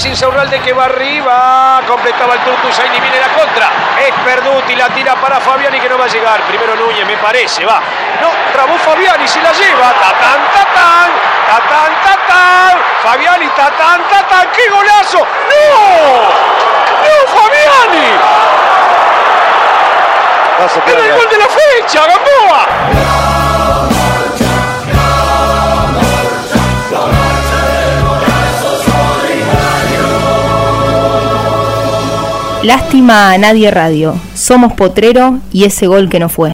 Vez 0.00 0.12
Insaurralde 0.12 0.60
que 0.60 0.72
va 0.72 0.86
arriba. 0.86 1.82
Completaba 1.86 2.32
el 2.32 2.40
Turco 2.40 2.68
Usain 2.68 2.94
y 2.94 3.00
viene 3.00 3.20
la 3.20 3.28
contra. 3.34 3.68
Es 4.00 4.14
Perduti, 4.24 4.74
la 4.74 4.88
tira 4.88 5.14
para 5.16 5.38
Fabiani 5.40 5.78
que 5.78 5.90
no 5.90 5.98
va 5.98 6.06
a 6.06 6.08
llegar. 6.08 6.40
Primero 6.44 6.74
Núñez, 6.74 7.06
me 7.06 7.18
parece, 7.18 7.66
va. 7.66 7.82
No, 8.18 8.30
trabó 8.50 8.78
Fabiani, 8.78 9.28
se 9.28 9.42
la 9.42 9.52
lleva. 9.52 9.92
Tatán, 9.92 10.40
tatán. 10.54 11.10
Tatán, 11.46 11.92
tatán. 12.02 12.78
Fabiani, 13.02 13.48
tatán, 13.48 14.00
tatán. 14.08 14.48
¡Qué 14.52 14.70
golazo! 14.70 15.18
¡No! 15.18 15.26
¡No, 17.04 17.26
Fabiani! 17.36 18.06
¡Era 20.86 21.04
el 21.04 21.12
gol 21.12 21.28
de 21.28 21.36
la 21.36 21.46
fecha, 21.46 22.06
Gamboa! 22.06 23.29
Lástima 32.62 33.32
a 33.32 33.38
Nadie 33.38 33.70
Radio. 33.70 34.14
Somos 34.34 34.74
Potrero 34.74 35.38
y 35.50 35.64
ese 35.64 35.86
gol 35.86 36.10
que 36.10 36.18
no 36.18 36.28
fue. 36.28 36.52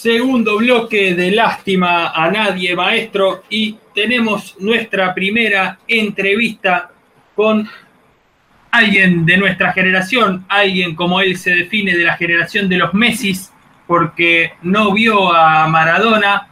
Segundo 0.00 0.56
bloque 0.56 1.14
de 1.14 1.30
Lástima 1.30 2.08
a 2.12 2.30
Nadie, 2.30 2.74
maestro, 2.74 3.42
y 3.50 3.76
tenemos 3.94 4.56
nuestra 4.58 5.12
primera 5.12 5.78
entrevista 5.86 6.90
con 7.36 7.68
alguien 8.70 9.26
de 9.26 9.36
nuestra 9.36 9.74
generación, 9.74 10.46
alguien 10.48 10.94
como 10.94 11.20
él 11.20 11.36
se 11.36 11.50
define 11.50 11.94
de 11.94 12.04
la 12.04 12.16
generación 12.16 12.66
de 12.66 12.78
los 12.78 12.94
Messis, 12.94 13.52
porque 13.86 14.54
no 14.62 14.94
vio 14.94 15.34
a 15.34 15.68
Maradona, 15.68 16.48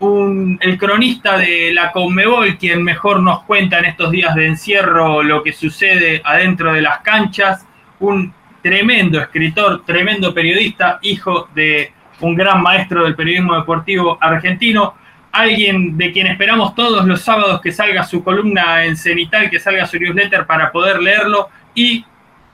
un- 0.00 0.58
el 0.60 0.76
cronista 0.76 1.38
de 1.38 1.72
la 1.72 1.92
Conmebol, 1.92 2.58
quien 2.58 2.82
mejor 2.82 3.20
nos 3.20 3.44
cuenta 3.44 3.78
en 3.78 3.86
estos 3.86 4.10
días 4.10 4.34
de 4.34 4.48
encierro 4.48 5.22
lo 5.22 5.42
que 5.42 5.54
sucede 5.54 6.20
adentro 6.22 6.74
de 6.74 6.82
las 6.82 6.98
canchas, 6.98 7.66
un 8.00 8.34
tremendo 8.62 9.18
escritor, 9.18 9.82
tremendo 9.86 10.34
periodista, 10.34 10.98
hijo 11.00 11.48
de 11.54 11.90
un 12.22 12.34
gran 12.34 12.62
maestro 12.62 13.04
del 13.04 13.14
periodismo 13.14 13.56
deportivo 13.56 14.16
argentino, 14.20 14.94
alguien 15.32 15.96
de 15.96 16.12
quien 16.12 16.26
esperamos 16.26 16.74
todos 16.74 17.04
los 17.06 17.20
sábados 17.20 17.60
que 17.60 17.72
salga 17.72 18.04
su 18.04 18.22
columna 18.22 18.84
en 18.84 18.96
Cenital, 18.96 19.50
que 19.50 19.58
salga 19.58 19.86
su 19.86 19.98
newsletter 19.98 20.46
para 20.46 20.70
poder 20.70 21.00
leerlo 21.00 21.48
y 21.74 22.04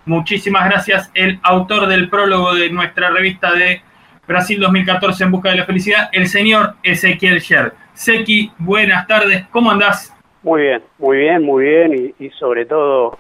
muchísimas 0.07 0.65
gracias, 0.65 1.11
el 1.15 1.39
autor 1.43 1.87
del 1.87 2.09
prólogo 2.09 2.55
de 2.55 2.71
nuestra 2.71 3.11
revista 3.11 3.53
de 3.53 3.83
Brasil 4.27 4.59
2014 4.59 5.25
en 5.25 5.31
busca 5.31 5.51
de 5.51 5.57
la 5.57 5.65
felicidad, 5.65 6.09
el 6.13 6.29
señor 6.29 6.75
Ezequiel 6.83 7.41
Sher. 7.41 7.73
Seki, 7.93 8.53
buenas 8.59 9.07
tardes, 9.07 9.47
¿cómo 9.51 9.71
andás? 9.71 10.15
Muy 10.43 10.63
bien, 10.63 10.83
muy 10.99 11.17
bien, 11.19 11.43
muy 11.43 11.65
bien 11.65 12.15
y, 12.19 12.31
sobre 12.31 12.65
todo 12.65 13.19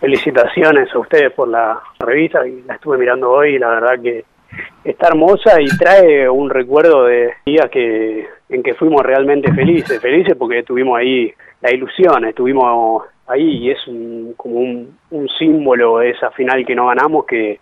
felicitaciones 0.00 0.92
a 0.94 0.98
ustedes 0.98 1.32
por 1.32 1.48
la 1.48 1.80
revista, 2.00 2.40
la 2.66 2.74
estuve 2.74 2.98
mirando 2.98 3.30
hoy 3.30 3.54
y 3.54 3.58
la 3.58 3.68
verdad 3.68 4.02
que 4.02 4.24
está 4.84 5.08
hermosa 5.08 5.60
y 5.60 5.66
trae 5.76 6.28
un 6.28 6.50
recuerdo 6.50 7.04
de 7.04 7.32
días 7.46 7.68
que 7.70 8.26
en 8.48 8.62
que 8.62 8.74
fuimos 8.74 9.02
realmente 9.02 9.52
felices, 9.54 10.00
felices 10.00 10.34
porque 10.38 10.62
tuvimos 10.62 10.98
ahí 10.98 11.32
la 11.62 11.72
ilusión, 11.72 12.24
estuvimos 12.26 13.04
ahí 13.26 13.58
y 13.64 13.70
es 13.70 13.78
un, 13.86 14.34
como 14.36 14.56
un, 14.56 14.98
un 15.10 15.28
símbolo 15.38 15.98
de 15.98 16.10
esa 16.10 16.30
final 16.32 16.66
que 16.66 16.74
no 16.74 16.88
ganamos 16.88 17.24
que, 17.24 17.60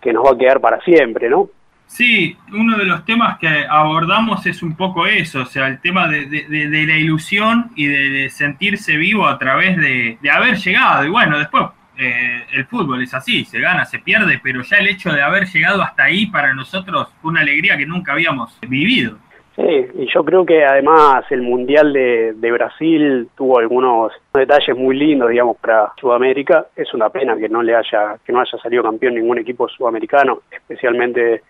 que 0.00 0.12
nos 0.12 0.24
va 0.24 0.32
a 0.34 0.38
quedar 0.38 0.60
para 0.60 0.80
siempre, 0.82 1.28
¿no? 1.28 1.48
Sí, 1.86 2.36
uno 2.52 2.76
de 2.76 2.84
los 2.84 3.04
temas 3.06 3.38
que 3.38 3.48
abordamos 3.68 4.46
es 4.46 4.62
un 4.62 4.76
poco 4.76 5.06
eso, 5.06 5.40
o 5.40 5.46
sea, 5.46 5.66
el 5.68 5.80
tema 5.80 6.06
de, 6.06 6.26
de- 6.26 6.44
de- 6.46 6.68
de 6.68 6.86
la 6.86 6.96
ilusión 6.98 7.70
y 7.76 7.86
de, 7.86 8.28
sentirse 8.28 8.96
vivo 8.98 9.26
a 9.26 9.38
través 9.38 9.76
de 9.78 10.18
haber 10.30 10.56
llegado. 10.56 11.06
Y 11.06 11.08
bueno, 11.08 11.38
después 11.38 11.64
eh, 11.98 12.44
el 12.52 12.64
fútbol 12.66 13.02
es 13.02 13.12
así, 13.12 13.44
se 13.44 13.60
gana, 13.60 13.84
se 13.84 13.98
pierde, 13.98 14.40
pero 14.42 14.62
ya 14.62 14.76
el 14.78 14.88
hecho 14.88 15.12
de 15.12 15.22
haber 15.22 15.46
llegado 15.46 15.82
hasta 15.82 16.04
ahí 16.04 16.26
para 16.26 16.54
nosotros 16.54 17.08
fue 17.20 17.30
una 17.30 17.40
alegría 17.40 17.76
que 17.76 17.86
nunca 17.86 18.12
habíamos 18.12 18.58
vivido. 18.60 19.18
Sí, 19.58 19.86
y 19.98 20.06
yo 20.14 20.24
creo 20.24 20.46
que 20.46 20.64
además 20.64 21.24
el 21.30 21.42
Mundial 21.42 21.92
de, 21.92 22.52
Brasil 22.52 23.28
tuvo 23.36 23.58
algunos 23.58 24.12
detalles 24.32 24.76
muy 24.76 24.96
lindos, 24.96 25.30
digamos, 25.30 25.56
para 25.56 25.92
Sudamérica. 26.00 26.66
Es 26.76 26.94
una 26.94 27.10
pena 27.10 27.36
que 27.36 27.48
no 27.48 27.60
le 27.60 27.74
haya, 27.74 28.18
que 28.24 28.32
no 28.32 28.40
haya 28.40 28.56
salido 28.62 28.84
campeón 28.84 29.16
ningún 29.16 29.38
equipo 29.38 29.68
sudamericano, 29.68 30.42
especialmente 30.52 31.42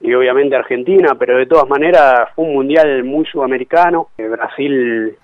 y 0.00 0.12
obviamente 0.14 0.56
Argentina, 0.56 1.14
pero 1.16 1.38
de 1.38 1.46
todas 1.46 1.68
maneras 1.68 2.28
fue 2.34 2.44
un 2.44 2.54
mundial 2.54 3.04
muy 3.04 3.24
sudamericano. 3.26 4.08
Eh, 4.18 4.26
Brasil, 4.26 5.16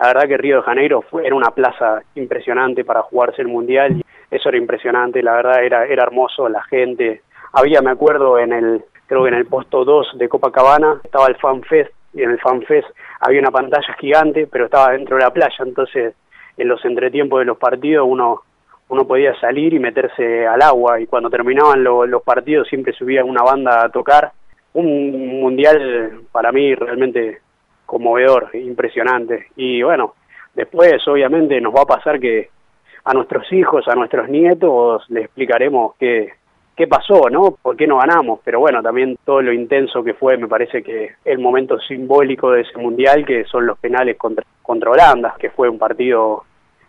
la 0.00 0.06
verdad 0.06 0.28
que 0.28 0.38
Río 0.38 0.56
de 0.56 0.62
Janeiro 0.62 1.02
fue, 1.02 1.26
era 1.26 1.36
una 1.36 1.50
plaza 1.50 2.00
impresionante 2.14 2.86
para 2.86 3.02
jugarse 3.02 3.42
el 3.42 3.48
mundial. 3.48 4.02
Eso 4.30 4.48
era 4.48 4.58
impresionante, 4.58 5.22
la 5.22 5.34
verdad 5.36 5.62
era, 5.64 5.86
era 5.86 6.02
hermoso, 6.04 6.48
la 6.48 6.62
gente. 6.64 7.22
Había, 7.52 7.80
me 7.80 7.90
acuerdo, 7.90 8.38
en 8.38 8.52
el, 8.52 8.84
creo 9.06 9.22
que 9.22 9.28
en 9.28 9.34
el 9.34 9.46
puesto 9.46 9.84
2 9.84 10.18
de 10.18 10.28
Copacabana 10.28 11.00
estaba 11.04 11.26
el 11.28 11.36
Fan 11.36 11.62
Fest 11.62 11.92
y 12.12 12.22
en 12.22 12.30
el 12.30 12.40
Fan 12.40 12.62
Fest 12.62 12.88
había 13.20 13.40
una 13.40 13.50
pantalla 13.50 13.94
gigante, 14.00 14.46
pero 14.50 14.64
estaba 14.66 14.92
dentro 14.92 15.16
de 15.16 15.22
la 15.22 15.30
playa, 15.32 15.56
entonces 15.60 16.14
en 16.56 16.68
los 16.68 16.84
entretiempos 16.84 17.38
de 17.40 17.44
los 17.44 17.58
partidos 17.58 18.06
uno 18.08 18.40
uno 18.88 19.04
podía 19.04 19.34
salir 19.40 19.74
y 19.74 19.80
meterse 19.80 20.46
al 20.46 20.62
agua 20.62 21.00
y 21.00 21.06
cuando 21.08 21.28
terminaban 21.28 21.82
lo- 21.82 22.06
los 22.06 22.22
partidos 22.22 22.68
siempre 22.68 22.92
subía 22.92 23.24
una 23.24 23.42
banda 23.42 23.84
a 23.84 23.88
tocar. 23.88 24.30
Un 24.74 25.40
mundial 25.40 26.20
para 26.30 26.52
mí 26.52 26.72
realmente 26.74 27.40
conmovedor, 27.84 28.50
impresionante. 28.54 29.46
Y 29.56 29.82
bueno, 29.82 30.14
después 30.54 31.06
obviamente 31.08 31.60
nos 31.60 31.74
va 31.74 31.82
a 31.82 31.86
pasar 31.86 32.20
que 32.20 32.50
a 33.06 33.14
nuestros 33.14 33.50
hijos, 33.52 33.86
a 33.86 33.94
nuestros 33.94 34.28
nietos, 34.28 35.04
les 35.10 35.26
explicaremos 35.26 35.94
qué, 35.96 36.32
qué 36.76 36.88
pasó, 36.88 37.30
¿no? 37.30 37.52
¿Por 37.62 37.76
qué 37.76 37.86
no 37.86 37.98
ganamos? 37.98 38.40
Pero 38.44 38.58
bueno, 38.58 38.82
también 38.82 39.16
todo 39.24 39.40
lo 39.42 39.52
intenso 39.52 40.02
que 40.02 40.14
fue, 40.14 40.36
me 40.36 40.48
parece 40.48 40.82
que 40.82 41.12
el 41.24 41.38
momento 41.38 41.78
simbólico 41.78 42.50
de 42.50 42.62
ese 42.62 42.76
mundial, 42.76 43.24
que 43.24 43.44
son 43.44 43.64
los 43.64 43.78
penales 43.78 44.16
contra, 44.16 44.44
contra 44.60 44.90
Holanda, 44.90 45.36
que 45.38 45.50
fue 45.50 45.68
un 45.68 45.78
partido 45.78 46.42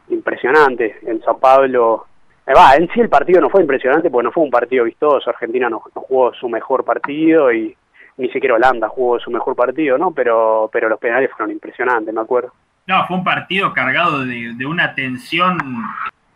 impresionante 0.09 0.97
en 1.03 1.21
San 1.21 1.39
Pablo. 1.39 2.07
Eh, 2.47 2.53
va, 2.55 2.75
en 2.75 2.89
sí 2.89 2.99
el 2.99 3.09
partido 3.09 3.39
no 3.39 3.51
fue 3.51 3.61
impresionante 3.61 4.09
porque 4.09 4.25
no 4.25 4.31
fue 4.31 4.43
un 4.43 4.49
partido 4.49 4.85
vistoso, 4.85 5.29
Argentina 5.29 5.69
no, 5.69 5.83
no 5.95 6.01
jugó 6.01 6.33
su 6.33 6.49
mejor 6.49 6.83
partido 6.83 7.53
y 7.53 7.77
ni 8.17 8.29
siquiera 8.29 8.55
Holanda 8.55 8.89
jugó 8.89 9.19
su 9.19 9.29
mejor 9.29 9.55
partido, 9.55 9.99
¿no? 9.99 10.09
Pero, 10.11 10.67
pero 10.73 10.89
los 10.89 10.99
penales 10.99 11.29
fueron 11.29 11.51
impresionantes, 11.51 12.11
me 12.11 12.21
acuerdo. 12.21 12.51
No, 12.87 13.05
fue 13.05 13.17
un 13.17 13.23
partido 13.25 13.73
cargado 13.73 14.25
de, 14.25 14.65
una 14.65 14.95
tensión 14.95 15.57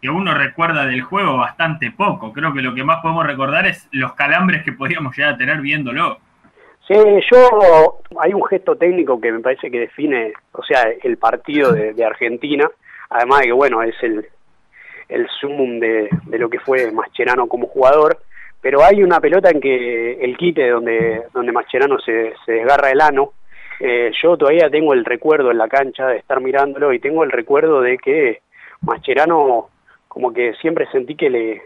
que 0.01 0.09
uno 0.09 0.33
recuerda 0.33 0.86
del 0.86 1.01
juego 1.01 1.38
bastante 1.38 1.92
poco. 1.92 2.33
Creo 2.33 2.53
que 2.53 2.62
lo 2.62 2.75
que 2.75 2.83
más 2.83 3.01
podemos 3.01 3.25
recordar 3.25 3.65
es 3.68 3.88
los 3.92 4.13
calambres 4.13 4.63
que 4.63 4.74
podíamos 4.74 5.15
llegar 5.15 5.36
a 5.36 5.38
tener 5.38 5.62
viéndolo. 5.62 6.18
Sí, 6.88 6.95
yo 7.31 8.00
hay 8.19 8.33
un 8.33 8.44
gesto 8.45 8.75
técnico 8.75 9.21
que 9.21 9.31
me 9.31 9.39
parece 9.39 9.71
que 9.71 9.80
define, 9.80 10.33
o 10.51 10.63
sea, 10.63 10.89
el 11.01 11.18
partido 11.18 11.71
de, 11.71 11.94
de 11.94 12.03
Argentina, 12.03 12.69
además 13.09 13.39
de 13.39 13.45
que 13.45 13.51
bueno, 13.53 13.81
es 13.81 13.95
el, 14.01 14.27
el 15.07 15.27
sumum 15.39 15.80
de, 15.80 16.09
de 16.25 16.39
lo 16.39 16.50
que 16.50 16.59
fue 16.59 16.92
Mascherano 16.92 17.48
como 17.48 17.68
jugador, 17.68 18.19
pero 18.59 18.83
hay 18.83 19.03
una 19.03 19.21
pelota 19.21 19.50
en 19.51 19.62
que 19.62 20.13
el 20.13 20.36
quite 20.36 20.69
donde, 20.69 21.24
donde 21.33 21.51
Mascherano 21.53 21.98
se, 22.00 22.33
se 22.45 22.51
desgarra 22.53 22.92
el 22.92 23.00
ano, 23.00 23.31
eh, 23.83 24.12
yo 24.22 24.38
todavía 24.38 24.69
tengo 24.69 24.94
el 24.94 25.04
recuerdo 25.04 25.51
en 25.51 25.57
la 25.57 25.68
cancha 25.68 26.07
de 26.07 26.18
estar 26.18 26.39
mirándolo 26.39 26.94
y 26.94 27.00
tengo 27.00 27.24
el 27.24 27.31
recuerdo 27.31 27.81
de 27.81 27.98
que 27.98 28.42
Mascherano 28.81 29.69
como 30.07 30.31
que 30.31 30.54
siempre 30.62 30.88
sentí 30.92 31.16
que 31.16 31.30
le, 31.30 31.62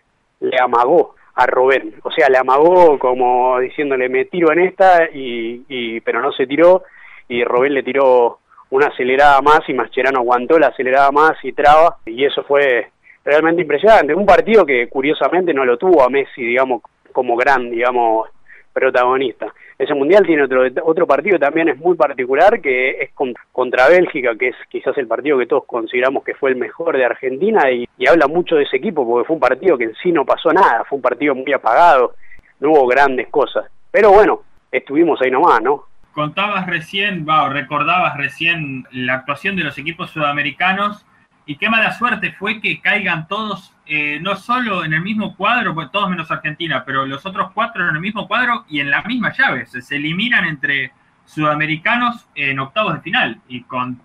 amagó 0.61 1.15
a 1.35 1.45
Robén, 1.45 1.95
o 2.03 2.11
sea, 2.11 2.29
le 2.29 2.37
amagó 2.37 2.97
como 2.99 3.59
diciéndole 3.59 4.07
me 4.07 4.25
tiro 4.25 4.51
en 4.53 4.59
esta 4.59 5.09
y, 5.13 5.65
y 5.67 5.99
pero 6.01 6.21
no 6.21 6.31
se 6.31 6.47
tiró 6.47 6.83
y 7.27 7.43
Robén 7.43 7.73
le 7.73 7.83
tiró 7.83 8.39
una 8.69 8.87
acelerada 8.87 9.41
más 9.41 9.61
y 9.67 9.73
Mascherano 9.73 10.19
aguantó 10.19 10.57
la 10.57 10.67
acelerada 10.67 11.11
más 11.11 11.33
y 11.43 11.51
traba 11.51 11.97
y 12.05 12.23
eso 12.23 12.43
fue 12.43 12.91
realmente 13.25 13.63
impresionante, 13.63 14.13
un 14.13 14.25
partido 14.25 14.65
que 14.65 14.87
curiosamente 14.87 15.53
no 15.53 15.65
lo 15.65 15.77
tuvo 15.77 16.03
a 16.03 16.09
Messi, 16.09 16.43
digamos, 16.43 16.83
como 17.11 17.35
gran, 17.35 17.71
digamos, 17.71 18.29
protagonista. 18.75 19.47
Ese 19.79 19.93
mundial 19.93 20.25
tiene 20.25 20.43
otro 20.43 20.63
otro 20.83 21.07
partido 21.07 21.39
también 21.39 21.69
es 21.69 21.77
muy 21.77 21.95
particular 21.95 22.59
que 22.61 22.91
es 23.01 23.11
contra, 23.51 23.87
Bélgica, 23.87 24.35
que 24.37 24.49
es 24.49 24.55
quizás 24.69 24.97
el 24.97 25.07
partido 25.07 25.37
que 25.37 25.47
todos 25.47 25.63
consideramos 25.65 26.25
que 26.25 26.35
fue 26.35 26.49
el 26.49 26.57
mejor 26.57 26.97
de 26.97 27.05
Argentina 27.05 27.71
y, 27.71 27.87
y, 27.97 28.07
habla 28.07 28.27
mucho 28.27 28.57
de 28.57 28.63
ese 28.63 28.77
equipo 28.77 29.07
porque 29.07 29.27
fue 29.27 29.35
un 29.35 29.39
partido 29.39 29.77
que 29.77 29.85
en 29.85 29.95
sí 29.95 30.11
no 30.11 30.25
pasó 30.25 30.51
nada, 30.51 30.83
fue 30.89 30.97
un 30.97 31.01
partido 31.01 31.33
muy 31.33 31.51
apagado, 31.53 32.15
no 32.59 32.71
hubo 32.71 32.87
grandes 32.87 33.29
cosas. 33.29 33.65
Pero 33.91 34.11
bueno, 34.11 34.41
estuvimos 34.71 35.21
ahí 35.21 35.31
nomás, 35.31 35.61
¿no? 35.61 35.85
Contabas 36.11 36.67
recién, 36.67 37.25
wow, 37.25 37.49
recordabas 37.49 38.17
recién 38.17 38.85
la 38.91 39.15
actuación 39.15 39.55
de 39.55 39.63
los 39.63 39.77
equipos 39.77 40.11
sudamericanos 40.11 41.05
y 41.45 41.57
qué 41.57 41.69
mala 41.69 41.91
suerte 41.93 42.33
fue 42.33 42.59
que 42.59 42.81
caigan 42.81 43.27
todos, 43.27 43.73
eh, 43.87 44.19
no 44.21 44.35
solo 44.35 44.83
en 44.83 44.93
el 44.93 45.01
mismo 45.01 45.35
cuadro, 45.35 45.73
pues 45.73 45.91
todos 45.91 46.09
menos 46.09 46.31
Argentina, 46.31 46.83
pero 46.85 47.05
los 47.05 47.25
otros 47.25 47.51
cuatro 47.53 47.87
en 47.87 47.95
el 47.95 48.01
mismo 48.01 48.27
cuadro 48.27 48.65
y 48.69 48.79
en 48.79 48.89
la 48.89 49.01
misma 49.03 49.33
llave. 49.33 49.65
Se, 49.67 49.81
se 49.81 49.95
eliminan 49.97 50.45
entre 50.45 50.91
sudamericanos 51.25 52.27
en 52.35 52.59
octavos 52.59 52.95
de 52.95 53.01
final 53.01 53.39
y 53.47 53.61
con 53.63 53.99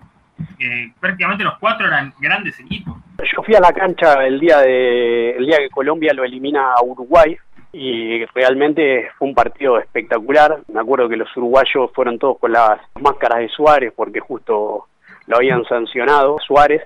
eh, 0.58 0.92
prácticamente 0.98 1.44
los 1.44 1.58
cuatro 1.58 1.86
eran 1.86 2.12
grandes 2.18 2.58
equipos. 2.60 2.96
Yo 3.18 3.42
fui 3.42 3.54
a 3.54 3.60
la 3.60 3.72
cancha 3.72 4.26
el 4.26 4.40
día 4.40 4.58
de 4.58 5.32
el 5.32 5.46
día 5.46 5.58
que 5.58 5.70
Colombia 5.70 6.12
lo 6.14 6.24
elimina 6.24 6.72
a 6.72 6.82
Uruguay 6.82 7.36
y 7.72 8.24
realmente 8.26 9.10
fue 9.18 9.28
un 9.28 9.34
partido 9.34 9.78
espectacular. 9.78 10.60
Me 10.72 10.80
acuerdo 10.80 11.08
que 11.08 11.16
los 11.16 11.34
uruguayos 11.36 11.90
fueron 11.94 12.18
todos 12.18 12.38
con 12.38 12.52
las 12.52 12.80
máscaras 13.00 13.40
de 13.40 13.48
Suárez 13.48 13.92
porque 13.94 14.20
justo 14.20 14.86
lo 15.26 15.36
habían 15.36 15.64
sancionado 15.64 16.38
Suárez 16.46 16.82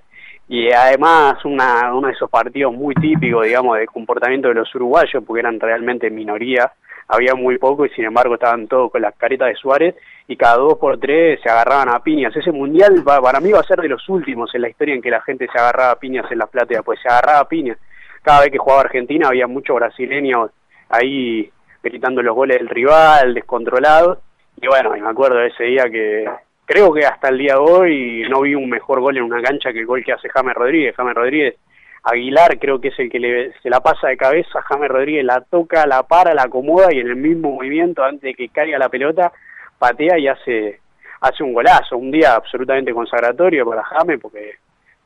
y 0.49 0.71
además 0.71 1.45
una, 1.45 1.95
uno 1.95 2.09
de 2.09 2.13
esos 2.15 2.31
partidos 2.31 2.73
muy 2.73 2.95
típicos, 2.95 3.47
digamos, 3.47 3.79
de 3.79 3.87
comportamiento 3.87 4.49
de 4.49 4.55
los 4.55 4.75
uruguayos, 4.75 5.23
porque 5.27 5.41
eran 5.41 5.59
realmente 5.59 6.11
minoría, 6.11 6.73
había 7.09 7.35
muy 7.35 7.59
poco 7.59 7.87
y 7.87 7.91
sin 7.91 8.05
embargo 8.05 8.35
estaban 8.35 8.67
todos 8.67 8.91
con 8.91 9.03
las 9.03 9.15
caretas 9.17 9.49
de 9.49 9.55
Suárez 9.57 9.95
y 10.27 10.37
cada 10.37 10.57
dos 10.57 10.79
por 10.79 10.99
tres 10.99 11.41
se 11.43 11.51
agarraban 11.51 11.89
a 11.89 12.03
piñas. 12.03 12.35
Ese 12.35 12.51
mundial 12.51 13.03
para 13.05 13.41
mí 13.41 13.53
va 13.53 13.61
a 13.61 13.65
ser 13.65 13.79
de 13.81 13.89
los 13.89 14.09
últimos 14.09 14.55
en 14.55 14.63
la 14.63 14.69
historia 14.69 14.95
en 14.95 15.03
que 15.03 15.11
la 15.11 15.21
gente 15.21 15.47
se 15.51 15.59
agarraba 15.59 15.93
a 15.93 15.99
piñas 15.99 16.31
en 16.31 16.39
la 16.39 16.47
platea, 16.47 16.83
pues 16.83 17.01
se 17.03 17.09
agarraba 17.09 17.41
a 17.41 17.49
piñas. 17.49 17.79
Cada 18.23 18.41
vez 18.41 18.51
que 18.51 18.59
jugaba 18.59 18.83
Argentina 18.83 19.29
había 19.29 19.47
muchos 19.47 19.77
brasileños 19.77 20.51
ahí 20.89 21.51
gritando 21.83 22.23
los 22.23 22.35
goles 22.35 22.59
del 22.59 22.69
rival, 22.69 23.35
descontrolados. 23.35 24.19
Y 24.61 24.67
bueno, 24.67 24.97
y 24.97 25.01
me 25.01 25.11
acuerdo 25.11 25.39
de 25.39 25.49
ese 25.49 25.65
día 25.65 25.85
que 25.91 26.25
creo 26.65 26.93
que 26.93 27.07
hasta 27.07 27.29
el 27.29 27.39
día 27.39 27.55
de 27.55 27.61
hoy 27.61 28.27
no 28.29 28.43
vi 28.43 28.55
un 28.55 28.69
mejor 28.69 29.01
gol 29.01 29.17
en 29.17 29.25
una 29.25 29.43
cancha 29.43 29.73
que 29.73 29.81
el 29.81 29.87
gol 29.87 30.05
que 30.05 30.13
hace 30.13 30.29
James 30.29 30.55
Rodríguez. 30.55 30.95
James 30.97 31.15
Rodríguez, 31.15 31.57
Aguilar 32.03 32.59
creo 32.59 32.81
que 32.81 32.89
es 32.89 32.99
el 32.99 33.11
que 33.11 33.19
le, 33.19 33.53
se 33.63 33.71
la 33.71 33.81
pasa 33.81 34.09
de 34.09 34.17
cabeza, 34.17 34.61
James 34.63 34.89
Rodríguez 34.89 35.25
la 35.25 35.41
toca, 35.41 35.87
la 35.87 36.03
para, 36.03 36.35
la 36.35 36.43
acomoda 36.43 36.89
y 36.93 37.01
en 37.01 37.09
el 37.09 37.17
mismo 37.17 37.53
movimiento 37.53 38.05
antes 38.05 38.23
de 38.23 38.35
que 38.35 38.49
caiga 38.49 38.79
la 38.79 38.89
pelota 38.89 39.33
patea 39.79 40.19
y 40.19 40.29
hace 40.29 40.81
hace 41.21 41.43
un 41.43 41.55
golazo, 41.55 41.97
un 41.97 42.11
día 42.11 42.35
absolutamente 42.35 42.93
consagratorio 42.93 43.65
para 43.65 43.83
James 43.85 44.21
porque 44.21 44.57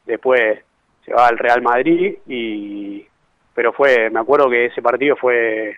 después 0.04 0.58
se 1.04 1.14
va 1.14 1.28
al 1.28 1.38
Real 1.38 1.62
Madrid 1.62 2.16
y 2.26 3.06
pero 3.54 3.72
fue, 3.72 4.08
me 4.10 4.20
acuerdo 4.20 4.48
que 4.48 4.66
ese 4.66 4.82
partido 4.82 5.16
fue 5.16 5.76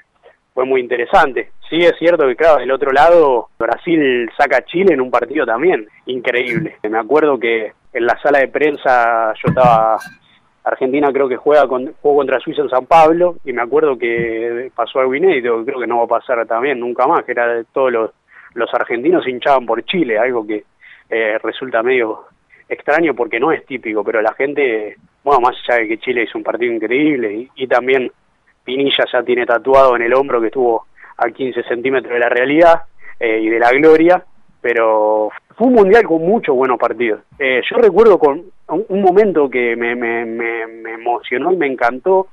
fue 0.61 0.67
muy 0.67 0.83
interesante. 0.83 1.53
Sí 1.71 1.77
es 1.77 1.95
cierto 1.99 2.27
que, 2.27 2.37
claro, 2.37 2.59
del 2.59 2.71
otro 2.71 2.93
lado, 2.93 3.49
Brasil 3.59 4.31
saca 4.37 4.59
a 4.59 4.65
Chile 4.67 4.93
en 4.93 5.01
un 5.01 5.11
partido 5.11 5.47
también 5.47 5.89
increíble. 6.05 6.77
Me 6.83 6.99
acuerdo 6.99 7.39
que 7.39 7.73
en 7.95 8.05
la 8.05 8.21
sala 8.21 8.41
de 8.41 8.49
prensa 8.49 9.33
yo 9.43 9.49
estaba... 9.49 9.97
Argentina 10.63 11.11
creo 11.15 11.31
que 11.31 11.37
juega 11.37 11.67
con, 11.67 11.95
jugó 12.03 12.17
contra 12.17 12.41
Suiza 12.41 12.61
en 12.61 12.69
San 12.69 12.85
Pablo 12.85 13.37
y 13.43 13.55
me 13.55 13.63
acuerdo 13.63 13.97
que 13.97 14.71
pasó 14.75 15.01
algo 15.01 15.15
inédito, 15.15 15.65
creo 15.65 15.81
que 15.81 15.87
no 15.87 15.97
va 15.97 16.05
a 16.05 16.21
pasar 16.21 16.47
también 16.47 16.79
nunca 16.79 17.07
más, 17.07 17.25
que 17.25 17.33
era 17.33 17.65
todos 17.73 17.91
los, 17.91 18.11
los 18.53 18.69
argentinos 18.75 19.27
hinchaban 19.27 19.65
por 19.65 19.83
Chile, 19.87 20.19
algo 20.19 20.47
que 20.47 20.65
eh, 21.09 21.39
resulta 21.43 21.83
medio 21.83 22.27
extraño 22.69 23.15
porque 23.15 23.41
no 23.41 23.51
es 23.51 23.65
típico, 23.65 24.05
pero 24.05 24.21
la 24.21 24.35
gente, 24.35 24.97
bueno, 25.25 25.41
más 25.41 25.57
allá 25.67 25.81
de 25.81 25.89
que 25.89 25.99
Chile 25.99 26.25
hizo 26.25 26.37
un 26.37 26.45
partido 26.45 26.71
increíble 26.71 27.33
y, 27.33 27.51
y 27.57 27.67
también 27.67 28.13
Pinilla 28.65 29.05
ya 29.13 29.23
tiene 29.23 29.47
tatuado 29.47 29.97
en 29.97 30.03
el 30.03 30.15
hombro 30.15 30.41
que 30.41 30.49
estuvo 30.49 30.87
a 31.17 31.31
15 31.31 31.63
centímetros 31.65 32.13
de 32.13 32.19
la 32.19 32.29
realidad 32.29 32.83
eh, 33.19 33.41
y 33.41 33.49
de 33.49 33.59
la 33.59 33.71
gloria, 33.71 34.25
pero 34.61 35.31
fue 35.57 35.69
un 35.69 35.75
mundial 35.75 36.05
con 36.05 36.23
muchos 36.23 36.55
buenos 36.55 36.79
partidos. 36.79 37.21
Eh, 37.39 37.61
yo 37.69 37.77
recuerdo 37.77 38.19
con 38.19 38.45
un, 38.69 39.03
momento 39.03 39.51
que 39.51 39.77
me, 39.77 39.95
me, 39.95 40.25
me, 40.25 40.67
me, 40.67 40.95
emocionó 40.95 41.53
y 41.53 41.57
me 41.57 41.67
encantó, 41.67 42.29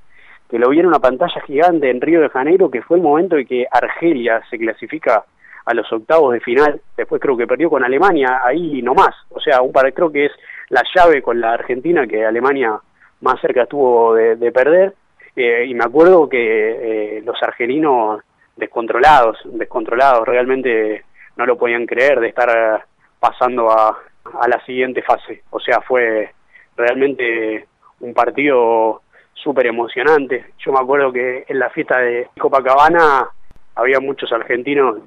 que 0.50 0.60
lo 0.60 0.69
vi 0.69 0.79
en 0.79 0.86
una 0.86 1.00
pantalla 1.00 1.41
gigante 1.46 1.89
en 1.89 2.00
Río 2.00 2.22
de 2.22 2.29
Janeiro, 2.29 2.72
que 2.72 2.81
fue 2.81 2.98
el 2.98 3.03
momento 3.03 3.38
en 3.38 3.46
que 3.46 3.67
Argelia 3.69 4.41
se 4.50 4.57
clasifica 4.57 5.25
a 5.65 5.74
los 5.74 5.91
octavos 5.91 6.31
de 6.31 6.39
final, 6.39 6.79
después 6.96 7.22
creo 7.22 7.36
que 7.36 7.46
perdió 7.46 7.69
con 7.69 7.84
Alemania, 7.84 8.39
ahí 8.41 8.81
nomás, 8.81 9.13
o 9.29 9.41
sea, 9.41 9.62
un 9.62 9.74
par, 9.74 9.91
creo 9.93 10.10
que 10.10 10.27
es 10.27 10.31
la 10.69 10.81
llave 10.96 11.22
con 11.22 11.41
la 11.41 11.51
Argentina, 11.51 12.07
que 12.07 12.25
Alemania 12.25 12.79
más 13.19 13.41
cerca 13.41 13.63
estuvo 13.63 14.15
de, 14.15 14.38
de 14.38 14.51
perder, 14.53 14.93
eh, 15.38 15.65
y 15.67 15.75
me 15.75 15.84
acuerdo 15.84 16.27
que 16.27 17.17
eh, 17.17 17.22
los 17.24 17.41
argelinos 17.44 18.22
descontrolados, 18.56 19.38
descontrolados, 19.46 20.27
realmente 20.27 21.06
no 21.36 21.46
lo 21.46 21.60
podían 21.60 21.86
creer 21.86 22.20
de 22.20 22.29
estar 22.29 22.84
pasando 23.20 23.70
a, 23.70 23.89
a 23.89 24.48
la 24.48 24.65
siguiente 24.65 25.03
fase. 25.03 25.44
O 25.51 25.60
sea, 25.60 25.79
fue 25.82 26.32
realmente 26.75 27.67
un 28.00 28.15
partido 28.15 29.03
súper 29.36 29.67
emocionante. 29.67 30.53
Yo 30.58 30.72
me 30.72 30.79
acuerdo 30.79 31.13
que 31.13 31.46
en 31.48 31.60
la 31.60 31.70
fiesta 31.70 32.00
de 32.00 32.29
Copacabana 32.39 33.27
había 33.75 34.00
muchos 34.00 34.32
argentinos 34.32 34.98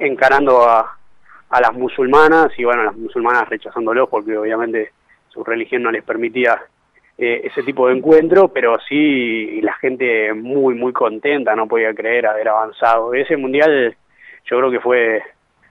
encarando 0.00 0.68
a, 0.68 0.98
a 1.50 1.60
las 1.60 1.72
musulmanas 1.74 2.48
y 2.58 2.64
bueno, 2.64 2.82
las 2.82 2.96
musulmanas 2.96 3.48
rechazándolos 3.48 4.08
porque 4.08 4.36
obviamente 4.36 4.90
su 5.28 5.44
religión 5.44 5.84
no 5.84 5.92
les 5.92 6.02
permitía 6.02 6.60
eh, 7.16 7.42
ese 7.44 7.62
tipo 7.62 7.86
de 7.86 7.96
encuentro, 7.96 8.48
pero 8.48 8.76
sí 8.88 9.60
la 9.60 9.74
gente 9.74 10.32
muy, 10.34 10.74
muy 10.74 10.92
contenta, 10.92 11.54
no 11.54 11.68
podía 11.68 11.94
creer 11.94 12.26
haber 12.26 12.48
avanzado. 12.48 13.14
Ese 13.14 13.36
mundial 13.36 13.96
yo 14.44 14.58
creo 14.58 14.70
que 14.70 14.80
fue 14.80 15.22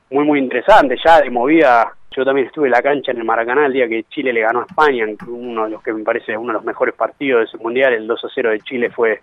muy, 0.09 0.25
muy 0.25 0.39
interesante, 0.39 0.95
ya 1.03 1.21
de 1.21 1.29
movida. 1.29 1.93
Yo 2.15 2.23
también 2.23 2.47
estuve 2.47 2.67
en 2.67 2.71
la 2.71 2.81
cancha 2.81 3.11
en 3.11 3.17
el 3.17 3.23
Maracaná 3.23 3.65
el 3.65 3.73
día 3.73 3.87
que 3.87 4.03
Chile 4.03 4.31
le 4.31 4.41
ganó 4.41 4.61
a 4.61 4.65
España, 4.65 5.05
uno 5.27 5.65
de 5.65 5.71
los 5.71 5.83
que 5.83 5.91
me 5.91 6.03
parece 6.03 6.37
uno 6.37 6.49
de 6.49 6.59
los 6.59 6.63
mejores 6.63 6.95
partidos 6.95 7.39
de 7.39 7.45
ese 7.45 7.57
mundial, 7.57 7.93
el 7.93 8.07
2 8.07 8.23
a 8.23 8.27
0 8.33 8.51
de 8.51 8.59
Chile 8.61 8.89
fue 8.89 9.19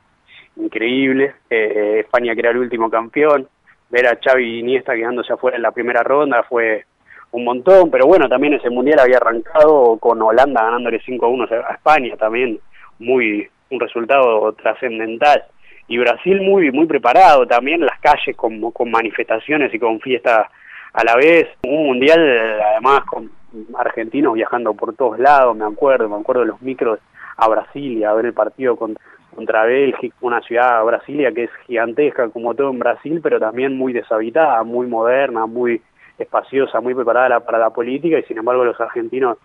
increíble. 0.56 1.34
Eh, 1.48 2.00
España 2.00 2.34
que 2.34 2.40
era 2.40 2.50
el 2.50 2.58
último 2.58 2.90
campeón, 2.90 3.48
ver 3.88 4.08
a 4.08 4.18
Xavi 4.22 4.58
Iniesta 4.58 4.94
quedándose 4.94 5.32
afuera 5.32 5.56
en 5.56 5.62
la 5.62 5.70
primera 5.70 6.02
ronda 6.02 6.42
fue 6.42 6.84
un 7.32 7.44
montón, 7.44 7.90
pero 7.90 8.06
bueno, 8.06 8.28
también 8.28 8.54
ese 8.54 8.70
mundial 8.70 9.00
había 9.00 9.18
arrancado 9.18 9.96
con 9.98 10.20
Holanda 10.20 10.62
ganándole 10.62 11.00
5 11.04 11.24
a 11.24 11.28
1 11.28 11.48
a 11.68 11.74
España, 11.74 12.16
también 12.16 12.58
muy 12.98 13.48
un 13.70 13.80
resultado 13.80 14.52
trascendental. 14.54 15.44
Y 15.86 15.98
Brasil 15.98 16.40
muy 16.40 16.70
muy 16.70 16.86
preparado 16.86 17.46
también, 17.46 17.80
las 17.80 17.98
calles 18.00 18.36
con, 18.36 18.70
con 18.72 18.90
manifestaciones 18.90 19.72
y 19.74 19.78
con 19.78 20.00
fiestas 20.00 20.48
a 20.92 21.04
la 21.04 21.16
vez. 21.16 21.48
Un 21.66 21.86
mundial 21.86 22.60
además 22.72 23.00
con 23.06 23.30
argentinos 23.76 24.34
viajando 24.34 24.74
por 24.74 24.94
todos 24.94 25.18
lados, 25.18 25.56
me 25.56 25.64
acuerdo, 25.64 26.08
me 26.08 26.16
acuerdo 26.16 26.42
de 26.42 26.48
los 26.48 26.62
micros 26.62 27.00
a 27.36 27.48
Brasilia, 27.48 28.10
a 28.10 28.14
ver 28.14 28.26
el 28.26 28.34
partido 28.34 28.76
contra, 28.76 29.02
contra 29.34 29.64
Bélgica, 29.64 30.14
una 30.20 30.40
ciudad, 30.42 30.84
Brasilia, 30.84 31.32
que 31.32 31.44
es 31.44 31.50
gigantesca 31.66 32.28
como 32.28 32.54
todo 32.54 32.70
en 32.70 32.78
Brasil, 32.78 33.20
pero 33.22 33.40
también 33.40 33.76
muy 33.76 33.92
deshabitada, 33.92 34.62
muy 34.62 34.86
moderna, 34.86 35.46
muy 35.46 35.80
espaciosa, 36.22 36.80
muy 36.80 36.94
preparada 36.94 37.40
para 37.40 37.58
la 37.58 37.70
política 37.70 38.18
y 38.18 38.22
sin 38.24 38.38
embargo 38.38 38.64
los 38.64 38.80
argentinos 38.80 39.38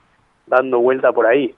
dando 0.45 0.79
vuelta 0.79 1.11
por 1.11 1.25
ahí. 1.25 1.55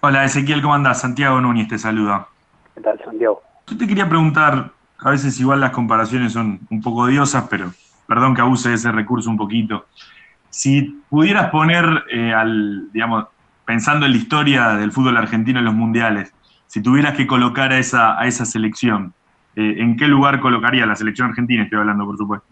Hola 0.00 0.24
Ezequiel, 0.24 0.62
¿cómo 0.62 0.74
andás? 0.74 1.00
Santiago 1.00 1.40
Núñez 1.40 1.68
te 1.68 1.78
saluda. 1.78 2.28
¿Qué 2.74 2.80
tal, 2.80 2.98
Santiago? 3.04 3.42
Yo 3.66 3.76
te 3.76 3.86
quería 3.86 4.08
preguntar, 4.08 4.70
a 4.98 5.10
veces 5.10 5.38
igual 5.40 5.60
las 5.60 5.70
comparaciones 5.70 6.32
son 6.32 6.60
un 6.70 6.80
poco 6.80 7.02
odiosas, 7.02 7.46
pero 7.50 7.70
perdón 8.06 8.34
que 8.34 8.40
abuse 8.40 8.70
de 8.70 8.76
ese 8.76 8.92
recurso 8.92 9.28
un 9.28 9.36
poquito. 9.36 9.86
Si 10.50 11.02
pudieras 11.10 11.50
poner 11.50 12.04
eh, 12.10 12.32
al, 12.32 12.90
digamos, 12.92 13.26
pensando 13.64 14.06
en 14.06 14.12
la 14.12 14.18
historia 14.18 14.68
del 14.76 14.92
fútbol 14.92 15.16
argentino 15.16 15.58
en 15.58 15.64
los 15.66 15.74
mundiales, 15.74 16.32
si 16.66 16.82
tuvieras 16.82 17.16
que 17.16 17.26
colocar 17.26 17.72
a 17.72 17.78
esa, 17.78 18.18
a 18.18 18.26
esa 18.26 18.44
selección, 18.44 19.12
eh, 19.56 19.74
¿en 19.78 19.96
qué 19.96 20.06
lugar 20.06 20.40
colocaría 20.40 20.86
la 20.86 20.96
selección 20.96 21.28
argentina? 21.28 21.64
Estoy 21.64 21.80
hablando, 21.80 22.06
por 22.06 22.16
supuesto. 22.16 22.46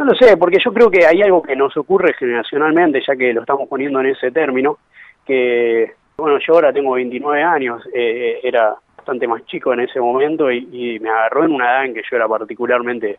No 0.00 0.06
lo 0.06 0.14
sé, 0.14 0.38
porque 0.38 0.56
yo 0.64 0.72
creo 0.72 0.90
que 0.90 1.04
hay 1.04 1.20
algo 1.20 1.42
que 1.42 1.54
nos 1.54 1.76
ocurre 1.76 2.14
generacionalmente, 2.14 3.02
ya 3.06 3.14
que 3.14 3.34
lo 3.34 3.42
estamos 3.42 3.68
poniendo 3.68 4.00
en 4.00 4.06
ese 4.06 4.30
término, 4.30 4.78
que, 5.26 5.92
bueno, 6.16 6.38
yo 6.38 6.54
ahora 6.54 6.72
tengo 6.72 6.92
29 6.92 7.42
años, 7.42 7.82
eh, 7.92 8.40
era 8.42 8.76
bastante 8.96 9.28
más 9.28 9.44
chico 9.44 9.74
en 9.74 9.80
ese 9.80 10.00
momento 10.00 10.50
y, 10.50 10.66
y, 10.72 10.98
me 11.00 11.10
agarró 11.10 11.44
en 11.44 11.52
una 11.52 11.66
edad 11.66 11.84
en 11.84 11.92
que 11.92 12.02
yo 12.10 12.16
era 12.16 12.26
particularmente 12.26 13.18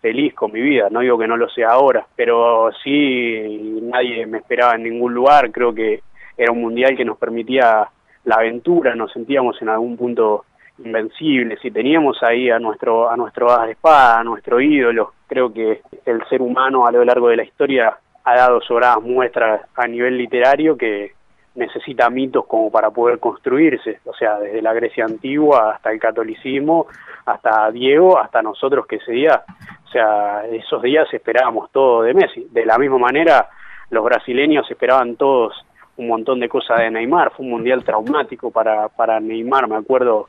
feliz 0.00 0.32
con 0.34 0.52
mi 0.52 0.60
vida, 0.60 0.86
no 0.88 1.00
digo 1.00 1.18
que 1.18 1.26
no 1.26 1.36
lo 1.36 1.48
sea 1.48 1.70
ahora, 1.70 2.06
pero 2.14 2.70
sí 2.84 3.80
nadie 3.82 4.24
me 4.24 4.38
esperaba 4.38 4.76
en 4.76 4.84
ningún 4.84 5.12
lugar, 5.12 5.50
creo 5.50 5.74
que 5.74 6.00
era 6.36 6.52
un 6.52 6.60
mundial 6.60 6.96
que 6.96 7.04
nos 7.04 7.18
permitía 7.18 7.88
la 8.22 8.36
aventura, 8.36 8.94
nos 8.94 9.12
sentíamos 9.12 9.60
en 9.60 9.68
algún 9.68 9.96
punto 9.96 10.44
invencibles 10.84 11.64
y 11.64 11.70
teníamos 11.70 12.22
ahí 12.22 12.50
a 12.50 12.58
nuestro 12.58 13.10
a 13.10 13.16
nuestro 13.16 13.50
as 13.50 13.66
de 13.66 13.72
espada, 13.72 14.20
a 14.20 14.24
nuestro 14.24 14.60
ídolo. 14.60 15.12
Creo 15.26 15.52
que 15.52 15.82
el 16.06 16.24
ser 16.28 16.42
humano 16.42 16.86
a 16.86 16.92
lo 16.92 17.04
largo 17.04 17.28
de 17.28 17.36
la 17.36 17.44
historia 17.44 17.96
ha 18.24 18.36
dado 18.36 18.60
sobradas 18.60 19.02
muestras 19.02 19.62
a 19.76 19.86
nivel 19.86 20.18
literario 20.18 20.76
que 20.76 21.12
necesita 21.54 22.08
mitos 22.10 22.46
como 22.46 22.70
para 22.70 22.90
poder 22.90 23.18
construirse, 23.18 24.00
o 24.04 24.14
sea, 24.14 24.38
desde 24.38 24.62
la 24.62 24.72
Grecia 24.72 25.04
antigua 25.04 25.72
hasta 25.74 25.90
el 25.90 25.98
catolicismo, 25.98 26.86
hasta 27.26 27.70
Diego, 27.70 28.18
hasta 28.18 28.40
nosotros 28.40 28.86
que 28.86 28.96
ese 28.96 29.12
día, 29.12 29.42
o 29.84 29.88
sea, 29.88 30.44
esos 30.46 30.80
días 30.82 31.12
esperábamos 31.12 31.70
todo 31.72 32.02
de 32.02 32.14
Messi. 32.14 32.46
De 32.50 32.64
la 32.64 32.78
misma 32.78 32.98
manera, 32.98 33.48
los 33.90 34.04
brasileños 34.04 34.70
esperaban 34.70 35.16
todos 35.16 35.54
un 35.96 36.08
montón 36.08 36.40
de 36.40 36.48
cosas 36.48 36.78
de 36.78 36.90
Neymar, 36.90 37.32
fue 37.32 37.44
un 37.44 37.50
mundial 37.50 37.84
traumático 37.84 38.50
para, 38.50 38.88
para 38.88 39.20
Neymar, 39.20 39.68
me 39.68 39.76
acuerdo 39.76 40.28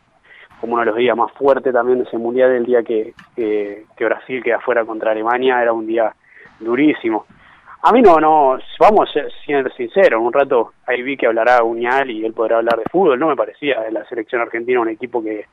como 0.61 0.73
uno 0.73 0.83
de 0.83 0.91
los 0.91 0.95
días 0.95 1.17
más 1.17 1.31
fuertes 1.33 1.73
también 1.73 1.97
de 1.97 2.03
ese 2.05 2.19
mundial, 2.19 2.51
el 2.51 2.65
día 2.65 2.83
que, 2.83 3.13
que, 3.35 4.05
Brasil 4.05 4.43
queda 4.43 4.59
fuera 4.59 4.85
contra 4.85 5.11
Alemania, 5.11 5.61
era 5.61 5.73
un 5.73 5.87
día 5.87 6.13
durísimo. 6.59 7.25
A 7.81 7.91
mí 7.91 8.01
no, 8.01 8.19
no, 8.19 8.59
vamos 8.79 9.09
a 9.09 9.11
ser 9.11 9.73
sinceros, 9.75 10.21
un 10.21 10.31
rato 10.31 10.73
ahí 10.85 11.01
vi 11.01 11.17
que 11.17 11.25
hablará 11.25 11.63
Uñal 11.63 12.11
y 12.11 12.23
él 12.23 12.33
podrá 12.33 12.57
hablar 12.57 12.77
de 12.77 12.85
fútbol, 12.91 13.19
no 13.19 13.27
me 13.27 13.35
parecía 13.35 13.81
de 13.81 13.91
la 13.91 14.05
selección 14.05 14.39
argentina 14.39 14.79
un 14.79 14.89
equipo 14.89 15.23
que, 15.23 15.47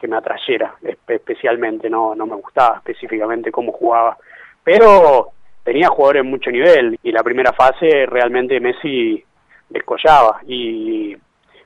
que 0.00 0.06
me 0.06 0.16
atrayera 0.16 0.76
especialmente, 1.08 1.90
no, 1.90 2.14
no 2.14 2.24
me 2.26 2.36
gustaba 2.36 2.76
específicamente 2.76 3.50
cómo 3.50 3.72
jugaba, 3.72 4.16
pero 4.62 5.30
tenía 5.64 5.88
jugadores 5.88 6.22
de 6.22 6.28
mucho 6.28 6.50
nivel 6.52 6.96
y 7.02 7.10
la 7.10 7.24
primera 7.24 7.52
fase 7.52 8.06
realmente 8.06 8.60
Messi 8.60 9.24
descollaba 9.68 10.40
y 10.46 11.16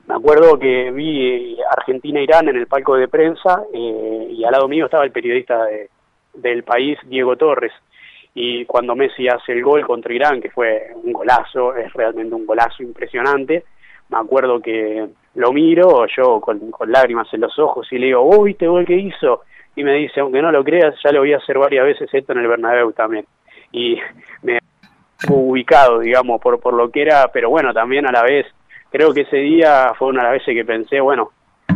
me 0.07 0.15
acuerdo 0.15 0.59
que 0.59 0.91
vi 0.91 1.59
Argentina-Irán 1.77 2.49
en 2.49 2.57
el 2.57 2.67
palco 2.67 2.97
de 2.97 3.09
prensa 3.09 3.65
eh, 3.73 4.29
y 4.31 4.45
al 4.45 4.53
lado 4.53 4.69
mío 4.69 4.85
estaba 4.85 5.05
el 5.05 5.13
periodista 5.13 5.65
de, 5.65 5.91
del 6.35 6.63
país, 6.63 6.99
Diego 7.07 7.37
Torres, 7.37 7.73
y 8.35 8.65
cuando 8.67 8.95
Messi 8.95 9.29
hace 9.29 9.53
el 9.53 9.63
gol 9.63 9.87
contra 9.87 10.13
Irán, 10.13 10.41
que 10.41 10.51
fue 10.51 10.91
un 10.95 11.13
golazo, 11.13 11.75
es 11.75 11.93
realmente 11.93 12.35
un 12.35 12.47
golazo 12.47 12.83
impresionante, 12.83 13.65
me 14.09 14.19
acuerdo 14.19 14.61
que 14.61 15.09
lo 15.35 15.53
miro 15.53 16.07
yo 16.07 16.41
con, 16.41 16.61
lágrimas 16.87 17.33
en 17.33 17.41
los 17.41 17.59
ojos 17.59 17.91
y 17.91 17.99
le 17.99 18.07
digo, 18.07 18.23
¿vos 18.23 18.45
viste 18.45 18.67
gol 18.67 18.87
que 18.87 18.97
hizo? 18.97 19.43
Y 19.75 19.83
me 19.83 19.95
dice, 19.95 20.21
aunque 20.21 20.41
no 20.41 20.53
lo 20.53 20.63
creas, 20.63 20.95
ya 21.03 21.13
lo 21.13 21.21
voy 21.21 21.33
a 21.33 21.39
hacer 21.39 21.59
varias 21.59 21.85
veces 21.85 22.09
esto 22.13 22.33
en 22.33 22.39
el 22.39 22.49
Bernabéu 22.49 22.93
también. 22.93 23.27
Y 23.73 23.99
me 24.43 24.59
ubicado, 25.29 26.01
digamos, 26.01 26.41
por, 26.41 26.61
por 26.61 26.75
lo 26.75 26.91
que 26.91 27.03
era, 27.03 27.29
pero 27.33 27.51
bueno, 27.51 27.75
también 27.75 28.07
a 28.07 28.13
la 28.13 28.23
vez, 28.23 28.47
creo 28.97 29.13
que 29.13 29.23
ese 29.23 29.37
día 29.37 29.93
fue 29.99 30.09
una 30.09 30.23
de 30.23 30.29
las 30.29 30.33
veces 30.39 30.55
que 30.55 30.65
pensé, 30.65 31.01
bueno, 31.01 31.31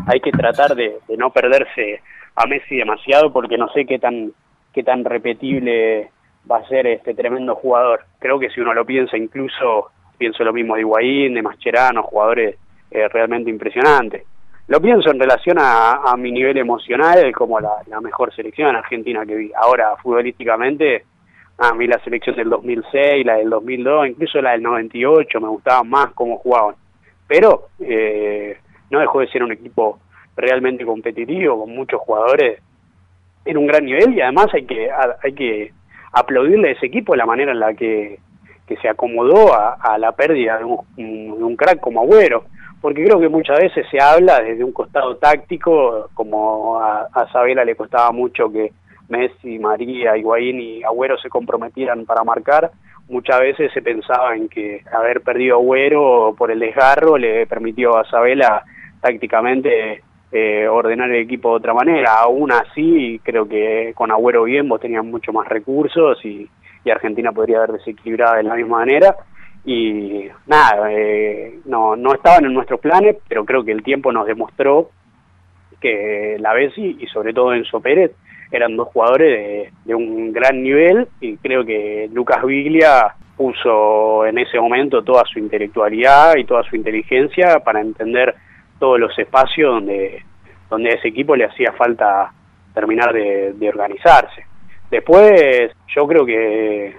hay 0.07 0.21
que 0.21 0.33
tratar 0.33 0.75
de, 0.75 1.01
no 1.19 1.31
perderse 1.31 2.01
a 2.35 2.47
Messi 2.47 2.77
demasiado 2.77 3.31
porque 3.31 3.59
no 3.59 3.69
sé 3.75 3.85
qué 3.85 3.99
tan, 3.99 4.33
qué 4.73 4.83
tan 4.83 5.05
repetible 5.05 6.11
va 6.51 6.59
a 6.59 6.69
ser 6.69 6.87
este 6.87 7.13
tremendo 7.13 7.55
jugador. 7.57 8.05
Creo 8.19 8.39
que 8.39 8.49
si 8.49 8.63
uno 8.63 8.73
lo 8.73 8.87
piensa, 8.87 9.19
incluso 9.19 9.91
pienso 10.17 10.45
lo 10.45 10.55
mismo 10.55 10.77
de 10.77 10.81
Higuaín, 10.81 11.35
de 11.35 11.43
Mascherano, 11.43 12.05
jugadores 12.05 12.57
eh, 12.91 13.07
realmente 13.09 13.51
impresionantes. 13.51 14.25
Lo 14.69 14.81
pienso 14.81 15.11
en 15.11 15.21
relación 15.21 15.59
a, 15.61 16.15
mi 16.17 16.33
nivel 16.33 16.57
emocional 16.57 17.33
como 17.33 17.61
la, 17.61 17.83
la, 17.89 18.01
mejor 18.01 18.35
selección 18.35 18.71
en 18.71 18.77
Argentina 18.77 19.27
que 19.27 19.35
vi. 19.35 19.53
Ahora, 19.55 19.95
futbolísticamente, 20.03 21.05
a 21.59 21.75
mí 21.75 21.87
la 21.87 22.03
selección 22.03 22.37
del 22.37 22.49
2006, 22.49 23.27
la 23.27 23.35
del 23.35 23.51
2002, 23.51 24.09
incluso 24.09 24.41
la 24.41 24.53
del 24.53 24.63
98, 24.63 25.39
me 25.39 25.49
gustaban 25.49 25.91
más 25.91 26.13
cómo 26.15 26.39
jugaban. 26.39 26.77
Pero 27.31 27.69
eh, 27.79 28.57
no 28.91 28.99
dejó 28.99 29.21
de 29.21 29.29
ser 29.29 29.45
un 29.45 29.53
equipo 29.53 30.01
realmente 30.35 30.85
competitivo, 30.85 31.61
con 31.61 31.73
muchos 31.73 32.01
jugadores 32.01 32.61
en 33.45 33.57
un 33.57 33.69
gran 33.69 33.85
nivel 33.85 34.15
y 34.15 34.21
además 34.21 34.49
hay 34.53 34.65
que, 34.65 34.91
hay 34.91 35.33
que 35.33 35.73
aplaudirle 36.13 36.71
a 36.71 36.73
ese 36.73 36.87
equipo 36.87 37.15
la 37.15 37.27
manera 37.27 37.53
en 37.53 37.61
la 37.61 37.73
que, 37.73 38.19
que 38.67 38.77
se 38.79 38.89
acomodó 38.89 39.55
a, 39.55 39.97
la 39.99 40.11
pérdida 40.11 40.59
de 40.59 40.65
un, 40.65 40.79
de 40.97 41.45
un 41.45 41.55
crack 41.55 41.79
como 41.79 42.01
Agüero 42.01 42.47
porque 42.81 43.05
creo 43.05 43.21
que 43.21 43.29
muchas 43.29 43.61
veces 43.61 43.87
se 43.93 44.01
habla 44.01 44.41
desde 44.41 44.65
un 44.65 44.73
costado 44.73 45.17
táctico, 45.17 46.11
como 46.15 46.81
a, 46.81 47.07
a 47.13 47.31
Sabela 47.31 47.65
le 47.65 47.77
costaba 47.77 48.11
mucho 48.11 48.51
que 48.51 48.73
Messi, 49.09 49.61
María, 49.61 50.17
Higuaín 50.17 50.61
y 50.61 50.83
Agüero 50.83 51.17
se 51.19 51.29
comprometieran 51.29 52.07
para 52.07 52.25
marcar, 52.25 52.73
muchas 53.11 53.41
veces 53.41 53.73
se 53.73 53.83
pensaba 53.83 54.35
en 54.37 54.49
que 54.49 54.83
haber 54.93 55.21
perdido 55.21 55.57
Agüero 55.57 56.35
por 56.39 56.51
el 56.51 56.61
desgarro 56.61 57.19
le 57.19 57.47
permitió 57.47 57.99
a 57.99 58.09
Sabela 58.09 58.63
tácticamente 59.01 60.03
eh, 60.33 60.69
ordenar 60.69 61.11
el 61.11 61.23
equipo 61.23 61.51
de 61.51 61.57
otra 61.57 61.75
manera. 61.75 62.15
Aún 62.15 62.53
así, 62.53 63.21
creo 63.23 63.49
que 63.49 63.93
con 63.95 64.11
Agüero 64.11 64.45
bien 64.45 64.69
vos 64.69 64.81
tenías 64.81 65.05
mucho 65.05 65.33
más 65.33 65.49
recursos 65.49 66.25
y, 66.25 66.49
y 66.85 66.91
Argentina 66.91 67.33
podría 67.33 67.59
haber 67.59 67.73
desequilibrado 67.73 68.37
de 68.37 68.45
la 68.45 68.55
misma 68.55 68.79
manera 68.79 69.17
y 69.65 70.29
nada, 70.47 70.91
eh, 70.91 71.59
no, 71.67 71.97
no 71.97 72.15
estaban 72.15 72.45
en 72.47 72.55
nuestros 72.55 72.81
planes, 72.81 73.17
pero 73.29 73.45
creo 73.45 73.65
que 73.65 73.73
el 73.73 73.83
tiempo 73.83 74.13
nos 74.13 74.27
demostró 74.27 74.91
que 75.81 76.37
la 76.39 76.55
Bessi 76.55 76.97
y 76.99 77.07
sobre 77.07 77.33
todo 77.33 77.53
Enzo 77.53 77.81
Pérez 77.81 78.13
eran 78.51 78.77
dos 78.77 78.89
jugadores 78.89 79.73
de, 79.85 79.95
un 79.95 80.33
gran 80.33 80.63
nivel 80.63 81.09
y 81.21 81.37
creo 81.37 81.65
que 81.65 82.09
Lucas 82.13 82.45
Biglia 82.45 83.15
puso 83.37 84.27
en 84.27 84.39
ese 84.39 84.59
momento 84.61 85.03
toda 85.03 85.25
su 85.25 85.39
intelectualidad 85.39 86.37
y 86.37 86.45
toda 86.45 86.63
su 86.65 86.77
inteligencia 86.77 87.61
para 87.61 87.81
entender 87.81 88.35
todos 88.79 88.99
los 88.99 89.19
espacios 89.19 89.73
donde, 89.75 90.25
donde 90.69 90.91
a 90.91 90.95
ese 90.95 91.09
equipo 91.09 91.37
le 91.37 91.45
hacía 91.45 91.73
falta 91.73 92.33
terminar 92.75 93.13
de, 93.13 93.53
de 93.55 93.69
organizarse. 93.69 94.45
Después 94.91 95.71
yo 95.95 96.07
creo 96.07 96.27
que 96.27 96.95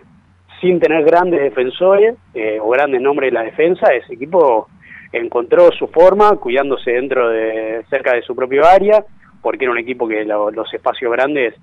sin 0.62 0.80
tener 0.80 1.04
grandes 1.04 1.42
defensores 1.42 2.16
eh, 2.34 2.60
o 2.62 2.70
grandes 2.70 3.02
nombres 3.02 3.32
de 3.32 3.34
la 3.34 3.44
defensa, 3.44 3.92
ese 3.94 4.14
equipo 4.14 4.70
encontró 5.12 5.72
su 5.72 5.88
forma 5.88 6.38
cuidándose 6.38 6.92
dentro 6.92 7.30
de 7.30 7.84
cerca 7.90 8.14
de 8.14 8.22
su 8.22 8.36
propio 8.36 8.66
área, 8.66 9.04
porque 9.42 9.66
era 9.66 9.72
un 9.72 9.78
equipo 9.78 10.08
que 10.08 10.24
lo, 10.26 10.52
los 10.52 10.74
espacios 10.74 11.12
grandes 11.12 11.56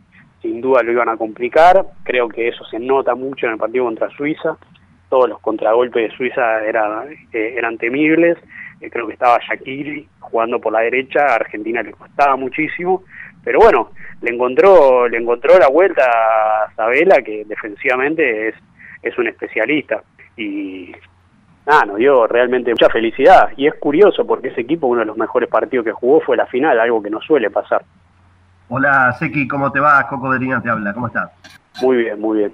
sin 0.42 0.60
duda 0.60 0.82
lo 0.82 0.92
iban 0.92 1.08
a 1.08 1.16
complicar. 1.16 1.84
Creo 2.04 2.28
que 2.28 2.48
eso 2.48 2.64
se 2.64 2.78
nota 2.78 3.14
mucho 3.14 3.46
en 3.46 3.52
el 3.52 3.58
partido 3.58 3.84
contra 3.84 4.10
Suiza. 4.10 4.56
Todos 5.08 5.28
los 5.28 5.40
contragolpes 5.40 6.10
de 6.10 6.16
Suiza 6.16 6.64
eh, 6.64 7.54
eran 7.56 7.78
temibles. 7.78 8.38
Eh, 8.80 8.90
creo 8.90 9.06
que 9.06 9.14
estaba 9.14 9.38
Shakiri 9.38 10.06
jugando 10.20 10.60
por 10.60 10.72
la 10.72 10.80
derecha, 10.80 11.20
a 11.26 11.34
Argentina 11.36 11.82
le 11.82 11.92
costaba 11.92 12.36
muchísimo. 12.36 13.02
Pero 13.42 13.60
bueno, 13.60 13.90
le 14.20 14.30
encontró, 14.32 15.08
le 15.08 15.18
encontró 15.18 15.58
la 15.58 15.68
vuelta 15.68 16.02
a 16.04 16.74
Sabela, 16.74 17.22
que 17.22 17.44
defensivamente 17.46 18.48
es 18.48 18.54
es 19.02 19.16
un 19.18 19.28
especialista. 19.28 20.02
Y 20.36 20.92
nada, 21.68 21.84
nos 21.84 21.96
dio 21.98 22.26
realmente 22.26 22.70
mucha 22.70 22.88
felicidad. 22.88 23.50
Y 23.56 23.66
es 23.66 23.74
curioso 23.74 24.26
porque 24.26 24.48
ese 24.48 24.62
equipo, 24.62 24.86
uno 24.86 25.00
de 25.00 25.06
los 25.06 25.16
mejores 25.16 25.48
partidos 25.48 25.84
que 25.84 25.92
jugó 25.92 26.20
fue 26.20 26.36
la 26.36 26.46
final, 26.46 26.80
algo 26.80 27.02
que 27.02 27.10
no 27.10 27.20
suele 27.20 27.50
pasar. 27.50 27.84
Hola, 28.68 29.12
Seki, 29.18 29.46
¿cómo 29.46 29.70
te 29.70 29.80
va? 29.80 30.06
Coco 30.08 30.30
Bedrina 30.30 30.60
te 30.60 30.68
habla, 30.68 30.92
¿cómo 30.92 31.06
estás? 31.06 31.30
Muy 31.82 31.98
bien, 31.98 32.20
muy 32.20 32.38
bien. 32.38 32.52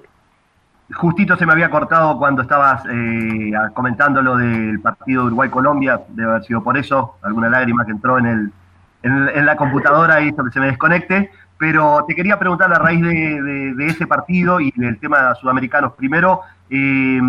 Justito 0.93 1.35
se 1.35 1.45
me 1.45 1.53
había 1.53 1.69
cortado 1.69 2.17
cuando 2.17 2.43
estabas 2.43 2.85
eh, 2.85 3.51
comentando 3.73 4.21
lo 4.21 4.37
del 4.37 4.79
partido 4.81 5.21
de 5.21 5.27
Uruguay-Colombia, 5.27 6.01
debe 6.09 6.29
haber 6.29 6.43
sido 6.43 6.63
por 6.63 6.77
eso, 6.77 7.17
alguna 7.23 7.49
lágrima 7.49 7.85
que 7.85 7.91
entró 7.91 8.19
en, 8.19 8.25
el, 8.27 8.51
en, 9.01 9.29
en 9.29 9.45
la 9.45 9.55
computadora 9.55 10.21
y 10.21 10.27
hizo 10.27 10.43
que 10.43 10.51
se 10.51 10.59
me 10.59 10.67
desconecte, 10.67 11.31
pero 11.57 12.03
te 12.07 12.15
quería 12.15 12.37
preguntar 12.37 12.73
a 12.73 12.79
raíz 12.79 13.01
de, 13.01 13.87
ese 13.87 14.07
partido 14.07 14.59
y 14.59 14.71
del 14.75 14.99
tema 14.99 15.29
de 15.29 15.35
sudamericanos. 15.35 15.93
Primero, 15.93 16.41
eh, 16.69 17.19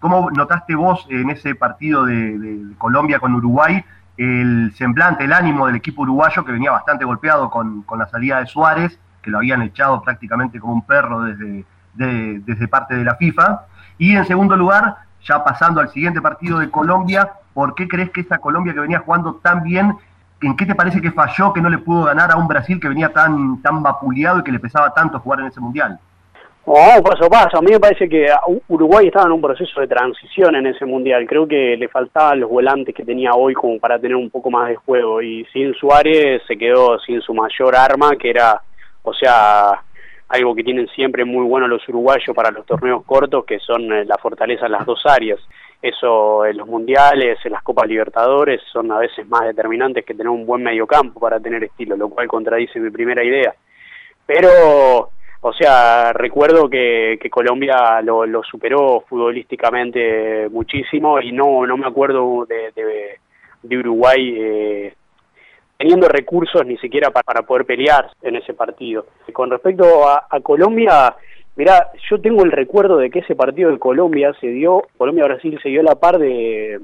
¿cómo 0.00 0.30
notaste 0.30 0.74
vos 0.74 1.06
en 1.10 1.30
ese 1.30 1.54
partido 1.54 2.04
de, 2.04 2.62
Colombia 2.78 3.18
con 3.18 3.34
Uruguay 3.34 3.84
el 4.16 4.72
semblante, 4.74 5.24
el 5.24 5.32
ánimo 5.32 5.66
del 5.66 5.76
equipo 5.76 6.02
uruguayo 6.02 6.42
que 6.42 6.52
venía 6.52 6.70
bastante 6.70 7.04
golpeado 7.04 7.50
con, 7.50 7.84
la 7.98 8.08
salida 8.08 8.40
de 8.40 8.46
Suárez, 8.46 8.98
que 9.20 9.30
lo 9.30 9.38
habían 9.38 9.60
echado 9.60 10.00
prácticamente 10.00 10.58
como 10.58 10.72
un 10.72 10.86
perro 10.86 11.20
desde 11.22 11.66
de, 11.96 12.40
desde 12.44 12.68
parte 12.68 12.94
de 12.94 13.04
la 13.04 13.16
FIFA. 13.16 13.62
Y 13.98 14.14
en 14.14 14.26
segundo 14.26 14.56
lugar, 14.56 14.96
ya 15.24 15.42
pasando 15.42 15.80
al 15.80 15.90
siguiente 15.90 16.20
partido 16.20 16.58
de 16.58 16.70
Colombia, 16.70 17.30
¿por 17.54 17.74
qué 17.74 17.88
crees 17.88 18.10
que 18.10 18.20
esa 18.20 18.38
Colombia 18.38 18.74
que 18.74 18.80
venía 18.80 19.00
jugando 19.00 19.34
tan 19.36 19.62
bien, 19.62 19.96
en 20.42 20.56
qué 20.56 20.66
te 20.66 20.74
parece 20.74 21.00
que 21.00 21.12
falló 21.12 21.52
que 21.52 21.60
no 21.60 21.70
le 21.70 21.78
pudo 21.78 22.04
ganar 22.04 22.30
a 22.30 22.36
un 22.36 22.48
Brasil 22.48 22.78
que 22.80 22.88
venía 22.88 23.08
tan, 23.12 23.60
tan 23.62 23.82
vapuleado 23.82 24.40
y 24.40 24.44
que 24.44 24.52
le 24.52 24.58
pesaba 24.58 24.92
tanto 24.92 25.18
jugar 25.18 25.40
en 25.40 25.46
ese 25.46 25.60
mundial? 25.60 25.98
Oh, 26.68 27.00
paso 27.00 27.26
a 27.26 27.30
paso. 27.30 27.58
A 27.58 27.62
mí 27.62 27.70
me 27.70 27.78
parece 27.78 28.08
que 28.08 28.26
Uruguay 28.66 29.06
estaba 29.06 29.26
en 29.26 29.32
un 29.32 29.40
proceso 29.40 29.80
de 29.80 29.86
transición 29.86 30.56
en 30.56 30.66
ese 30.66 30.84
mundial. 30.84 31.24
Creo 31.28 31.46
que 31.46 31.76
le 31.76 31.86
faltaban 31.86 32.40
los 32.40 32.50
volantes 32.50 32.92
que 32.92 33.04
tenía 33.04 33.34
hoy 33.34 33.54
como 33.54 33.78
para 33.78 34.00
tener 34.00 34.16
un 34.16 34.30
poco 34.30 34.50
más 34.50 34.68
de 34.68 34.74
juego. 34.74 35.22
Y 35.22 35.44
sin 35.52 35.74
Suárez 35.74 36.42
se 36.48 36.58
quedó 36.58 36.98
sin 36.98 37.20
su 37.20 37.32
mayor 37.32 37.76
arma, 37.76 38.16
que 38.16 38.30
era, 38.30 38.60
o 39.02 39.14
sea, 39.14 39.80
algo 40.28 40.56
que 40.56 40.64
tienen 40.64 40.88
siempre 40.88 41.24
muy 41.24 41.44
bueno 41.44 41.68
los 41.68 41.88
uruguayos 41.88 42.34
para 42.34 42.50
los 42.50 42.66
torneos 42.66 43.04
cortos, 43.04 43.44
que 43.44 43.60
son 43.60 43.92
eh, 43.92 44.04
la 44.04 44.18
fortaleza 44.18 44.66
en 44.66 44.72
las 44.72 44.84
dos 44.84 45.00
áreas. 45.06 45.38
Eso 45.82 46.46
en 46.46 46.56
los 46.56 46.66
mundiales, 46.66 47.38
en 47.44 47.52
las 47.52 47.62
Copas 47.62 47.86
Libertadores, 47.86 48.62
son 48.72 48.90
a 48.90 48.98
veces 48.98 49.28
más 49.28 49.42
determinantes 49.42 50.04
que 50.04 50.14
tener 50.14 50.28
un 50.28 50.46
buen 50.46 50.62
mediocampo 50.62 51.20
para 51.20 51.38
tener 51.38 51.62
estilo, 51.64 51.96
lo 51.96 52.08
cual 52.08 52.26
contradice 52.28 52.80
mi 52.80 52.90
primera 52.90 53.22
idea. 53.22 53.54
Pero, 54.24 55.10
o 55.40 55.52
sea, 55.52 56.12
recuerdo 56.12 56.68
que, 56.68 57.18
Colombia 57.30 58.00
lo, 58.02 58.24
lo, 58.26 58.42
superó 58.42 59.04
futbolísticamente 59.06 60.48
muchísimo 60.48 61.20
y 61.20 61.32
no, 61.32 61.66
no 61.66 61.76
me 61.76 61.86
acuerdo 61.86 62.46
de, 62.46 62.72
de, 62.74 63.18
de 63.62 63.78
Uruguay. 63.78 64.34
Eh, 64.38 64.94
teniendo 65.78 66.08
recursos 66.08 66.64
ni 66.64 66.78
siquiera 66.78 67.10
para, 67.10 67.22
para, 67.22 67.42
poder 67.42 67.66
pelear 67.66 68.10
en 68.22 68.36
ese 68.36 68.54
partido. 68.54 69.06
Con 69.34 69.50
respecto 69.50 70.08
a 70.08 70.40
Colombia, 70.40 71.14
mira, 71.56 71.90
yo 72.08 72.20
tengo 72.20 72.44
el 72.44 72.52
recuerdo 72.52 72.98
de 72.98 73.10
que 73.10 73.20
ese 73.20 73.34
partido 73.34 73.70
de 73.70 73.78
Colombia 73.78 74.32
se 74.40 74.48
dio, 74.48 74.84
Colombia-Brasil 74.96 75.58
se 75.62 75.68
dio 75.68 75.80
a 75.80 75.84
la 75.84 75.94
par 75.96 76.18
de, 76.18 76.80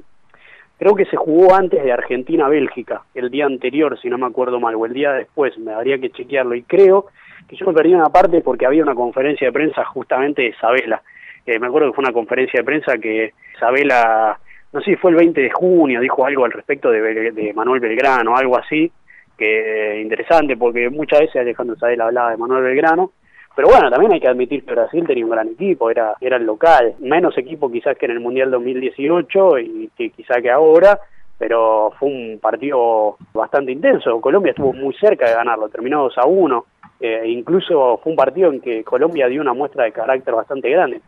creo 0.79 0.95
que 0.95 1.07
se 1.07 1.17
jugó 1.17 1.55
antes 1.55 1.83
de 1.83 1.93
Argentina-Bélgica, 1.93 3.03
el 3.15 3.31
día 3.31 3.47
anterior, 3.47 3.99
si 4.01 4.09
no 4.09 4.19
me 4.19 4.27
acuerdo 4.27 4.59
mal, 4.59 4.75
o 4.75 4.87
el 4.87 4.93
día 4.93 5.13
después, 5.13 5.57
me 5.59 5.73
habría 5.73 5.99
que 5.99 6.11
chequearlo, 6.11 6.55
y 6.55 6.63
creo 6.63 7.07
que 7.49 7.57
yo 7.57 7.67
me 7.67 7.73
perdí 7.73 7.95
una 7.95 8.11
parte 8.11 8.41
porque 8.41 8.67
había 8.67 8.83
una 8.83 8.95
conferencia 8.95 9.47
de 9.49 9.53
prensa 9.53 9.85
justamente 9.85 10.43
de 10.43 10.49
Isabela. 10.49 11.03
Eh, 11.45 11.59
me 11.59 11.67
acuerdo 11.67 11.89
que 11.89 11.95
fue 11.95 12.05
una 12.05 12.13
conferencia 12.13 12.61
de 12.61 12.65
prensa 12.65 12.99
que 12.99 13.33
Isabela 13.57 14.39
no 14.73 14.81
sé 14.81 14.93
si 14.93 14.97
fue 14.97 15.11
el 15.11 15.17
20 15.19 15.41
de 15.41 15.51
junio, 15.51 16.01
dijo 16.01 16.25
algo 16.25 16.45
al 16.45 16.53
respecto 16.53 16.91
de, 16.91 17.31
de 17.31 17.53
Manuel 17.53 17.81
Belgrano, 17.81 18.37
algo 18.37 18.57
así, 18.57 18.91
que 19.37 20.01
interesante, 20.01 20.57
porque 20.57 20.89
muchas 20.89 21.21
veces 21.21 21.37
Alejandro 21.37 21.77
Sadel 21.77 22.01
hablaba 22.01 22.31
de 22.31 22.39
Manuel 22.39 22.63
Belgrano, 22.63 23.13
pero 23.55 23.69
bueno, 23.69 23.91
también 23.91 24.13
hay 24.13 24.21
que 24.21 24.29
admitir 24.29 24.65
que 24.65 24.73
Brasil 24.73 25.07
tenía 25.07 25.25
un 25.25 25.31
gran 25.31 25.49
equipo, 25.49 25.91
era, 25.91 26.15
era 26.21 26.37
el 26.37 26.45
local, 26.45 26.95
menos 27.01 27.37
equipo 27.37 27.71
quizás 27.71 27.97
que 27.99 28.07
en 28.07 28.13
el 28.13 28.21
Mundial 28.21 28.51
2018 28.51 29.59
y 29.59 29.91
que 29.97 30.11
quizás 30.11 30.39
que 30.41 30.51
ahora, 30.51 30.99
pero 31.39 31.93
fue 31.99 32.09
un 32.09 32.39
partido 32.41 33.17
bastante 33.35 33.73
intenso, 33.73 34.21
Colombia 34.21 34.51
estuvo 34.51 34.73
muy 34.73 34.95
cerca 34.95 35.29
de 35.29 35.35
ganarlo, 35.35 35.69
terminó 35.69 36.05
2 36.05 36.19
a 36.19 36.27
1, 36.27 36.65
eh, 37.01 37.25
incluso 37.27 37.99
fue 38.03 38.13
un 38.13 38.17
partido 38.17 38.51
en 38.51 38.61
que 38.61 38.85
Colombia 38.85 39.27
dio 39.27 39.43
una 39.43 39.53
muestra 39.53 39.85
de 39.85 39.93
carácter 39.93 40.35
bastante 40.35 40.71
grande. 40.71 41.01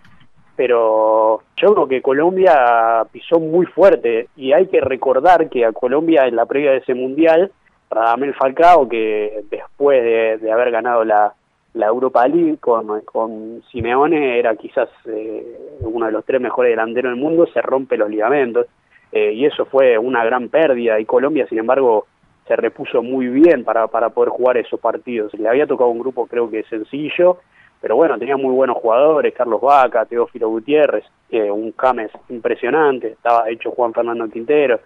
Pero 0.56 1.42
yo 1.56 1.74
creo 1.74 1.88
que 1.88 2.02
Colombia 2.02 3.04
pisó 3.10 3.40
muy 3.40 3.66
fuerte 3.66 4.28
y 4.36 4.52
hay 4.52 4.68
que 4.68 4.80
recordar 4.80 5.48
que 5.48 5.64
a 5.64 5.72
Colombia 5.72 6.26
en 6.26 6.36
la 6.36 6.46
previa 6.46 6.70
de 6.70 6.76
ese 6.76 6.94
mundial, 6.94 7.50
Radamel 7.90 8.34
Falcao, 8.34 8.88
que 8.88 9.40
después 9.50 10.00
de, 10.02 10.38
de 10.38 10.52
haber 10.52 10.70
ganado 10.70 11.04
la, 11.04 11.34
la 11.74 11.86
Europa 11.86 12.26
League 12.26 12.58
con, 12.58 13.62
Simeone, 13.70 14.38
era 14.38 14.56
quizás 14.56 14.88
eh, 15.06 15.76
uno 15.80 16.06
de 16.06 16.12
los 16.12 16.24
tres 16.24 16.40
mejores 16.40 16.72
delanteros 16.72 17.12
del 17.12 17.20
mundo, 17.20 17.46
se 17.52 17.60
rompe 17.60 17.96
los 17.96 18.08
ligamentos 18.08 18.66
eh, 19.12 19.32
y 19.32 19.44
eso 19.44 19.66
fue 19.66 19.98
una 19.98 20.24
gran 20.24 20.48
pérdida 20.48 20.98
y 20.98 21.04
Colombia, 21.04 21.46
sin 21.48 21.58
embargo, 21.58 22.06
se 22.46 22.56
repuso 22.56 23.02
muy 23.02 23.26
bien 23.28 23.64
para, 23.64 23.86
para 23.88 24.10
poder 24.10 24.30
jugar 24.30 24.56
esos 24.58 24.78
partidos. 24.78 25.32
Le 25.34 25.48
había 25.48 25.66
tocado 25.66 25.90
un 25.90 25.98
grupo 25.98 26.26
creo 26.26 26.50
que 26.50 26.62
sencillo 26.64 27.38
pero 27.84 27.96
bueno, 27.96 28.18
tenía 28.18 28.38
muy 28.38 28.54
buenos 28.54 28.78
jugadores, 28.78 29.34
Carlos 29.34 29.60
Vaca, 29.60 30.06
Teófilo 30.06 30.48
Gutiérrez, 30.48 31.04
eh, 31.28 31.50
un 31.50 31.72
Cames 31.72 32.10
impresionante, 32.30 33.08
estaba 33.08 33.50
hecho 33.50 33.72
Juan 33.72 33.92
Fernando 33.92 34.26
Quintero, 34.26 34.80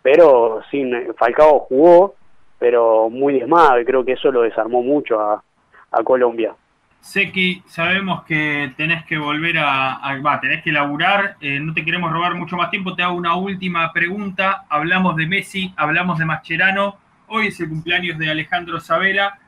pero 0.00 0.62
sin 0.70 1.12
Falcao 1.18 1.66
jugó, 1.68 2.14
pero 2.58 3.10
muy 3.10 3.34
diezmado 3.34 3.78
y 3.78 3.84
creo 3.84 4.06
que 4.06 4.12
eso 4.12 4.32
lo 4.32 4.40
desarmó 4.40 4.82
mucho 4.82 5.20
a, 5.20 5.42
a 5.90 6.02
Colombia. 6.02 6.54
Seki, 7.00 7.62
sabemos 7.66 8.24
que 8.24 8.72
tenés 8.76 9.04
que 9.04 9.16
volver 9.16 9.58
a, 9.58 10.06
a 10.06 10.40
tenés 10.40 10.62
que 10.62 10.70
laburar, 10.70 11.36
eh, 11.40 11.58
no 11.58 11.72
te 11.72 11.84
queremos 11.84 12.12
robar 12.12 12.34
mucho 12.34 12.56
más 12.56 12.70
tiempo, 12.70 12.94
te 12.94 13.02
hago 13.02 13.14
una 13.14 13.34
última 13.36 13.90
pregunta, 13.92 14.64
hablamos 14.68 15.16
de 15.16 15.26
Messi, 15.26 15.72
hablamos 15.76 16.18
de 16.18 16.26
Mascherano, 16.26 16.96
hoy 17.28 17.48
es 17.48 17.60
el 17.60 17.70
cumpleaños 17.70 18.18
de 18.18 18.30
Alejandro 18.30 18.80
Sabela, 18.80 19.38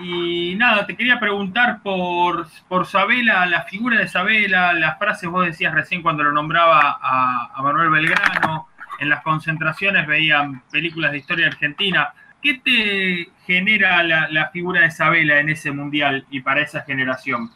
y 0.00 0.54
nada, 0.56 0.86
te 0.86 0.96
quería 0.96 1.20
preguntar 1.20 1.82
por, 1.82 2.46
por 2.66 2.86
Sabela, 2.86 3.44
la 3.44 3.62
figura 3.64 3.98
de 3.98 4.08
Sabela, 4.08 4.72
las 4.72 4.98
frases 4.98 5.28
vos 5.28 5.44
decías 5.44 5.74
recién 5.74 6.02
cuando 6.02 6.22
lo 6.22 6.32
nombraba 6.32 6.98
a, 7.00 7.52
a, 7.54 7.62
Manuel 7.62 7.90
Belgrano, 7.90 8.68
en 8.98 9.10
las 9.10 9.22
concentraciones 9.22 10.06
veían 10.06 10.62
películas 10.70 11.12
de 11.12 11.18
historia 11.18 11.48
argentina. 11.48 12.14
¿Qué 12.42 12.60
te 12.64 13.28
genera 13.46 14.02
la, 14.02 14.50
figura 14.52 14.82
de 14.82 14.90
Sabela 14.90 15.38
en 15.40 15.48
ese 15.48 15.70
mundial 15.70 16.26
y 16.30 16.40
para 16.40 16.62
esa 16.62 16.82
generación? 16.82 17.48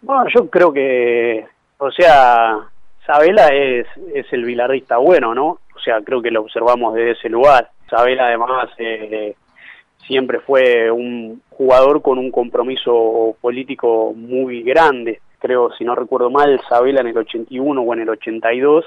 Bueno, 0.00 0.24
yo 0.34 0.48
creo 0.48 0.72
que, 0.72 1.46
o 1.78 1.90
sea, 1.90 2.58
Sabela 3.04 3.48
es, 3.48 3.86
es 4.14 4.26
el 4.32 4.44
bilardista 4.44 4.96
bueno, 4.96 5.34
¿no? 5.34 5.46
O 5.74 5.78
sea, 5.84 6.00
creo 6.02 6.22
que 6.22 6.30
lo 6.30 6.40
observamos 6.40 6.94
desde 6.94 7.12
ese 7.12 7.28
lugar. 7.28 7.70
Sabela 7.88 8.26
además... 8.26 8.70
Eh, 8.78 9.36
siempre 10.06 10.40
fue 10.40 10.90
un 10.90 11.42
jugador 11.50 12.02
con 12.02 12.18
un 12.18 12.30
compromiso 12.30 13.36
político 13.40 14.12
muy 14.14 14.62
grande. 14.62 15.20
Creo, 15.38 15.70
si 15.76 15.84
no 15.84 15.94
recuerdo 15.94 16.30
mal, 16.30 16.60
Sabela 16.68 17.00
en 17.00 17.08
el 17.08 17.18
81 17.18 17.80
o 17.80 17.94
en 17.94 18.00
el 18.00 18.08
82 18.10 18.84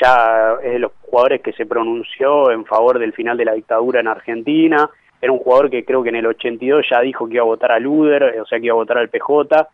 ya 0.00 0.56
es 0.62 0.72
de 0.72 0.78
los 0.78 0.92
jugadores 1.02 1.40
que 1.42 1.52
se 1.52 1.66
pronunció 1.66 2.50
en 2.50 2.64
favor 2.64 2.98
del 2.98 3.12
final 3.12 3.36
de 3.36 3.44
la 3.44 3.54
dictadura 3.54 4.00
en 4.00 4.08
Argentina. 4.08 4.88
Era 5.20 5.32
un 5.32 5.38
jugador 5.38 5.70
que 5.70 5.84
creo 5.84 6.02
que 6.02 6.10
en 6.10 6.16
el 6.16 6.26
82 6.26 6.86
ya 6.90 7.00
dijo 7.00 7.26
que 7.26 7.34
iba 7.34 7.42
a 7.42 7.46
votar 7.46 7.72
a 7.72 7.78
Luder, 7.78 8.38
o 8.40 8.46
sea 8.46 8.58
que 8.58 8.66
iba 8.66 8.74
a 8.74 8.76
votar 8.76 8.98
al 8.98 9.08
PJ. 9.08 9.68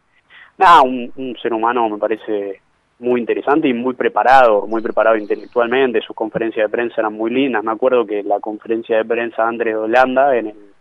Nada, 0.58 0.82
un, 0.82 1.12
un 1.16 1.36
ser 1.42 1.52
humano 1.52 1.88
me 1.88 1.98
parece 1.98 2.60
muy 3.00 3.20
interesante 3.20 3.66
y 3.68 3.74
muy 3.74 3.94
preparado, 3.94 4.66
muy 4.66 4.80
preparado 4.80 5.16
intelectualmente. 5.16 6.00
Sus 6.02 6.14
conferencias 6.14 6.66
de 6.66 6.70
prensa 6.70 7.00
eran 7.00 7.14
muy 7.14 7.30
lindas. 7.32 7.64
Me 7.64 7.72
acuerdo 7.72 8.06
que 8.06 8.22
la 8.22 8.38
conferencia 8.38 8.98
de 8.98 9.04
prensa 9.04 9.42
de 9.42 9.48
Andrés 9.48 9.74
de 9.74 9.80
Holanda 9.80 10.36
en 10.36 10.46
el 10.48 10.72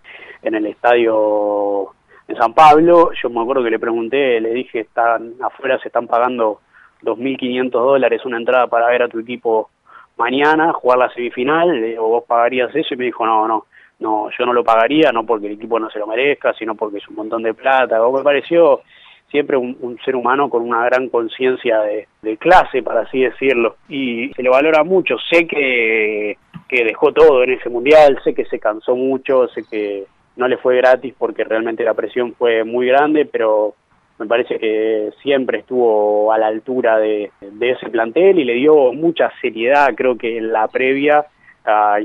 en 0.44 0.56
el 0.56 0.66
estadio 0.66 1.94
en 2.28 2.36
San 2.38 2.54
Pablo, 2.54 3.12
yo 3.22 3.30
me 3.30 3.42
acuerdo 3.42 3.64
que 3.64 3.72
le 3.72 3.80
pregunté, 3.80 4.40
le 4.40 4.54
dije, 4.54 4.82
están 4.82 5.34
afuera 5.42 5.78
se 5.80 5.90
están 5.90 6.08
pagando 6.08 6.62
2.500 7.04 7.72
dólares 7.72 8.26
una 8.26 8.38
entrada 8.38 8.68
para 8.68 8.88
ver 8.88 9.04
a 9.04 9.08
tu 9.08 9.20
equipo 9.20 9.70
mañana, 10.18 10.74
jugar 10.74 11.00
la 11.00 11.14
semifinal, 11.14 11.96
o 11.98 12.08
vos 12.08 12.24
pagarías 12.26 12.74
eso, 12.76 12.94
y 12.94 12.98
me 12.98 13.06
dijo, 13.06 13.26
no, 13.26 13.48
no, 13.48 13.66
no, 14.00 14.30
yo 14.38 14.46
no 14.46 14.54
lo 14.54 14.64
pagaría, 14.64 15.12
no 15.12 15.26
porque 15.26 15.48
el 15.48 15.54
equipo 15.54 15.80
no 15.80 15.90
se 15.90 16.00
lo 16.00 16.08
merezca, 16.08 16.54
sino 16.54 16.76
porque 16.76 16.98
es 16.98 17.08
un 17.08 17.16
montón 17.16 17.44
de 17.44 17.54
plata, 17.54 18.02
o 18.06 18.16
me 18.16 18.24
pareció 18.24 18.82
siempre 19.30 19.56
un, 19.58 19.98
ser 20.04 20.16
humano 20.16 20.50
con 20.50 20.62
una 20.62 20.84
gran 20.86 21.08
conciencia 21.08 21.80
de, 21.80 22.08
de 22.22 22.38
clase, 22.38 22.84
para 22.84 23.02
así 23.02 23.22
decirlo, 23.22 23.78
y 23.88 24.30
se 24.36 24.44
le 24.44 24.50
valora 24.50 24.84
mucho, 24.84 25.16
sé 25.30 25.48
que, 25.48 26.38
que 26.68 26.84
dejó 26.84 27.12
todo 27.14 27.44
en 27.44 27.52
ese 27.52 27.70
mundial, 27.70 28.20
sé 28.24 28.34
que 28.34 28.46
se 28.46 28.60
cansó 28.60 28.96
mucho, 28.96 29.48
sé 29.50 29.64
que 29.70 30.06
no 30.36 30.48
le 30.48 30.58
fue 30.58 30.78
gratis 30.78 31.14
porque 31.18 31.44
realmente 31.44 31.84
la 31.84 31.94
presión 31.94 32.34
fue 32.34 32.64
muy 32.64 32.88
grande, 32.88 33.26
pero 33.26 33.76
me 34.22 34.28
parece 34.28 34.60
que 34.60 35.10
siempre 35.24 35.60
estuvo 35.60 36.32
a 36.32 36.38
la 36.38 36.46
altura 36.46 37.00
de, 37.00 37.32
ese 37.60 37.90
plantel 37.90 38.38
y 38.38 38.44
le 38.44 38.54
dio 38.54 38.94
mucha 38.94 39.32
seriedad, 39.42 39.96
creo 39.96 40.16
que 40.16 40.38
en 40.38 40.54
la 40.54 40.68
previa, 40.68 41.26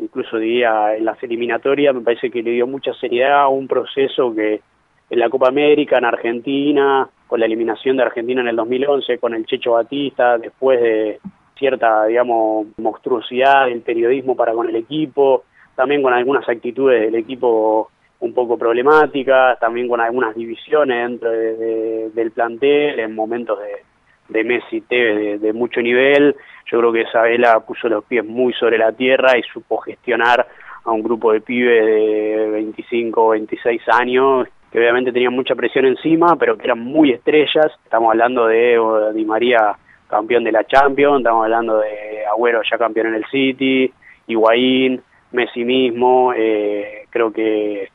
incluso 0.01 0.39
diría 0.39 0.97
en 0.97 1.05
las 1.05 1.23
eliminatorias, 1.23 1.95
me 1.95 2.01
parece 2.01 2.31
que 2.31 2.43
le 2.43 2.53
dio 2.53 2.67
mucha 2.67 2.95
seriedad 2.95 3.43
a 3.43 3.49
un 3.49 3.69
proceso 3.69 4.35
que 4.35 4.63
en 5.11 5.19
la 5.19 5.29
Copa 5.29 5.49
América, 5.49 5.99
en 5.99 6.07
Argentina, 6.07 7.07
con 7.27 7.39
la 7.39 7.45
eliminación 7.45 7.99
de 7.99 8.05
Argentina 8.05 8.41
en 8.41 8.49
el 8.49 8.57
2011, 8.57 9.19
con 9.19 9.35
el 9.35 9.45
Checho 9.45 9.73
Batista, 9.73 10.39
después 10.39 10.81
de 10.81 11.19
cierta, 11.59 12.07
digamos, 12.07 12.69
monstruosidad 12.79 13.67
del 13.67 13.83
periodismo 13.83 14.35
para 14.35 14.55
con 14.55 14.71
el 14.71 14.77
equipo, 14.77 15.45
también 15.75 16.03
con 16.03 16.15
algunas 16.15 16.49
actitudes 16.49 17.03
del 17.03 17.15
equipo 17.15 17.91
un 18.21 18.33
poco 18.33 18.57
problemáticas, 18.59 19.59
también 19.59 19.89
con 19.89 20.01
algunas 20.01 20.35
divisiones 20.35 21.09
dentro 21.09 21.31
de- 21.31 21.57
de- 21.57 22.11
del 22.11 22.31
plantel, 22.31 22.99
en 23.01 23.15
momentos 23.15 23.59
de, 23.61 23.83
de 24.29 24.45
Messi 24.45 24.81
Tevez 24.83 25.17
de, 25.41 25.47
de 25.47 25.53
mucho 25.53 25.81
nivel. 25.83 26.35
Yo 26.71 26.79
creo 26.79 26.93
que 26.93 27.03
Isabela 27.03 27.61
puso 27.61 27.89
los 27.89 28.05
pies 28.05 28.25
muy 28.25 28.53
sobre 28.55 28.79
la 28.79 28.93
tierra 28.93 29.37
y 29.39 29.43
supo 29.43 29.77
gestionar 29.79 30.47
a 30.85 30.91
un 30.91 31.03
grupo 31.03 31.33
de 31.33 31.41
pibes 31.41 31.85
de 31.85 32.49
25 32.53 33.27
o 33.27 33.29
26 33.31 33.83
años 33.89 34.49
que 34.73 34.79
obviamente 34.81 35.13
tenían 35.13 35.33
mucha 35.33 35.55
presión 35.55 35.85
encima, 35.87 36.37
pero 36.37 36.57
que 36.57 36.65
eran 36.65 36.81
muy 36.81 37.13
estrellas. 37.13 37.67
Estamos 37.85 38.11
hablando 38.11 38.47
de 38.47 38.79
Di 39.15 39.25
María 39.25 39.77
campeón 40.09 40.45
de 40.45 40.53
la 40.53 40.65
Champions, 40.65 41.19
estamos 41.19 41.45
hablando 41.45 41.79
de 41.79 42.25
Agüero 42.27 42.61
ya 42.69 42.77
campeón 42.79 43.09
en 43.09 43.15
el 43.15 43.25
City, 43.27 43.93
Higuaín, 44.27 45.01
Messi 45.33 45.65
mismo, 45.65 46.33
eh, 46.37 47.05
creo 47.11 47.33
que 47.33 47.89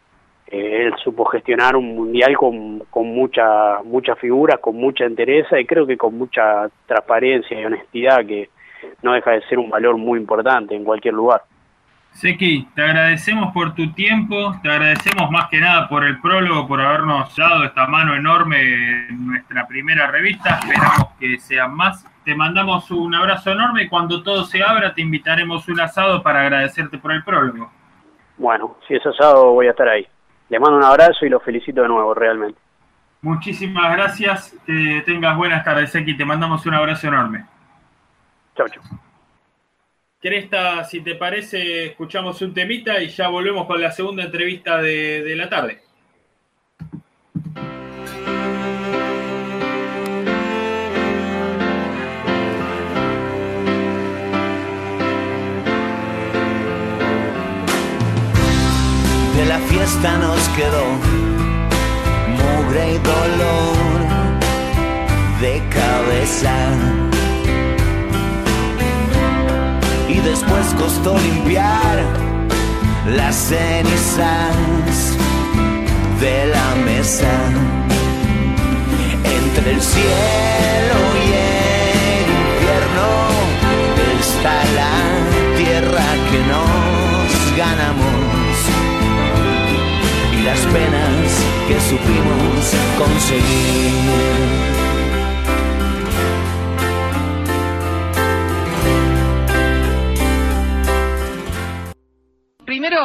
eh, 0.51 0.83
él 0.83 0.93
supo 1.01 1.23
gestionar 1.25 1.77
un 1.77 1.95
mundial 1.95 2.35
con, 2.35 2.79
con 2.89 3.07
mucha, 3.07 3.81
muchas 3.83 4.19
figuras, 4.19 4.59
con 4.59 4.75
mucha 4.75 5.05
entereza 5.05 5.57
y 5.57 5.65
creo 5.65 5.87
que 5.87 5.97
con 5.97 6.17
mucha 6.17 6.69
transparencia 6.85 7.59
y 7.59 7.65
honestidad 7.65 8.25
que 8.25 8.49
no 9.01 9.13
deja 9.13 9.31
de 9.31 9.41
ser 9.43 9.59
un 9.59 9.69
valor 9.69 9.97
muy 9.97 10.19
importante 10.19 10.75
en 10.75 10.83
cualquier 10.83 11.13
lugar. 11.13 11.43
Seki, 12.11 12.67
te 12.75 12.81
agradecemos 12.81 13.53
por 13.53 13.73
tu 13.73 13.93
tiempo, 13.93 14.53
te 14.61 14.69
agradecemos 14.69 15.31
más 15.31 15.47
que 15.49 15.61
nada 15.61 15.87
por 15.87 16.03
el 16.03 16.19
prólogo, 16.19 16.67
por 16.67 16.81
habernos 16.81 17.33
dado 17.35 17.63
esta 17.63 17.87
mano 17.87 18.13
enorme 18.13 19.07
en 19.07 19.27
nuestra 19.27 19.65
primera 19.65 20.07
revista. 20.07 20.59
Esperamos 20.59 21.13
que 21.17 21.39
sean 21.39 21.73
más. 21.73 22.05
Te 22.25 22.35
mandamos 22.35 22.91
un 22.91 23.15
abrazo 23.15 23.51
enorme 23.51 23.83
y 23.83 23.87
cuando 23.87 24.21
todo 24.21 24.43
se 24.43 24.61
abra 24.61 24.93
te 24.93 25.01
invitaremos 25.01 25.67
un 25.69 25.79
asado 25.79 26.21
para 26.21 26.41
agradecerte 26.41 26.97
por 26.97 27.13
el 27.13 27.23
prólogo. 27.23 27.71
Bueno, 28.37 28.75
si 28.87 28.95
es 28.95 29.05
asado 29.05 29.53
voy 29.53 29.67
a 29.67 29.71
estar 29.71 29.87
ahí. 29.87 30.05
Le 30.51 30.59
mando 30.59 30.75
un 30.75 30.83
abrazo 30.83 31.25
y 31.25 31.29
lo 31.29 31.39
felicito 31.39 31.81
de 31.81 31.87
nuevo, 31.87 32.13
realmente. 32.13 32.59
Muchísimas 33.21 33.95
gracias, 33.95 34.53
que 34.65 35.01
tengas 35.05 35.37
buenas 35.37 35.63
tardes, 35.63 35.91
Seki, 35.91 36.17
te 36.17 36.25
mandamos 36.25 36.65
un 36.65 36.73
abrazo 36.73 37.07
enorme. 37.07 37.45
Chau, 38.57 38.67
chau. 38.67 38.83
Cresta, 40.19 40.83
si 40.83 40.99
te 40.99 41.15
parece, 41.15 41.85
escuchamos 41.85 42.41
un 42.41 42.53
temita 42.53 43.01
y 43.01 43.07
ya 43.07 43.29
volvemos 43.29 43.65
con 43.65 43.79
la 43.79 43.91
segunda 43.91 44.23
entrevista 44.23 44.81
de, 44.81 45.23
de 45.23 45.35
la 45.37 45.47
tarde. 45.47 45.83
Fiesta 59.81 60.15
nos 60.17 60.39
quedó. 60.49 60.85
Mugre 62.37 62.93
y 62.93 62.97
dolor 62.99 63.77
de 65.41 65.53
cabeza. 65.69 66.55
Y 70.07 70.19
después 70.19 70.65
costó 70.77 71.17
limpiar 71.17 71.97
las 73.07 73.35
cenizas 73.35 74.55
de 76.19 76.45
la 76.55 76.75
mesa. 76.85 77.33
Entre 79.23 79.71
el 79.71 79.81
cielo 79.81 80.99
y 81.23 81.29
el 81.49 82.27
infierno 82.43 83.09
está 84.19 84.57
la 84.79 84.95
tierra 85.57 86.07
que 86.29 86.39
nos 86.53 87.57
ganamos 87.57 88.30
las 90.51 90.65
penas 90.65 91.45
que 91.65 91.79
supimos 91.79 92.75
conseguir. 92.97 94.51
Primero, 102.65 102.99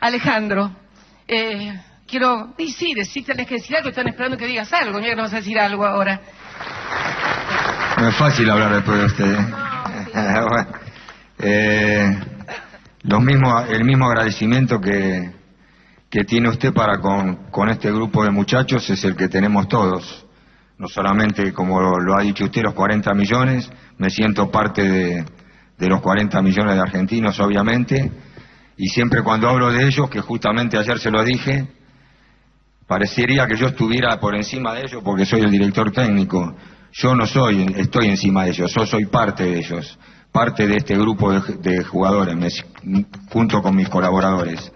Alejandro, 0.00 0.70
eh, 1.28 1.72
quiero, 2.06 2.54
y 2.58 2.70
sí, 2.72 2.92
decirte 2.94 3.34
que 3.46 3.56
decir 3.56 3.76
algo, 3.76 3.90
están 3.90 4.08
esperando 4.08 4.36
que 4.36 4.46
digas 4.46 4.72
algo, 4.72 4.98
mira 4.98 5.10
que 5.10 5.16
no 5.16 5.22
vas 5.22 5.32
a 5.34 5.36
decir 5.36 5.58
algo 5.58 5.84
ahora. 5.84 6.20
No 7.98 8.08
es 8.08 8.16
fácil 8.16 8.48
hablar 8.50 8.74
después 8.74 8.98
de 8.98 9.06
usted. 9.06 9.34
¿eh? 9.34 9.46
Bueno, 10.48 10.66
eh, 11.38 12.18
los 13.02 13.20
mismos- 13.22 13.68
el 13.70 13.84
mismo 13.84 14.06
agradecimiento 14.06 14.80
que, 14.80 15.30
que 16.10 16.24
tiene 16.24 16.48
usted 16.48 16.72
para 16.74 16.98
con, 16.98 17.70
este 17.70 17.90
grupo 17.92 18.24
de 18.24 18.30
muchachos 18.30 18.90
es 18.90 19.04
el 19.04 19.14
que 19.14 19.28
tenemos 19.28 19.68
todos. 19.68 20.26
No 20.76 20.88
solamente, 20.88 21.52
como 21.52 21.80
lo 21.80 22.18
ha 22.18 22.22
dicho 22.22 22.44
usted, 22.44 22.62
los 22.62 22.74
40 22.74 23.14
millones, 23.14 23.70
me 23.98 24.10
siento 24.10 24.50
parte 24.50 24.82
de, 24.82 25.24
los 25.88 26.00
40 26.00 26.42
millones 26.42 26.74
de 26.74 26.80
argentinos, 26.80 27.38
obviamente, 27.38 28.10
y 28.76 28.88
siempre 28.88 29.22
cuando 29.22 29.48
hablo 29.48 29.70
de 29.70 29.86
ellos, 29.86 30.10
que 30.10 30.20
justamente 30.20 30.76
ayer 30.76 30.98
se 30.98 31.10
lo 31.10 31.22
dije, 31.22 31.68
parecería 32.88 33.46
que 33.46 33.56
yo 33.56 33.68
estuviera 33.68 34.18
por 34.18 34.34
encima 34.34 34.74
de 34.74 34.82
ellos 34.82 35.02
porque 35.04 35.24
soy 35.24 35.42
el 35.42 35.50
director 35.50 35.92
técnico. 35.92 36.56
Yo 36.92 37.14
no 37.14 37.24
soy, 37.24 37.72
estoy 37.76 38.08
encima 38.08 38.44
de 38.44 38.50
ellos, 38.50 38.74
yo 38.74 38.84
soy 38.84 39.06
parte 39.06 39.44
de 39.44 39.58
ellos, 39.58 39.96
parte 40.32 40.66
de 40.66 40.78
este 40.78 40.96
grupo 40.96 41.30
de, 41.30 41.84
jugadores, 41.84 42.64
junto 43.30 43.62
con 43.62 43.76
mis 43.76 43.88
colaboradores. 43.88 44.72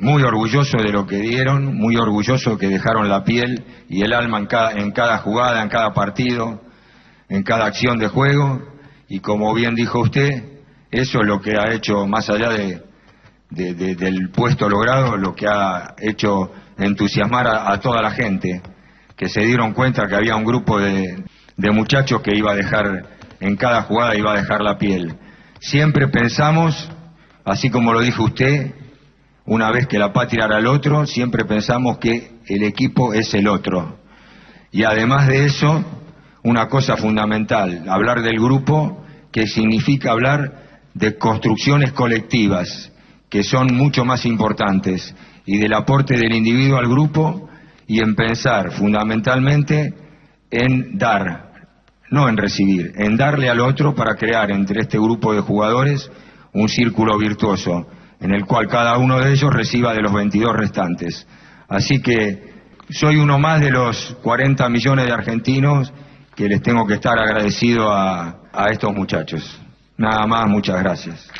Muy 0.00 0.22
orgulloso 0.22 0.78
de 0.78 0.92
lo 0.92 1.06
que 1.06 1.16
dieron, 1.18 1.74
muy 1.76 1.96
orgulloso 1.96 2.56
que 2.56 2.68
dejaron 2.68 3.08
la 3.08 3.24
piel 3.24 3.64
y 3.88 4.02
el 4.02 4.12
alma 4.12 4.38
en 4.38 4.46
cada, 4.46 4.92
cada 4.92 5.18
jugada, 5.18 5.62
en 5.62 5.68
cada 5.68 5.92
partido, 5.92 6.60
en 7.28 7.42
cada 7.42 7.66
acción 7.66 7.98
de 7.98 8.08
juego. 8.08 8.62
Y 9.08 9.20
como 9.20 9.52
bien 9.54 9.74
dijo 9.74 10.00
usted, 10.00 10.44
eso 10.90 11.20
es 11.20 11.26
lo 11.26 11.40
que 11.40 11.56
ha 11.56 11.72
hecho, 11.72 12.06
más 12.06 12.30
allá 12.30 12.50
de, 12.50 12.82
de- 13.50 13.74
de- 13.74 13.94
del 13.96 14.30
puesto 14.30 14.68
logrado, 14.68 15.16
lo 15.16 15.34
que 15.34 15.46
ha 15.48 15.94
hecho 15.98 16.52
entusiasmar 16.78 17.46
a, 17.48 17.72
a 17.72 17.80
toda 17.80 18.00
la 18.00 18.10
gente, 18.12 18.62
que 19.16 19.28
se 19.28 19.40
dieron 19.40 19.72
cuenta 19.72 20.06
que 20.06 20.14
había 20.14 20.36
un 20.36 20.44
grupo 20.44 20.78
de, 20.78 21.24
de 21.56 21.70
muchachos 21.72 22.20
que 22.22 22.36
iba 22.36 22.52
a 22.52 22.54
dejar, 22.54 23.06
en 23.40 23.56
cada 23.56 23.82
jugada 23.82 24.14
iba 24.16 24.32
a 24.32 24.36
dejar 24.36 24.60
la 24.62 24.78
piel. 24.78 25.14
Siempre 25.60 26.06
pensamos, 26.08 26.88
así 27.44 27.68
como 27.68 27.92
lo 27.92 28.00
dijo 28.00 28.22
usted, 28.24 28.74
una 29.48 29.70
vez 29.70 29.86
que 29.86 29.98
la 29.98 30.12
patria 30.12 30.44
era 30.44 30.58
el 30.58 30.66
otro, 30.66 31.06
siempre 31.06 31.46
pensamos 31.46 31.96
que 31.98 32.32
el 32.46 32.62
equipo 32.64 33.14
es 33.14 33.32
el 33.32 33.48
otro. 33.48 33.98
Y 34.70 34.84
además 34.84 35.26
de 35.26 35.46
eso, 35.46 35.82
una 36.42 36.68
cosa 36.68 36.98
fundamental, 36.98 37.84
hablar 37.88 38.20
del 38.20 38.36
grupo, 38.36 39.02
que 39.32 39.46
significa 39.46 40.12
hablar 40.12 40.82
de 40.92 41.16
construcciones 41.16 41.92
colectivas, 41.92 42.92
que 43.30 43.42
son 43.42 43.74
mucho 43.74 44.04
más 44.04 44.26
importantes, 44.26 45.14
y 45.46 45.56
del 45.56 45.72
aporte 45.72 46.18
del 46.18 46.34
individuo 46.34 46.76
al 46.76 46.88
grupo, 46.88 47.48
y 47.86 48.02
en 48.02 48.14
pensar 48.14 48.72
fundamentalmente 48.72 49.94
en 50.50 50.98
dar, 50.98 51.52
no 52.10 52.28
en 52.28 52.36
recibir, 52.36 52.92
en 52.96 53.16
darle 53.16 53.48
al 53.48 53.60
otro 53.60 53.94
para 53.94 54.14
crear 54.14 54.50
entre 54.50 54.82
este 54.82 54.98
grupo 54.98 55.32
de 55.32 55.40
jugadores 55.40 56.10
un 56.52 56.68
círculo 56.68 57.16
virtuoso, 57.16 57.86
en 58.20 58.32
el 58.32 58.44
cual 58.44 58.66
cada 58.68 58.98
uno 58.98 59.20
de 59.20 59.32
ellos 59.32 59.52
reciba 59.52 59.94
de 59.94 60.02
los 60.02 60.12
22 60.12 60.56
restantes. 60.56 61.26
Así 61.68 62.00
que 62.00 62.48
soy 62.90 63.16
uno 63.16 63.38
más 63.38 63.60
de 63.60 63.70
los 63.70 64.16
40 64.22 64.68
millones 64.68 65.06
de 65.06 65.12
argentinos 65.12 65.92
que 66.34 66.48
les 66.48 66.62
tengo 66.62 66.86
que 66.86 66.94
estar 66.94 67.18
agradecido 67.18 67.92
a, 67.92 68.34
estos 68.70 68.92
muchachos. 68.92 69.60
Nada 69.96 70.26
más, 70.26 70.48
muchas 70.48 70.80
gracias. 70.82 71.30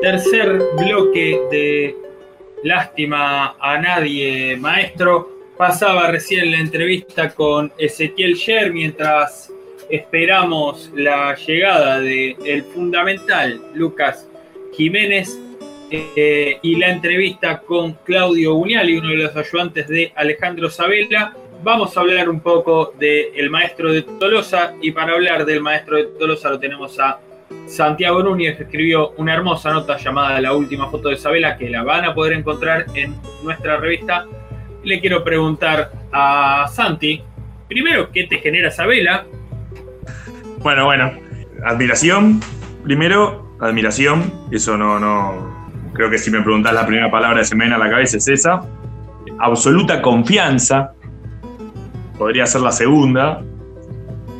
Tercer 0.00 0.58
bloque 0.76 1.40
de 1.50 1.96
Lástima 2.62 3.54
a 3.60 3.78
Nadie, 3.78 4.56
maestro. 4.58 5.28
Pasaba 5.56 6.10
recién 6.10 6.50
la 6.50 6.58
entrevista 6.58 7.30
con 7.30 7.72
Ezequiel 7.78 8.34
Sher 8.34 8.72
mientras 8.72 9.53
esperamos 9.88 10.90
la 10.94 11.34
llegada 11.34 12.00
del 12.00 12.64
fundamental 12.74 13.60
Lucas 13.74 14.28
Jiménez. 14.72 15.38
eh, 15.90 16.58
y 16.62 16.76
la 16.76 16.88
entrevista 16.88 17.58
con 17.60 17.92
Claudio 18.04 18.54
Buñali, 18.54 18.96
uno 18.96 19.10
de 19.10 19.16
los 19.16 19.36
ayudantes 19.36 19.86
de 19.86 20.12
Alejandro 20.16 20.68
Sabela. 20.68 21.36
Vamos 21.62 21.96
a 21.96 22.00
hablar 22.00 22.28
un 22.28 22.40
poco 22.40 22.92
del 22.98 23.48
maestro 23.48 23.92
de 23.92 24.02
Tolosa 24.02 24.74
y 24.80 24.90
para 24.90 25.12
hablar 25.12 25.44
del 25.44 25.60
maestro 25.60 25.96
de 25.96 26.04
Tolosa 26.18 26.50
lo 26.50 26.58
tenemos 26.58 26.98
a 26.98 27.20
Santiago 27.66 28.22
Núñez, 28.22 28.56
que 28.56 28.64
escribió 28.64 29.10
una 29.16 29.34
hermosa 29.34 29.72
nota 29.72 29.96
llamada 29.96 30.40
La 30.40 30.52
última 30.52 30.90
foto 30.90 31.08
de 31.10 31.16
Sabela, 31.16 31.56
que 31.56 31.70
la 31.70 31.82
van 31.82 32.04
a 32.04 32.14
poder 32.14 32.34
encontrar 32.34 32.86
en 32.94 33.14
nuestra 33.42 33.76
revista. 33.76 34.26
Le 34.82 35.00
quiero 35.00 35.22
preguntar 35.24 35.92
a 36.12 36.66
Santi, 36.70 37.22
primero, 37.68 38.10
¿qué 38.10 38.24
te 38.24 38.38
genera 38.38 38.70
Sabela? 38.70 39.26
Bueno, 40.64 40.86
bueno, 40.86 41.12
admiración. 41.66 42.40
Primero, 42.84 43.54
admiración. 43.60 44.32
Eso 44.50 44.78
no, 44.78 44.98
no. 44.98 45.68
Creo 45.92 46.08
que 46.08 46.16
si 46.16 46.30
me 46.30 46.40
preguntás 46.40 46.72
la 46.72 46.86
primera 46.86 47.10
palabra 47.10 47.40
que 47.40 47.44
se 47.44 47.54
me 47.54 47.64
viene 47.64 47.76
a 47.76 47.78
la 47.78 47.90
cabeza 47.90 48.16
es 48.16 48.26
esa. 48.28 48.62
Absoluta 49.40 50.00
confianza. 50.00 50.94
Podría 52.16 52.46
ser 52.46 52.62
la 52.62 52.72
segunda. 52.72 53.42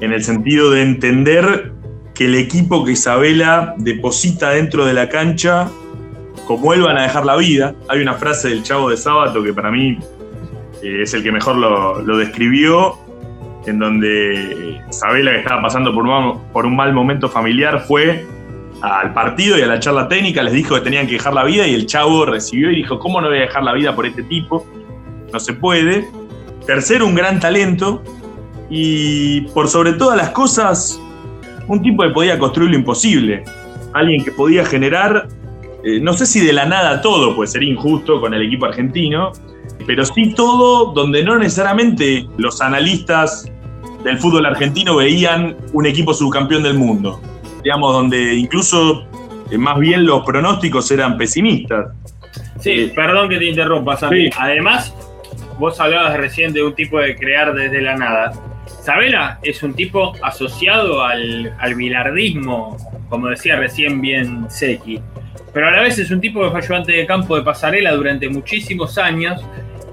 En 0.00 0.14
el 0.14 0.24
sentido 0.24 0.70
de 0.70 0.80
entender 0.80 1.72
que 2.14 2.24
el 2.24 2.36
equipo 2.36 2.86
que 2.86 2.92
Isabela 2.92 3.74
deposita 3.76 4.48
dentro 4.48 4.86
de 4.86 4.94
la 4.94 5.10
cancha, 5.10 5.68
como 6.46 6.72
él 6.72 6.80
van 6.80 6.96
a 6.96 7.02
dejar 7.02 7.26
la 7.26 7.36
vida. 7.36 7.74
Hay 7.90 8.00
una 8.00 8.14
frase 8.14 8.48
del 8.48 8.62
Chavo 8.62 8.88
de 8.88 8.96
Sábato 8.96 9.42
que 9.42 9.52
para 9.52 9.70
mí 9.70 9.98
eh, 10.82 11.02
es 11.02 11.12
el 11.12 11.22
que 11.22 11.30
mejor 11.30 11.56
lo, 11.56 12.00
lo 12.00 12.16
describió, 12.16 13.03
en 13.66 13.78
donde 13.78 14.80
Isabela, 14.90 15.32
que 15.32 15.38
estaba 15.38 15.62
pasando 15.62 15.94
por 15.94 16.06
un, 16.06 16.42
por 16.52 16.66
un 16.66 16.76
mal 16.76 16.92
momento 16.92 17.28
familiar, 17.28 17.84
fue 17.86 18.26
al 18.82 19.14
partido 19.14 19.58
y 19.58 19.62
a 19.62 19.66
la 19.66 19.80
charla 19.80 20.08
técnica, 20.08 20.42
les 20.42 20.52
dijo 20.52 20.74
que 20.74 20.82
tenían 20.82 21.06
que 21.06 21.14
dejar 21.14 21.32
la 21.32 21.44
vida 21.44 21.66
y 21.66 21.74
el 21.74 21.86
Chavo 21.86 22.26
recibió 22.26 22.70
y 22.70 22.76
dijo, 22.76 22.98
¿cómo 22.98 23.20
no 23.20 23.28
voy 23.28 23.38
a 23.38 23.42
dejar 23.42 23.62
la 23.62 23.72
vida 23.72 23.94
por 23.94 24.06
este 24.06 24.22
tipo? 24.24 24.66
No 25.32 25.40
se 25.40 25.54
puede. 25.54 26.06
Tercero, 26.66 27.06
un 27.06 27.14
gran 27.14 27.40
talento 27.40 28.02
y 28.68 29.42
por 29.52 29.68
sobre 29.68 29.94
todas 29.94 30.16
las 30.16 30.30
cosas, 30.30 31.00
un 31.66 31.82
tipo 31.82 32.02
que 32.02 32.10
podía 32.10 32.38
construir 32.38 32.70
lo 32.70 32.76
imposible. 32.76 33.44
Alguien 33.92 34.24
que 34.24 34.32
podía 34.32 34.64
generar, 34.64 35.28
eh, 35.84 36.00
no 36.00 36.12
sé 36.12 36.26
si 36.26 36.44
de 36.44 36.52
la 36.52 36.66
nada 36.66 37.00
todo, 37.00 37.34
puede 37.34 37.50
ser 37.50 37.62
injusto 37.62 38.20
con 38.20 38.34
el 38.34 38.42
equipo 38.42 38.66
argentino, 38.66 39.32
pero 39.86 40.04
sí 40.04 40.34
todo 40.34 40.92
donde 40.92 41.22
no 41.22 41.38
necesariamente 41.38 42.26
los 42.36 42.60
analistas 42.60 43.50
del 44.04 44.18
fútbol 44.18 44.46
argentino 44.46 44.96
veían 44.96 45.56
un 45.72 45.86
equipo 45.86 46.14
subcampeón 46.14 46.62
del 46.62 46.74
mundo. 46.74 47.20
Digamos, 47.62 47.92
donde 47.92 48.34
incluso 48.34 49.06
eh, 49.50 49.58
más 49.58 49.78
bien 49.78 50.04
los 50.04 50.24
pronósticos 50.24 50.90
eran 50.90 51.16
pesimistas. 51.16 51.88
Sí, 52.60 52.92
perdón 52.94 53.28
que 53.28 53.38
te 53.38 53.46
interrumpa, 53.46 53.96
Santi. 53.96 54.30
Además, 54.38 54.94
vos 55.58 55.80
hablabas 55.80 56.16
recién 56.16 56.52
de 56.52 56.62
un 56.62 56.74
tipo 56.74 57.00
de 57.00 57.16
crear 57.16 57.54
desde 57.54 57.80
la 57.80 57.96
nada. 57.96 58.32
Sabela 58.66 59.38
es 59.42 59.62
un 59.62 59.74
tipo 59.74 60.12
asociado 60.22 61.02
al, 61.02 61.54
al 61.58 61.74
bilardismo, 61.74 62.76
como 63.08 63.28
decía 63.28 63.56
recién 63.56 64.00
bien 64.00 64.50
Seki, 64.50 65.00
pero 65.54 65.68
a 65.68 65.70
la 65.70 65.80
vez 65.82 65.98
es 65.98 66.10
un 66.10 66.20
tipo 66.20 66.42
que 66.42 66.50
fue 66.50 66.58
ayudante 66.58 66.92
de 66.92 67.06
campo 67.06 67.36
de 67.36 67.42
pasarela 67.42 67.92
durante 67.92 68.28
muchísimos 68.28 68.98
años 68.98 69.40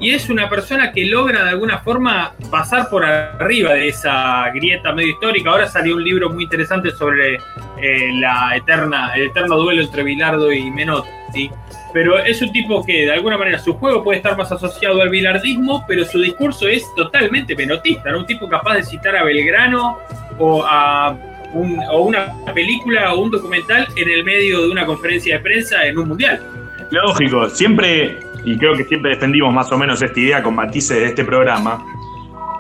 y 0.02 0.10
es 0.10 0.30
una 0.30 0.50
persona 0.50 0.92
que 0.92 1.06
logra 1.06 1.44
de 1.44 1.52
alguna 1.52 1.78
forma 1.78 2.34
pasar 2.50 2.90
por 2.90 3.06
arriba 3.06 3.74
de 3.76 3.90
esa 3.90 4.50
grieta 4.50 4.92
medio 4.94 5.12
histórica. 5.12 5.52
Ahora 5.52 5.68
salió 5.68 5.96
un 5.96 6.04
libro 6.04 6.32
muy 6.32 6.46
interesante 6.46 6.90
sobre 6.90 7.36
eh, 7.36 8.12
la 8.16 8.56
eterna, 8.56 9.14
el 9.16 9.28
eterno 9.28 9.58
duelo 9.58 9.84
entre 9.84 10.02
Bilardo 10.02 10.52
y 10.52 10.72
Menotti. 10.72 11.52
Pero 11.94 12.18
es 12.18 12.42
un 12.42 12.52
tipo 12.52 12.84
que 12.84 13.06
de 13.06 13.14
alguna 13.14 13.38
manera 13.38 13.60
su 13.60 13.76
juego 13.76 14.04
puede 14.04 14.18
estar 14.18 14.36
más 14.36 14.52
asociado 14.52 15.02
al 15.02 15.10
bilardismo, 15.10 15.86
pero 15.88 16.04
su 16.04 16.20
discurso 16.20 16.68
es 16.68 16.84
totalmente 16.96 17.56
menotista, 17.56 18.10
¿no? 18.12 18.20
Un 18.20 18.26
tipo 18.26 18.50
capaz 18.50 18.76
de 18.78 18.84
citar 18.84 19.16
a 19.16 19.24
Belgrano 19.24 20.00
o 20.40 20.64
a 20.66 21.16
o 21.54 22.02
una 22.04 22.34
película 22.54 23.14
o 23.14 23.22
un 23.22 23.30
documental 23.30 23.86
en 23.96 24.10
el 24.10 24.24
medio 24.24 24.62
de 24.62 24.72
una 24.72 24.86
conferencia 24.86 25.36
de 25.36 25.44
prensa 25.44 25.86
en 25.86 25.98
un 25.98 26.08
mundial. 26.08 26.42
Lógico, 26.92 27.50
siempre, 27.50 28.20
y 28.44 28.58
creo 28.58 28.76
que 28.76 28.84
siempre 28.86 29.12
defendimos 29.12 29.54
más 29.54 29.72
o 29.72 29.78
menos 29.78 30.02
esta 30.02 30.20
idea 30.20 30.44
con 30.44 30.56
matices 30.56 30.98
de 30.98 31.06
este 31.06 31.24
programa, 31.24 31.84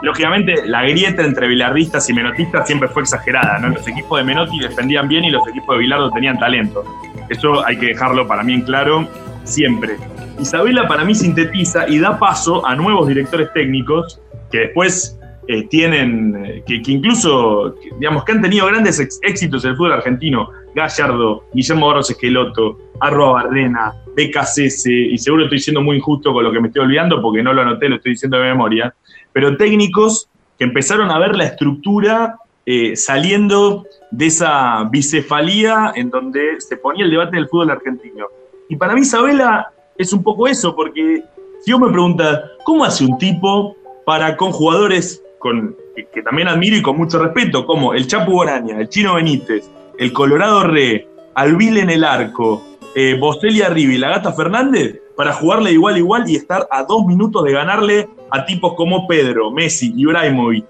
lógicamente 0.01 0.65
la 0.65 0.83
grieta 0.83 1.23
entre 1.23 1.47
bilardistas 1.47 2.09
y 2.09 2.13
menotistas 2.13 2.67
siempre 2.67 2.89
fue 2.89 3.03
exagerada, 3.03 3.59
¿no? 3.59 3.69
Los 3.69 3.87
equipos 3.87 4.19
de 4.19 4.23
Menotti 4.23 4.59
defendían 4.59 5.07
bien 5.07 5.23
y 5.25 5.31
los 5.31 5.47
equipos 5.47 5.75
de 5.75 5.79
Bilardo 5.79 6.11
tenían 6.11 6.39
talento. 6.39 6.83
Eso 7.29 7.65
hay 7.65 7.77
que 7.77 7.87
dejarlo 7.87 8.27
para 8.27 8.43
mí 8.43 8.53
en 8.53 8.61
claro 8.61 9.07
siempre. 9.43 9.97
Isabela 10.39 10.87
para 10.87 11.03
mí 11.03 11.13
sintetiza 11.13 11.87
y 11.87 11.99
da 11.99 12.17
paso 12.17 12.65
a 12.65 12.75
nuevos 12.75 13.07
directores 13.07 13.51
técnicos 13.53 14.19
que 14.51 14.59
después 14.59 15.19
eh, 15.47 15.67
tienen, 15.67 16.45
eh, 16.45 16.63
que, 16.65 16.81
que 16.81 16.91
incluso, 16.91 17.75
digamos, 17.99 18.23
que 18.23 18.31
han 18.31 18.41
tenido 18.41 18.67
grandes 18.67 18.99
éxitos 19.21 19.63
en 19.63 19.71
el 19.71 19.77
fútbol 19.77 19.93
argentino. 19.93 20.49
Gallardo, 20.73 21.45
Guillermo 21.53 21.87
Barros 21.87 22.09
Esqueloto, 22.09 22.77
Arroa 22.99 23.43
Bardena, 23.43 23.93
BKCS, 24.15 24.85
y 24.87 25.17
seguro 25.17 25.43
estoy 25.43 25.59
siendo 25.59 25.81
muy 25.81 25.97
injusto 25.97 26.33
con 26.33 26.43
lo 26.43 26.51
que 26.51 26.59
me 26.59 26.67
estoy 26.67 26.83
olvidando 26.83 27.21
porque 27.21 27.43
no 27.43 27.53
lo 27.53 27.61
anoté, 27.61 27.89
lo 27.89 27.95
estoy 27.95 28.13
diciendo 28.13 28.37
de 28.37 28.43
memoria, 28.43 28.93
pero 29.33 29.57
técnicos 29.57 30.29
que 30.57 30.65
empezaron 30.65 31.09
a 31.09 31.19
ver 31.19 31.35
la 31.35 31.45
estructura 31.45 32.37
eh, 32.65 32.95
saliendo 32.95 33.85
de 34.11 34.27
esa 34.27 34.83
bicefalía 34.91 35.93
en 35.95 36.09
donde 36.09 36.61
se 36.61 36.77
ponía 36.77 37.05
el 37.05 37.11
debate 37.11 37.37
del 37.37 37.47
fútbol 37.47 37.71
argentino. 37.71 38.27
Y 38.69 38.75
para 38.75 38.93
mí 38.93 39.01
Isabela 39.01 39.71
es 39.97 40.13
un 40.13 40.21
poco 40.21 40.47
eso, 40.47 40.75
porque 40.75 41.23
si 41.61 41.73
vos 41.73 41.81
me 41.81 41.91
preguntas, 41.91 42.51
¿cómo 42.63 42.85
hace 42.85 43.03
un 43.05 43.17
tipo 43.17 43.75
para 44.05 44.37
con 44.37 44.51
jugadores 44.51 45.23
con, 45.39 45.75
que, 45.95 46.05
que 46.05 46.21
también 46.21 46.47
admiro 46.47 46.77
y 46.77 46.81
con 46.81 46.97
mucho 46.97 47.17
respeto, 47.17 47.65
como 47.65 47.93
el 47.93 48.05
Chapu 48.05 48.31
Boraña, 48.31 48.79
el 48.79 48.89
Chino 48.89 49.15
Benítez, 49.15 49.69
el 50.01 50.13
Colorado 50.13 50.63
Re, 50.63 51.07
Alvil 51.35 51.77
en 51.77 51.91
el 51.91 52.03
arco, 52.03 52.63
eh, 52.95 53.15
Bostelli 53.19 53.61
arriba 53.61 53.93
y 53.93 53.97
la 53.99 54.09
Gata 54.09 54.33
Fernández, 54.33 54.99
para 55.15 55.31
jugarle 55.31 55.73
igual 55.73 55.95
igual 55.95 56.27
y 56.27 56.35
estar 56.35 56.67
a 56.71 56.83
dos 56.85 57.05
minutos 57.05 57.43
de 57.43 57.51
ganarle 57.51 58.09
a 58.31 58.43
tipos 58.43 58.73
como 58.73 59.05
Pedro, 59.07 59.51
Messi, 59.51 59.93
Ibrahimovic. 59.95 60.65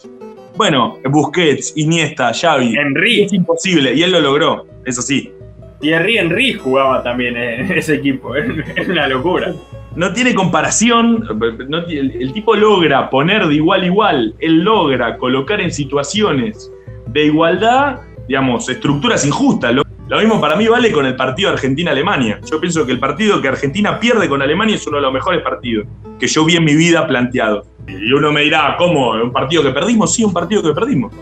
Bueno, 0.57 0.97
Busquets, 1.05 1.71
Iniesta, 1.77 2.33
Xavi. 2.33 2.75
Henry. 2.75 3.21
Es 3.21 3.31
imposible, 3.31 3.93
y 3.93 4.03
él 4.03 4.11
lo 4.11 4.19
logró, 4.19 4.65
eso 4.83 5.01
sí. 5.01 5.31
Thierry 5.79 6.17
Henry 6.17 6.53
jugaba 6.55 7.01
también 7.01 7.37
en 7.37 7.71
ese 7.77 7.95
equipo, 7.95 8.35
es 8.75 8.89
una 8.89 9.07
locura. 9.07 9.53
no 9.95 10.11
tiene 10.11 10.35
comparación, 10.35 11.25
no 11.69 11.77
el, 11.87 12.21
el 12.21 12.33
tipo 12.33 12.53
logra 12.53 13.09
poner 13.09 13.47
de 13.47 13.55
igual 13.55 13.83
a 13.83 13.85
igual, 13.85 14.35
él 14.39 14.57
logra 14.65 15.17
colocar 15.17 15.61
en 15.61 15.71
situaciones 15.71 16.69
de 17.07 17.27
igualdad, 17.27 18.01
digamos, 18.31 18.69
estructuras 18.69 19.25
injustas. 19.25 19.75
Lo, 19.75 19.83
lo 20.07 20.17
mismo 20.17 20.39
para 20.39 20.55
mí 20.55 20.65
vale 20.65 20.89
con 20.89 21.05
el 21.05 21.17
partido 21.17 21.49
Argentina-Alemania. 21.49 22.39
Yo 22.49 22.61
pienso 22.61 22.85
que 22.85 22.93
el 22.93 22.99
partido 22.99 23.41
que 23.41 23.49
Argentina 23.49 23.99
pierde 23.99 24.29
con 24.29 24.41
Alemania 24.41 24.75
es 24.75 24.87
uno 24.87 24.97
de 24.97 25.03
los 25.03 25.11
mejores 25.11 25.41
partidos 25.41 25.85
que 26.17 26.27
yo 26.27 26.45
vi 26.45 26.55
en 26.55 26.63
mi 26.63 26.73
vida 26.73 27.05
planteado. 27.05 27.65
Y 27.89 28.13
uno 28.13 28.31
me 28.31 28.43
dirá, 28.43 28.75
¿cómo? 28.77 29.09
¿Un 29.09 29.33
partido 29.33 29.63
que 29.63 29.71
perdimos? 29.71 30.15
Sí, 30.15 30.23
un 30.23 30.31
partido 30.31 30.63
que 30.63 30.71
perdimos. 30.71 31.13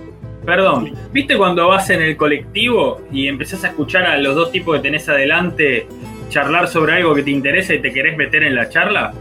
Perdón, 0.45 0.93
¿viste 1.12 1.36
cuando 1.36 1.67
vas 1.67 1.89
en 1.89 2.04
el 2.04 2.15
colectivo 2.15 3.02
y 3.12 3.28
empezás 3.28 3.63
a 3.63 3.69
escuchar 3.69 4.06
a 4.06 4.15
los 4.19 4.36
dos 4.36 4.52
tipos 4.52 4.76
que 4.76 4.84
tenés 4.84 5.10
adelante 5.10 5.88
charlar 6.30 6.67
sobre 6.67 6.93
algo 6.93 7.15
que 7.15 7.24
te 7.24 7.32
interesa 7.32 7.74
y 7.74 7.82
te 7.82 7.91
querés 7.91 8.15
meter 8.17 8.43
en 8.43 8.54
la 8.54 8.69
charla? 8.69 9.13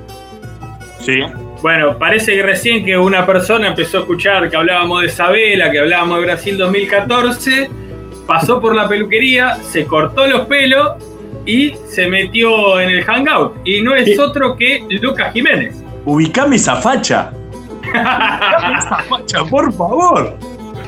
Sí. 1.01 1.23
Bueno, 1.61 1.99
parece 1.99 2.37
que 2.37 2.43
recién 2.43 2.85
que 2.85 2.97
una 2.97 3.27
persona 3.27 3.69
empezó 3.69 3.99
a 3.99 4.01
escuchar 4.03 4.49
que 4.49 4.57
hablábamos 4.57 5.03
de 5.03 5.09
Sabela, 5.09 5.71
que 5.71 5.81
hablábamos 5.81 6.21
de 6.21 6.27
Brasil 6.27 6.57
2014, 6.57 7.69
pasó 8.27 8.61
por 8.61 8.77
la 8.77 8.89
peluquería, 8.89 9.57
se 9.57 9.85
cortó 9.85 10.27
los 10.29 10.47
pelos 10.47 10.93
y 11.45 11.75
se 11.89 12.07
metió 12.07 12.79
en 12.79 12.91
el 12.91 13.05
hangout. 13.05 13.57
Y 13.65 13.81
no 13.81 13.97
es 13.97 14.19
otro 14.21 14.57
que 14.57 14.85
Lucas 14.89 15.33
Jiménez. 15.33 15.83
Ubicame 16.05 16.57
esa 16.57 16.77
facha. 16.77 17.33
Ubicame 17.83 18.79
esa 18.79 18.99
facha, 19.09 19.45
por 19.45 19.73
favor. 19.73 20.39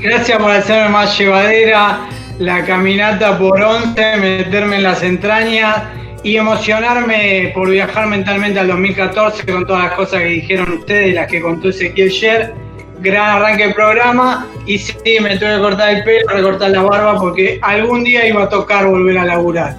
Gracias 0.01 0.39
por 0.39 0.51
hacerme 0.53 0.91
más 0.91 1.19
llevadera 1.19 1.99
la 2.39 2.65
caminata 2.65 3.37
por 3.39 3.61
11, 3.61 4.17
meterme 4.19 4.77
en 4.77 4.83
las 4.85 5.03
entrañas 5.03 5.83
y 6.23 6.37
emocionarme 6.37 7.51
por 7.55 7.71
viajar 7.71 8.07
mentalmente 8.07 8.59
al 8.61 8.69
2014 8.69 9.47
con 9.47 9.67
todas 9.67 9.85
las 9.85 9.93
cosas 9.95 10.21
que 10.21 10.27
dijeron 10.27 10.73
ustedes, 10.73 11.15
las 11.15 11.27
que 11.29 11.41
contó 11.41 11.71
Ezequiel 11.71 12.11
Sher. 12.11 12.55
Gran 13.01 13.39
arranque 13.39 13.65
del 13.65 13.75
programa 13.75 14.47
y 14.67 14.77
sí, 14.77 14.95
me 15.23 15.39
tuve 15.39 15.55
que 15.55 15.61
cortar 15.61 15.95
el 15.95 16.05
pelo, 16.05 16.29
recortar 16.29 16.71
la 16.71 16.83
barba 16.83 17.19
porque 17.19 17.59
algún 17.63 18.05
día 18.05 18.27
iba 18.29 18.43
a 18.43 18.49
tocar 18.51 18.87
volver 18.87 19.17
a 19.17 19.25
laburar. 19.25 19.77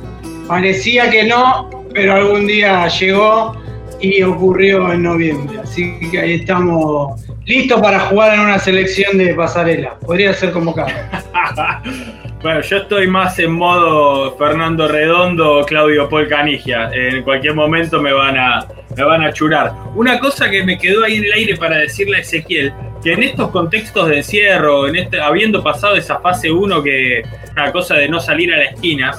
Parecía 0.48 1.08
que 1.12 1.26
no, 1.26 1.70
pero 1.94 2.14
algún 2.16 2.48
día 2.48 2.88
llegó 2.88 3.56
y 4.00 4.24
ocurrió 4.24 4.92
en 4.92 5.04
noviembre. 5.04 5.60
Así 5.62 6.00
que 6.10 6.20
ahí 6.20 6.34
estamos 6.34 7.22
listos 7.46 7.80
para 7.80 8.00
jugar 8.00 8.34
en 8.34 8.40
una 8.40 8.58
selección 8.58 9.20
de 9.20 9.36
pasarela. 9.36 10.00
Podría 10.00 10.34
ser 10.34 10.52
convocado. 10.52 10.90
Bueno, 12.42 12.62
yo 12.62 12.78
estoy 12.78 13.06
más 13.06 13.38
en 13.38 13.52
modo 13.52 14.36
Fernando 14.36 14.88
Redondo 14.88 15.64
Claudio 15.64 16.10
Paul 16.10 16.28
Canigia. 16.28 16.90
En 16.92 17.22
cualquier 17.22 17.54
momento 17.54 18.02
me 18.02 18.12
van 18.12 18.36
a, 18.36 18.66
me 18.98 19.04
van 19.04 19.22
a 19.22 19.32
churar. 19.32 19.72
Una 19.94 20.18
cosa 20.20 20.50
que 20.50 20.64
me 20.64 20.80
quedó 20.80 21.04
ahí 21.04 21.18
en 21.18 21.26
el 21.26 21.34
aire 21.34 21.58
para 21.58 21.78
decirle 21.78 22.18
a 22.18 22.20
Ezequiel, 22.22 22.74
que 23.04 23.14
en 23.14 23.22
estos 23.22 23.52
contextos 23.52 24.08
de 24.08 24.18
encierro, 24.18 24.88
en 24.88 24.96
este, 24.96 25.22
habiendo 25.22 25.62
pasado 25.62 25.96
esa 25.96 26.20
fase 26.20 26.52
1 26.52 26.82
que 26.82 27.22
una 27.52 27.72
cosa 27.72 27.94
de 27.94 28.10
no 28.10 28.20
salir 28.20 28.52
a 28.52 28.58
la 28.58 28.66
esquina, 28.66 29.12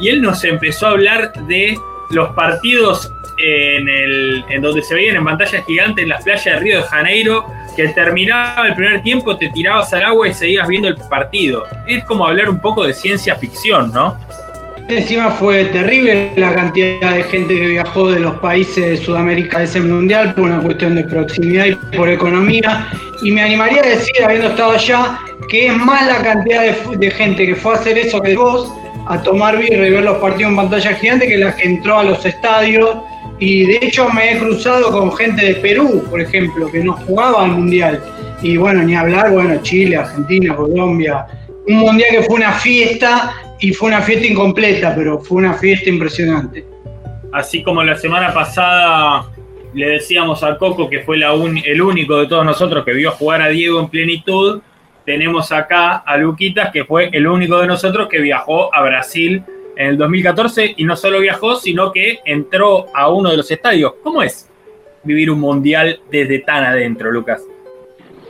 y 0.00 0.08
él 0.08 0.22
nos 0.22 0.42
empezó 0.44 0.86
a 0.86 0.90
hablar 0.92 1.34
de 1.48 1.76
los 2.10 2.30
partidos 2.30 3.12
en, 3.42 4.62
donde 4.62 4.82
se 4.82 4.94
veían 4.94 5.16
en 5.16 5.24
pantalla 5.24 5.62
gigante 5.62 6.02
en 6.02 6.08
las 6.08 6.24
playas 6.24 6.44
de 6.44 6.56
Río 6.56 6.76
de 6.78 6.82
Janeiro, 6.84 7.46
que 7.76 7.88
terminaba 7.88 8.66
el 8.66 8.74
primer 8.74 9.02
tiempo, 9.02 9.36
te 9.36 9.48
tirabas 9.48 9.92
al 9.92 10.04
agua 10.04 10.28
y 10.28 10.34
seguías 10.34 10.68
viendo 10.68 10.88
el 10.88 10.96
partido. 10.96 11.66
Es 11.86 12.04
como 12.04 12.26
hablar 12.26 12.50
un 12.50 12.60
poco 12.60 12.84
de 12.84 12.92
ciencia 12.92 13.36
ficción, 13.36 13.92
¿no? 13.92 14.16
Encima 14.88 15.30
fue 15.30 15.66
terrible 15.66 16.32
la 16.36 16.52
cantidad 16.52 17.14
de 17.14 17.22
gente 17.22 17.54
que 17.54 17.66
viajó 17.68 18.10
de 18.10 18.18
los 18.18 18.34
países 18.40 18.84
de 18.84 18.96
Sudamérica 18.96 19.58
a 19.58 19.62
ese 19.62 19.80
mundial 19.80 20.34
por 20.34 20.44
una 20.44 20.60
cuestión 20.60 20.96
de 20.96 21.04
proximidad 21.04 21.66
y 21.66 21.96
por 21.96 22.08
economía. 22.08 22.88
Y 23.22 23.30
me 23.30 23.42
animaría 23.42 23.82
a 23.82 23.86
decir, 23.86 24.24
habiendo 24.24 24.48
estado 24.48 24.72
allá, 24.72 25.20
que 25.48 25.68
es 25.68 25.76
más 25.76 26.06
la 26.08 26.22
cantidad 26.22 26.62
de, 26.62 26.96
de 26.96 27.10
gente 27.12 27.46
que 27.46 27.54
fue 27.54 27.74
a 27.74 27.76
hacer 27.76 27.98
eso 27.98 28.20
que 28.20 28.34
vos, 28.34 28.72
a 29.06 29.22
tomar 29.22 29.58
birra 29.58 29.86
y 29.86 29.90
ver 29.90 30.02
los 30.02 30.18
partidos 30.18 30.50
en 30.50 30.56
pantalla 30.56 30.94
gigante, 30.94 31.28
que 31.28 31.38
la 31.38 31.54
que 31.54 31.68
entró 31.68 31.98
a 31.98 32.04
los 32.04 32.26
estadios. 32.26 32.96
Y 33.40 33.64
de 33.64 33.78
hecho 33.80 34.08
me 34.10 34.32
he 34.32 34.38
cruzado 34.38 34.92
con 34.92 35.10
gente 35.16 35.44
de 35.44 35.54
Perú, 35.56 36.04
por 36.10 36.20
ejemplo, 36.20 36.70
que 36.70 36.84
no 36.84 36.92
jugaba 36.92 37.44
al 37.44 37.52
mundial. 37.52 37.98
Y 38.42 38.58
bueno, 38.58 38.82
ni 38.82 38.94
hablar, 38.94 39.30
bueno, 39.32 39.58
Chile, 39.62 39.96
Argentina, 39.96 40.54
Colombia. 40.54 41.26
Un 41.66 41.76
mundial 41.76 42.10
que 42.10 42.22
fue 42.24 42.36
una 42.36 42.52
fiesta 42.52 43.32
y 43.58 43.72
fue 43.72 43.88
una 43.88 44.02
fiesta 44.02 44.26
incompleta, 44.26 44.94
pero 44.94 45.20
fue 45.20 45.38
una 45.38 45.54
fiesta 45.54 45.88
impresionante. 45.88 46.66
Así 47.32 47.62
como 47.62 47.82
la 47.82 47.96
semana 47.96 48.32
pasada 48.34 49.30
le 49.72 49.88
decíamos 49.88 50.42
a 50.42 50.58
Coco 50.58 50.90
que 50.90 51.00
fue 51.00 51.16
el 51.16 51.80
único 51.80 52.18
de 52.18 52.26
todos 52.26 52.44
nosotros 52.44 52.84
que 52.84 52.92
vio 52.92 53.12
jugar 53.12 53.40
a 53.40 53.48
Diego 53.48 53.80
en 53.80 53.88
plenitud, 53.88 54.60
tenemos 55.06 55.50
acá 55.50 55.96
a 55.96 56.16
Luquitas 56.18 56.70
que 56.72 56.84
fue 56.84 57.08
el 57.12 57.26
único 57.26 57.58
de 57.58 57.68
nosotros 57.68 58.08
que 58.08 58.18
viajó 58.18 58.74
a 58.74 58.82
Brasil 58.82 59.42
en 59.76 59.88
el 59.88 59.98
2014 59.98 60.74
y 60.76 60.84
no 60.84 60.96
solo 60.96 61.20
viajó, 61.20 61.56
sino 61.56 61.92
que 61.92 62.18
entró 62.24 62.86
a 62.94 63.10
uno 63.10 63.30
de 63.30 63.36
los 63.36 63.50
estadios. 63.50 63.94
¿Cómo 64.02 64.22
es 64.22 64.48
vivir 65.02 65.30
un 65.30 65.40
mundial 65.40 66.00
desde 66.10 66.40
tan 66.40 66.64
adentro, 66.64 67.10
Lucas? 67.10 67.42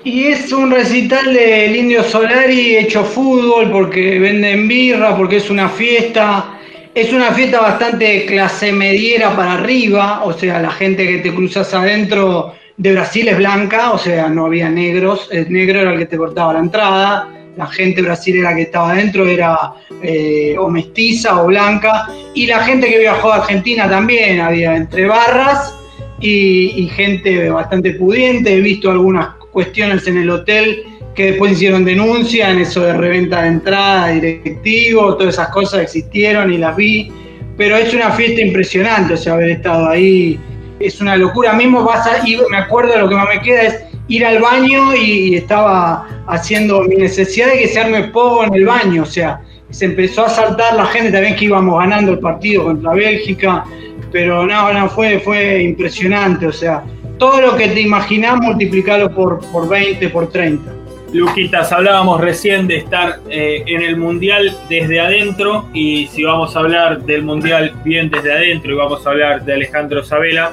Y 0.03 0.25
es 0.25 0.51
un 0.53 0.71
recital 0.71 1.35
del 1.35 1.77
Indio 1.77 2.03
Solari 2.03 2.77
hecho 2.77 3.05
fútbol 3.05 3.71
porque 3.71 4.19
venden 4.19 4.67
birra, 4.67 5.17
porque 5.17 5.37
es 5.37 5.51
una 5.51 5.69
fiesta. 5.69 6.59
Es 6.95 7.13
una 7.13 7.33
fiesta 7.33 7.61
bastante 7.61 8.25
clase 8.25 8.73
mediera 8.73 9.37
para 9.37 9.53
arriba, 9.53 10.25
o 10.25 10.33
sea, 10.33 10.61
la 10.61 10.73
gente 10.73 11.07
que 11.07 11.19
te 11.19 11.33
cruzas 11.33 11.73
adentro 11.73 12.55
de 12.77 12.93
Brasil 12.93 13.29
es 13.29 13.37
blanca, 13.37 13.93
o 13.93 13.99
sea, 13.99 14.29
no 14.29 14.47
había 14.47 14.69
negros, 14.69 15.29
el 15.31 15.53
negro 15.53 15.81
era 15.81 15.93
el 15.93 15.99
que 16.01 16.07
te 16.07 16.17
cortaba 16.17 16.55
la 16.55 16.59
entrada, 16.59 17.29
la 17.61 17.67
gente 17.67 18.01
brasilera 18.01 18.55
que 18.55 18.63
estaba 18.63 18.93
adentro 18.93 19.29
era 19.29 19.75
eh, 20.03 20.57
o 20.59 20.71
mestiza 20.71 21.43
o 21.43 21.47
blanca, 21.47 22.09
y 22.35 22.47
la 22.47 22.65
gente 22.65 22.89
que 22.89 22.99
viajó 22.99 23.33
a 23.33 23.37
Argentina 23.37 23.89
también, 23.89 24.41
había 24.41 24.75
entre 24.77 25.07
barras 25.07 25.75
y, 26.21 26.83
y 26.83 26.89
gente 26.89 27.51
bastante 27.51 27.93
pudiente, 27.93 28.55
he 28.55 28.61
visto 28.63 28.91
algunas 28.91 29.35
cuestiones 29.53 30.07
en 30.07 30.17
el 30.17 30.31
hotel 30.31 30.85
que 31.15 31.33
después 31.33 31.53
hicieron 31.53 31.85
denuncia 31.85 32.51
en 32.51 32.61
eso 32.61 32.81
de 32.81 32.95
reventa 32.95 33.43
de 33.43 33.49
entrada, 33.49 34.09
directivo, 34.09 35.17
todas 35.17 35.35
esas 35.35 35.49
cosas 35.49 35.83
existieron 35.83 36.51
y 36.51 36.57
las 36.57 36.75
vi, 36.77 37.13
pero 37.59 37.77
es 37.77 37.93
una 37.93 38.11
fiesta 38.13 38.41
impresionante, 38.41 39.15
o 39.15 39.17
sea, 39.19 39.35
haber 39.35 39.51
estado 39.51 39.87
ahí 39.87 40.41
es 40.79 40.99
una 41.03 41.15
locura. 41.15 41.53
Mismo 41.53 41.85
vas 41.85 42.07
a 42.07 42.27
ir, 42.27 42.41
me 42.51 42.57
acuerdo 42.57 42.97
lo 42.97 43.07
que 43.07 43.17
más 43.17 43.29
me 43.29 43.43
queda 43.43 43.63
es 43.65 43.90
ir 44.11 44.27
al 44.27 44.41
baño 44.41 44.95
y, 44.95 45.37
estaba 45.37 46.07
haciendo 46.27 46.83
mi 46.83 46.97
necesidad 46.97 47.47
de 47.47 47.61
que 47.61 47.69
se 47.69 47.81
arme 47.81 48.05
poco 48.09 48.45
en 48.45 48.55
el 48.55 48.67
baño, 48.67 49.05
o 49.05 49.07
sea, 49.07 49.41
se 49.71 49.87
empezó 49.87 50.27
a 50.27 50.29
saltar 50.29 50.75
la 50.75 50.87
gente 50.87 51.13
también 51.13 51.37
que 51.37 51.47
íbamos 51.47 51.79
ganando 51.79 52.13
el 52.13 52.19
partido 52.19 52.65
contra 52.65 52.93
Bélgica, 52.93 53.65
pero 54.13 54.45
no, 54.45 54.73
no, 54.73 54.89
fue, 54.89 55.21
fue 55.21 55.63
impresionante, 55.63 56.47
o 56.47 56.53
sea, 56.53 56.83
todo 57.19 57.41
lo 57.41 57.57
que 57.57 57.69
te 57.69 57.81
imaginás 57.81 58.37
multiplicarlo 58.41 59.15
por, 59.15 59.41
por 59.53 59.69
20, 59.69 60.09
por 60.09 60.31
30. 60.31 60.81
Luquitas, 61.13 61.73
hablábamos 61.73 62.21
recién 62.21 62.69
de 62.69 62.79
estar 62.79 63.19
eh, 63.29 63.65
en 63.67 63.83
el 63.83 63.97
Mundial 63.97 64.57
desde 64.69 65.01
adentro 65.01 65.69
y 65.75 66.07
si 66.07 66.23
vamos 66.23 66.55
a 66.55 66.61
hablar 66.61 67.03
del 67.03 67.23
Mundial 67.23 67.75
bien 67.85 68.11
desde 68.11 68.33
adentro 68.33 68.73
y 68.73 68.77
vamos 68.77 69.07
a 69.07 69.11
hablar 69.11 69.45
de 69.45 69.55
Alejandro 69.55 70.05
Sabela, 70.05 70.53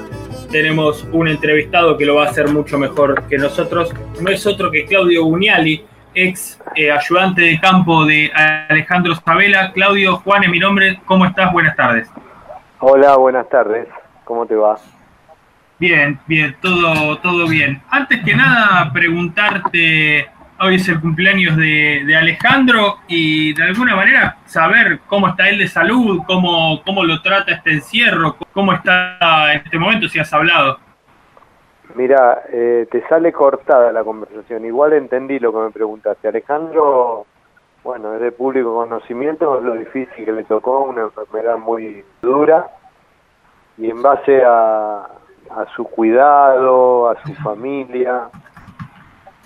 tenemos 0.50 1.06
un 1.12 1.28
entrevistado 1.28 1.96
que 1.96 2.06
lo 2.06 2.16
va 2.16 2.24
a 2.24 2.30
hacer 2.30 2.48
mucho 2.48 2.78
mejor 2.78 3.24
que 3.28 3.38
nosotros. 3.38 3.92
No 4.20 4.30
es 4.30 4.46
otro 4.46 4.70
que 4.70 4.86
Claudio 4.86 5.24
Uniali, 5.24 5.84
ex 6.14 6.58
eh, 6.74 6.90
ayudante 6.90 7.42
de 7.42 7.60
campo 7.60 8.04
de 8.04 8.30
Alejandro 8.68 9.14
Sabela. 9.14 9.72
Claudio, 9.72 10.16
Juan 10.18 10.44
es 10.44 10.50
mi 10.50 10.58
nombre, 10.58 11.00
¿cómo 11.04 11.26
estás? 11.26 11.52
Buenas 11.52 11.76
tardes. 11.76 12.10
Hola, 12.80 13.16
buenas 13.16 13.48
tardes. 13.48 13.88
¿Cómo 14.24 14.46
te 14.46 14.54
va? 14.54 14.78
Bien, 15.78 16.18
bien, 16.26 16.56
todo, 16.60 17.18
todo 17.18 17.46
bien. 17.46 17.80
Antes 17.90 18.24
que 18.24 18.34
nada, 18.34 18.90
preguntarte, 18.92 20.28
hoy 20.60 20.76
es 20.76 20.88
el 20.88 21.00
cumpleaños 21.00 21.56
de, 21.56 22.02
de 22.06 22.16
Alejandro 22.16 22.98
y 23.06 23.54
de 23.54 23.62
alguna 23.64 23.96
manera 23.96 24.38
saber 24.46 25.00
cómo 25.06 25.28
está 25.28 25.48
él 25.48 25.58
de 25.58 25.68
salud, 25.68 26.22
cómo, 26.26 26.82
cómo 26.84 27.04
lo 27.04 27.20
trata 27.22 27.52
este 27.52 27.72
encierro, 27.72 28.36
cómo 28.52 28.72
está 28.72 29.52
en 29.52 29.62
este 29.64 29.78
momento, 29.78 30.08
si 30.08 30.18
has 30.18 30.32
hablado. 30.32 30.78
Mira, 31.94 32.42
eh, 32.52 32.86
te 32.90 33.06
sale 33.08 33.32
cortada 33.32 33.92
la 33.92 34.04
conversación. 34.04 34.64
Igual 34.64 34.92
entendí 34.92 35.38
lo 35.38 35.52
que 35.52 35.58
me 35.58 35.70
preguntaste. 35.70 36.28
Alejandro, 36.28 37.26
bueno, 37.82 38.14
es 38.14 38.20
de 38.20 38.30
público 38.30 38.74
conocimiento, 38.74 39.58
es 39.58 39.64
lo 39.64 39.74
difícil 39.74 40.24
que 40.24 40.32
le 40.32 40.44
tocó, 40.44 40.82
una 40.82 41.02
enfermedad 41.02 41.56
muy 41.56 42.04
dura. 42.20 42.68
Y 43.78 43.90
en 43.90 44.02
base 44.02 44.42
a, 44.44 45.06
a 45.50 45.66
su 45.74 45.84
cuidado, 45.84 47.08
a 47.10 47.22
su 47.22 47.34
familia, 47.36 48.28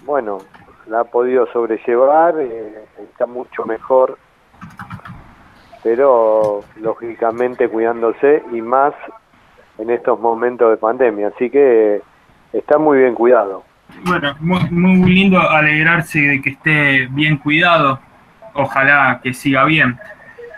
bueno, 0.04 0.38
la 0.92 1.00
ha 1.00 1.04
podido 1.04 1.46
sobrellevar, 1.54 2.34
eh, 2.38 2.84
está 3.10 3.24
mucho 3.24 3.64
mejor, 3.64 4.18
pero 5.82 6.60
lógicamente 6.76 7.66
cuidándose 7.66 8.42
y 8.52 8.60
más 8.60 8.92
en 9.78 9.88
estos 9.88 10.20
momentos 10.20 10.68
de 10.68 10.76
pandemia, 10.76 11.28
así 11.28 11.48
que 11.48 12.02
está 12.52 12.76
muy 12.76 12.98
bien 12.98 13.14
cuidado. 13.14 13.64
Bueno, 14.04 14.34
muy, 14.40 14.68
muy 14.70 15.10
lindo 15.10 15.40
alegrarse 15.40 16.18
de 16.18 16.42
que 16.42 16.50
esté 16.50 17.06
bien 17.10 17.38
cuidado. 17.38 17.98
Ojalá 18.52 19.18
que 19.22 19.32
siga 19.32 19.64
bien. 19.64 19.98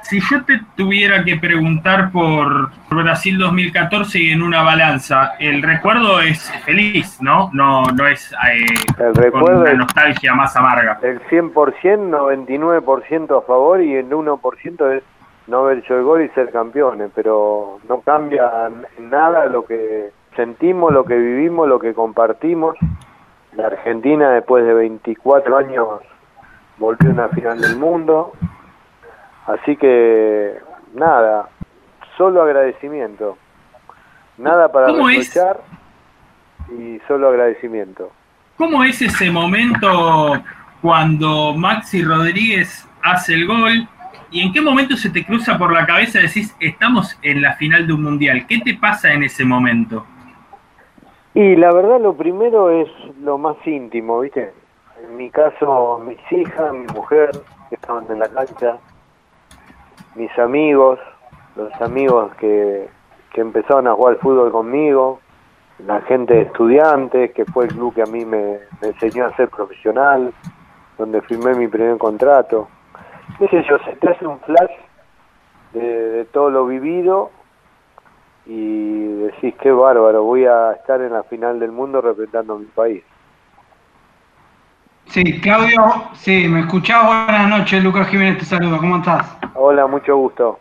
Si 0.04 0.20
yo 0.20 0.44
te 0.44 0.60
tuviera 0.76 1.24
que 1.24 1.36
preguntar 1.36 2.12
por 2.12 2.70
Brasil 2.90 3.38
2014 3.38 4.18
y 4.18 4.30
en 4.32 4.42
una 4.42 4.62
balanza, 4.62 5.32
el 5.38 5.62
recuerdo 5.62 6.20
es 6.20 6.50
feliz, 6.66 7.16
¿no? 7.22 7.48
No, 7.54 7.84
no 7.84 8.06
es 8.06 8.30
eh, 8.32 8.66
El 8.98 9.32
con 9.32 9.42
una 9.42 9.72
nostalgia 9.72 10.34
más 10.34 10.54
amarga. 10.56 10.98
el 11.02 11.20
100%, 11.22 11.52
99% 11.52 13.38
a 13.38 13.46
favor 13.46 13.80
y 13.82 13.94
el 13.94 14.10
1% 14.10 14.92
es 14.92 15.02
no 15.46 15.60
haber 15.60 15.78
hecho 15.78 15.96
el 15.96 16.04
gol 16.04 16.22
y 16.22 16.28
ser 16.30 16.50
campeones, 16.50 17.10
pero 17.14 17.78
no 17.88 18.00
cambia 18.00 18.70
nada 18.98 19.46
lo 19.46 19.64
que 19.64 20.10
sentimos, 20.36 20.92
lo 20.92 21.06
que 21.06 21.16
vivimos, 21.16 21.66
lo 21.66 21.78
que 21.78 21.94
compartimos. 21.94 22.76
La 23.56 23.68
Argentina 23.68 24.30
después 24.30 24.66
de 24.66 24.74
24 24.74 25.56
años 25.56 25.88
volvió 26.76 27.08
a 27.08 27.12
una 27.12 27.28
final 27.28 27.58
del 27.58 27.76
mundo, 27.76 28.32
así 29.46 29.76
que 29.76 30.54
nada, 30.94 31.48
solo 32.16 32.42
agradecimiento, 32.42 33.36
nada 34.38 34.70
para 34.70 34.86
¿Cómo 34.88 35.08
es? 35.08 35.34
reprochar 35.34 35.60
y 36.78 37.00
solo 37.06 37.28
agradecimiento. 37.28 38.10
¿Cómo 38.56 38.84
es 38.84 39.02
ese 39.02 39.30
momento 39.30 40.34
cuando 40.80 41.54
Maxi 41.54 42.02
Rodríguez 42.02 42.88
hace 43.02 43.34
el 43.34 43.46
gol? 43.46 43.88
¿Y 44.30 44.40
en 44.40 44.52
qué 44.52 44.60
momento 44.60 44.96
se 44.96 45.10
te 45.10 45.24
cruza 45.24 45.58
por 45.58 45.72
la 45.72 45.86
cabeza 45.86 46.18
decís, 46.18 46.56
estamos 46.60 47.18
en 47.22 47.42
la 47.42 47.54
final 47.54 47.86
de 47.86 47.92
un 47.92 48.02
mundial? 48.02 48.46
¿Qué 48.48 48.58
te 48.60 48.74
pasa 48.74 49.12
en 49.12 49.22
ese 49.22 49.44
momento? 49.44 50.04
Y 51.34 51.56
la 51.56 51.72
verdad 51.72 52.00
lo 52.00 52.16
primero 52.16 52.70
es 52.70 52.88
lo 53.20 53.38
más 53.38 53.56
íntimo, 53.66 54.20
¿viste? 54.20 54.52
En 55.04 55.16
mi 55.16 55.30
caso, 55.30 56.00
mis 56.06 56.18
hijas, 56.30 56.72
mi 56.72 56.86
mujer, 56.94 57.30
que 57.68 57.74
estaban 57.74 58.04
en 58.08 58.20
la 58.20 58.28
cancha, 58.28 58.78
mis 60.14 60.36
amigos, 60.38 60.98
los 61.56 61.72
amigos 61.80 62.34
que, 62.36 62.88
que 63.32 63.40
empezaron 63.40 63.88
a 63.88 63.94
jugar 63.94 64.16
fútbol 64.18 64.50
conmigo, 64.52 65.20
la 65.78 66.00
gente 66.02 66.34
de 66.34 66.42
estudiantes, 66.42 67.32
que 67.32 67.44
fue 67.44 67.64
el 67.64 67.72
club 67.72 67.94
que 67.94 68.02
a 68.02 68.06
mí 68.06 68.24
me, 68.24 68.58
enseñó 68.82 69.26
a 69.26 69.36
ser 69.36 69.48
profesional, 69.48 70.32
donde 70.98 71.20
firmé 71.22 71.54
mi 71.54 71.68
primer 71.68 71.98
contrato. 71.98 72.68
qué 73.38 73.48
sé 73.48 73.64
yo, 73.68 73.78
se 73.78 73.96
te 73.96 74.10
hace 74.10 74.26
un 74.26 74.38
flash 74.40 74.70
de, 75.72 75.80
de 76.10 76.24
todo 76.26 76.50
lo 76.50 76.66
vivido 76.66 77.30
y 78.46 79.06
decís, 79.22 79.54
qué 79.60 79.72
bárbaro, 79.72 80.22
voy 80.22 80.44
a 80.44 80.72
estar 80.72 81.00
en 81.00 81.12
la 81.12 81.22
final 81.24 81.58
del 81.58 81.72
mundo 81.72 82.00
representando 82.00 82.54
a 82.54 82.58
mi 82.58 82.66
país. 82.66 83.02
Sí, 85.14 85.22
Claudio, 85.38 86.10
sí, 86.14 86.48
me 86.48 86.62
escuchás. 86.62 87.06
Buenas 87.06 87.48
noches, 87.48 87.84
Lucas 87.84 88.08
Jiménez 88.08 88.38
te 88.38 88.44
saluda. 88.46 88.78
¿Cómo 88.78 88.96
estás? 88.96 89.24
Hola, 89.54 89.86
mucho 89.86 90.16
gusto. 90.16 90.58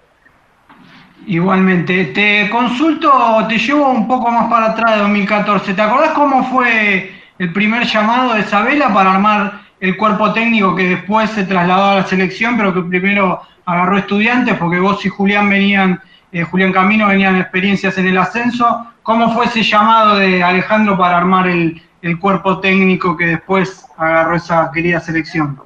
Igualmente. 1.26 2.06
Te 2.14 2.48
consulto, 2.52 3.12
te 3.50 3.58
llevo 3.58 3.90
un 3.90 4.08
poco 4.08 4.30
más 4.30 4.52
para 4.52 4.68
atrás 4.68 4.94
de 4.94 5.02
2014. 5.02 5.74
¿Te 5.74 5.82
acordás 5.82 6.12
cómo 6.12 6.44
fue 6.52 7.16
el 7.40 7.52
primer 7.52 7.86
llamado 7.88 8.36
de 8.36 8.42
Isabela 8.42 8.94
para 8.94 9.14
armar 9.14 9.62
el 9.80 9.98
cuerpo 9.98 10.32
técnico 10.34 10.76
que 10.76 10.88
después 10.88 11.32
se 11.32 11.46
trasladó 11.46 11.86
a 11.86 11.96
la 11.96 12.06
selección, 12.06 12.56
pero 12.56 12.76
que 12.76 12.84
primero 12.84 13.42
agarró 13.66 13.98
estudiantes, 13.98 14.56
porque 14.60 14.78
vos 14.78 15.04
y 15.04 15.10
Julián 15.10 15.50
venían, 15.50 16.00
eh, 16.32 16.44
Julián 16.44 16.72
Camino 16.72 17.08
venían 17.08 17.38
experiencias 17.38 17.98
en 17.98 18.06
el 18.06 18.20
ascenso? 18.20 18.86
¿Cómo 19.02 19.34
fue 19.34 19.46
ese 19.46 19.64
llamado 19.64 20.18
de 20.18 20.44
Alejandro 20.44 20.96
para 20.96 21.18
armar 21.18 21.48
el, 21.48 21.82
el 22.04 22.20
cuerpo 22.20 22.60
técnico 22.60 23.16
que 23.16 23.26
después 23.26 23.90
agarró 23.98 24.36
esa 24.36 24.70
querida 24.74 25.00
selección? 25.00 25.58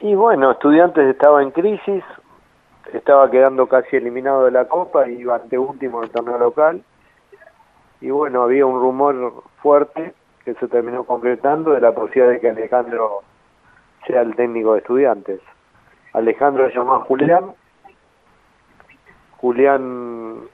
Y 0.00 0.14
bueno, 0.14 0.52
Estudiantes 0.52 1.06
estaba 1.06 1.42
en 1.42 1.50
crisis, 1.50 2.02
estaba 2.94 3.30
quedando 3.30 3.66
casi 3.68 3.96
eliminado 3.96 4.46
de 4.46 4.52
la 4.52 4.64
Copa, 4.64 5.06
iba 5.08 5.36
ante 5.36 5.58
último 5.58 5.98
en 5.98 6.04
el 6.04 6.10
torneo 6.10 6.38
local. 6.38 6.82
Y 8.00 8.10
bueno, 8.10 8.42
había 8.42 8.64
un 8.64 8.80
rumor 8.80 9.44
fuerte 9.58 10.14
que 10.46 10.54
se 10.54 10.66
terminó 10.66 11.04
concretando 11.04 11.72
de 11.72 11.82
la 11.82 11.92
posibilidad 11.92 12.32
de 12.32 12.40
que 12.40 12.48
Alejandro 12.48 13.22
sea 14.06 14.22
el 14.22 14.34
técnico 14.34 14.72
de 14.72 14.78
Estudiantes. 14.78 15.40
Alejandro 16.14 16.68
llamó 16.70 16.94
a 16.94 17.00
Julián. 17.00 17.52
Julián 19.36 20.48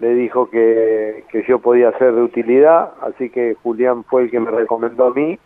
le 0.00 0.14
dijo 0.14 0.50
que, 0.50 1.24
que 1.30 1.44
yo 1.46 1.58
podía 1.60 1.96
ser 1.98 2.14
de 2.14 2.22
utilidad, 2.22 2.92
así 3.02 3.30
que 3.30 3.54
Julián 3.62 4.04
fue 4.04 4.22
el 4.22 4.30
que 4.30 4.40
me 4.40 4.50
recomendó 4.50 5.06
a 5.06 5.14
mí. 5.14 5.38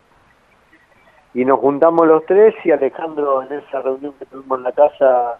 Y 1.33 1.45
nos 1.45 1.59
juntamos 1.59 2.07
los 2.07 2.25
tres 2.25 2.55
y 2.63 2.71
Alejandro 2.71 3.43
en 3.43 3.51
esa 3.59 3.81
reunión 3.81 4.13
que 4.17 4.25
tuvimos 4.25 4.57
en 4.57 4.63
la 4.63 4.71
casa 4.71 5.39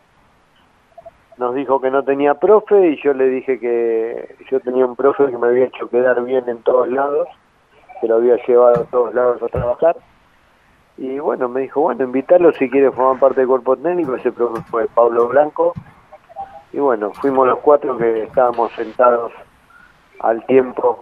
nos 1.38 1.54
dijo 1.54 1.82
que 1.82 1.92
no 1.92 2.04
tenía 2.04 2.36
profe 2.36 2.92
y 2.92 3.02
yo 3.02 3.14
le 3.14 3.28
dije 3.28 3.60
que 3.60 4.36
yo 4.50 4.60
tenía 4.62 4.86
un 4.86 4.96
profe 4.96 5.28
que 5.28 5.38
me 5.38 5.48
había 5.48 5.66
hecho 5.66 5.90
quedar 5.90 6.24
bien 6.24 6.48
en 6.48 6.60
todos 6.60 6.88
lados, 6.88 7.28
que 8.00 8.08
lo 8.08 8.16
había 8.16 8.38
llevado 8.46 8.84
a 8.84 8.86
todos 8.86 9.14
lados 9.14 9.44
a 9.44 9.48
trabajar. 9.48 9.98
Y 10.98 11.20
bueno, 11.20 11.50
me 11.50 11.62
dijo, 11.62 11.82
bueno, 11.82 12.06
invitarlo 12.06 12.54
si 12.54 12.70
quiere 12.70 12.90
formar 12.92 13.20
parte 13.20 13.42
del 13.42 13.50
cuerpo 13.50 13.76
técnico. 13.76 14.16
Ese 14.16 14.32
profe 14.32 14.62
fue 14.70 14.88
Pablo 14.88 15.28
Blanco. 15.28 15.74
Y 16.76 16.80
bueno, 16.80 17.12
fuimos 17.14 17.48
los 17.48 17.60
cuatro 17.60 17.98
que 17.98 18.24
estábamos 18.24 18.70
sentados 18.74 19.32
al 20.20 20.46
tiempo 20.46 21.02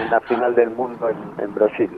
en 0.00 0.10
la 0.10 0.18
final 0.22 0.52
del 0.56 0.70
mundo 0.70 1.08
en, 1.08 1.44
en 1.44 1.54
Brasil. 1.54 1.90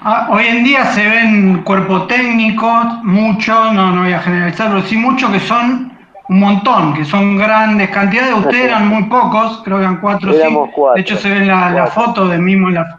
Ah, 0.00 0.28
hoy 0.30 0.46
en 0.46 0.64
día 0.64 0.86
se 0.86 1.06
ven 1.06 1.62
cuerpos 1.64 2.08
técnicos, 2.08 3.04
muchos, 3.04 3.74
no, 3.74 3.90
no 3.90 4.04
voy 4.04 4.12
a 4.14 4.20
generalizar, 4.20 4.68
pero 4.68 4.80
sí 4.80 4.96
muchos 4.96 5.30
que 5.30 5.40
son 5.40 5.92
un 6.30 6.40
montón, 6.40 6.94
que 6.94 7.04
son 7.04 7.36
grandes 7.36 7.90
cantidades. 7.90 8.32
Ustedes 8.32 8.64
eran 8.64 8.88
muy 8.88 9.02
pocos, 9.04 9.60
creo 9.66 9.76
que 9.76 9.82
eran 9.82 10.00
cuatro 10.00 10.30
o 10.30 10.34
Éramos 10.34 10.70
cinco. 10.70 10.94
De 10.94 11.00
hecho, 11.02 11.16
se 11.16 11.28
ve 11.28 11.44
la, 11.44 11.68
la 11.68 11.88
foto 11.88 12.26
de 12.26 12.38
mismo 12.38 12.68
en 12.68 12.76
la 12.76 12.97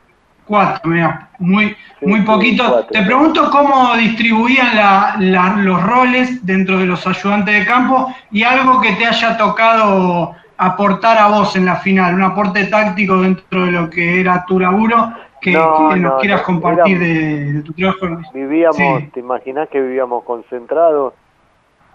cuatro, 0.49 0.89
mira, 0.91 1.29
muy, 1.39 1.75
muy 2.01 2.19
sí, 2.21 2.25
poquito. 2.25 2.63
cuatro. 2.67 2.87
Te 2.91 3.03
pregunto 3.03 3.49
cómo 3.51 3.95
distribuían 3.95 4.75
la- 4.75 5.15
la- 5.19 5.55
los 5.57 5.81
roles 5.83 6.45
dentro 6.45 6.77
de 6.79 6.87
los 6.87 7.05
ayudantes 7.07 7.53
de 7.59 7.65
campo 7.65 8.13
y 8.31 8.43
algo 8.43 8.81
que 8.81 8.93
te 8.93 9.05
haya 9.05 9.37
tocado 9.37 10.35
aportar 10.57 11.17
a 11.19 11.27
vos 11.27 11.55
en 11.55 11.65
la 11.65 11.75
final, 11.77 12.15
un 12.15 12.23
aporte 12.23 12.65
táctico 12.65 13.21
dentro 13.21 13.65
de 13.65 13.71
lo 13.71 13.89
que 13.89 14.19
era 14.19 14.43
tu 14.45 14.59
laburo, 14.59 15.13
que, 15.39 15.51
No, 15.53 15.89
que 15.93 15.99
nos 15.99 16.13
no, 16.15 16.17
quieras 16.19 16.41
no, 16.41 16.45
compartir 16.47 16.99
de, 16.99 17.53
de 17.53 17.61
tu 17.61 17.71
trabajo. 17.73 18.07
Vivíamos, 18.33 18.75
Sí. 18.75 19.09
te 19.13 19.19
imaginás 19.21 19.69
que 19.69 19.79
vivíamos 19.79 20.23
concentrados 20.25 21.13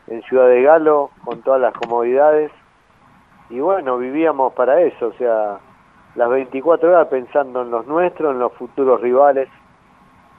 en 0.06 0.22
Ciudad 0.22 0.46
de 0.48 0.62
Galo, 0.62 1.10
con 1.24 1.42
todas 1.42 1.60
las 1.60 1.74
comodidades. 1.74 2.50
Y 3.50 3.58
bueno, 3.60 3.98
vivíamos 3.98 4.54
para 4.54 4.80
eso, 4.80 5.08
o 5.08 5.12
sea, 5.18 5.58
las 6.14 6.30
24 6.30 6.88
horas 6.88 7.08
pensando 7.08 7.62
en 7.62 7.70
los 7.70 7.86
nuestros, 7.86 8.32
en 8.32 8.38
los 8.38 8.52
futuros 8.52 9.00
rivales 9.00 9.48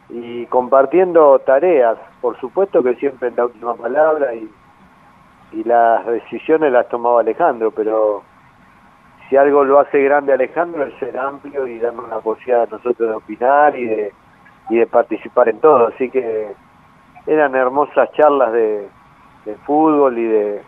y 0.09 0.45
compartiendo 0.47 1.39
tareas. 1.39 1.97
Por 2.21 2.39
supuesto 2.39 2.82
que 2.82 2.95
siempre 2.95 3.30
en 3.30 3.36
la 3.36 3.45
última 3.45 3.76
palabra 3.76 4.34
y, 4.34 4.49
y 5.51 5.63
las 5.63 6.05
decisiones 6.05 6.71
las 6.71 6.88
tomaba 6.89 7.21
Alejandro, 7.21 7.71
pero 7.71 8.23
si 9.30 9.38
algo 9.38 9.63
lo 9.63 9.80
hace 9.80 10.01
grande 10.03 10.34
Alejandro 10.34 10.84
es 10.84 10.93
ser 10.99 11.17
amplio 11.17 11.67
y 11.67 11.80
darnos 11.80 12.07
la 12.09 12.19
posibilidad 12.19 12.63
a 12.63 12.76
nosotros 12.76 13.09
de 13.09 13.15
opinar 13.15 13.78
y 13.78 13.86
de, 13.86 14.13
y 14.69 14.78
de 14.78 14.88
participar 14.88 15.49
en 15.49 15.59
todo. 15.59 15.88
Así 15.88 16.09
que 16.09 16.53
eran 17.26 17.55
hermosas 17.55 18.11
charlas 18.13 18.53
de, 18.53 18.88
de 19.45 19.55
fútbol 19.65 20.17
y 20.17 20.26
de 20.26 20.61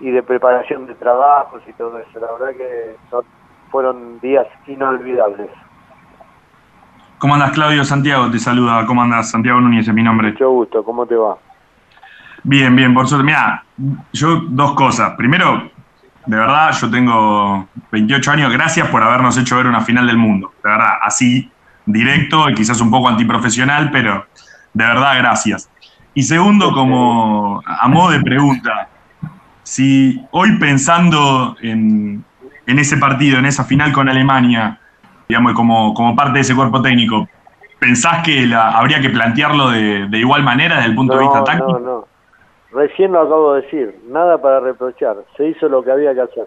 y 0.00 0.10
de 0.10 0.22
preparación 0.22 0.86
de 0.86 0.94
trabajos 0.94 1.62
y 1.68 1.72
todo 1.74 1.98
eso. 1.98 2.20
La 2.20 2.32
verdad 2.32 2.56
que 2.56 2.96
son- 3.10 3.24
fueron 3.70 4.20
días 4.20 4.46
inolvidables. 4.66 5.50
¿Cómo 7.18 7.34
andas, 7.34 7.52
Claudio? 7.52 7.84
Santiago 7.84 8.30
te 8.30 8.38
saluda. 8.38 8.84
¿Cómo 8.86 9.02
andas? 9.02 9.30
Santiago 9.30 9.60
Núñez 9.60 9.88
es 9.88 9.94
mi 9.94 10.02
nombre. 10.02 10.32
Mucho 10.32 10.50
gusto, 10.50 10.84
¿cómo 10.84 11.06
te 11.06 11.16
va? 11.16 11.36
Bien, 12.42 12.74
bien, 12.76 12.92
por 12.92 13.08
suerte. 13.08 13.24
Mira, 13.24 13.64
yo 14.12 14.42
dos 14.48 14.74
cosas. 14.74 15.14
Primero, 15.16 15.70
de 16.26 16.36
verdad, 16.36 16.72
yo 16.72 16.90
tengo 16.90 17.66
28 17.90 18.30
años. 18.30 18.52
Gracias 18.52 18.88
por 18.88 19.02
habernos 19.02 19.38
hecho 19.38 19.56
ver 19.56 19.66
una 19.66 19.80
final 19.80 20.06
del 20.06 20.18
mundo. 20.18 20.52
De 20.62 20.68
verdad, 20.70 20.98
así, 21.02 21.50
directo 21.86 22.50
y 22.50 22.54
quizás 22.54 22.80
un 22.80 22.90
poco 22.90 23.08
antiprofesional, 23.08 23.90
pero 23.90 24.26
de 24.74 24.84
verdad, 24.84 25.16
gracias. 25.18 25.70
Y 26.12 26.22
segundo, 26.22 26.72
como 26.72 27.62
a 27.66 27.88
modo 27.88 28.10
de 28.10 28.20
pregunta, 28.20 28.88
si 29.64 30.20
hoy 30.30 30.58
pensando 30.58 31.56
en, 31.62 32.24
en 32.66 32.78
ese 32.78 32.96
partido, 32.98 33.38
en 33.38 33.46
esa 33.46 33.64
final 33.64 33.92
con 33.92 34.08
Alemania, 34.08 34.78
digamos, 35.28 35.54
como, 35.54 35.94
como 35.94 36.14
parte 36.14 36.34
de 36.34 36.40
ese 36.40 36.54
cuerpo 36.54 36.80
técnico, 36.82 37.28
¿pensás 37.80 38.24
que 38.24 38.46
la- 38.46 38.70
habría 38.70 39.00
que 39.00 39.10
plantearlo 39.10 39.70
de, 39.70 40.06
de 40.08 40.18
igual 40.18 40.42
manera 40.42 40.76
desde 40.76 40.90
el 40.90 40.94
punto 40.94 41.16
de 41.16 41.22
vista 41.22 41.44
táctico? 41.44 41.72
no, 41.72 41.78
no. 41.80 42.08
Recién 42.72 43.12
lo 43.12 43.20
acabo 43.20 43.54
de 43.54 43.62
decir, 43.62 44.00
nada 44.08 44.38
para 44.38 44.60
reprochar, 44.60 45.16
se 45.36 45.46
hizo 45.48 45.68
lo 45.68 45.82
que 45.82 45.92
había 45.92 46.14
que 46.14 46.22
hacer. 46.22 46.46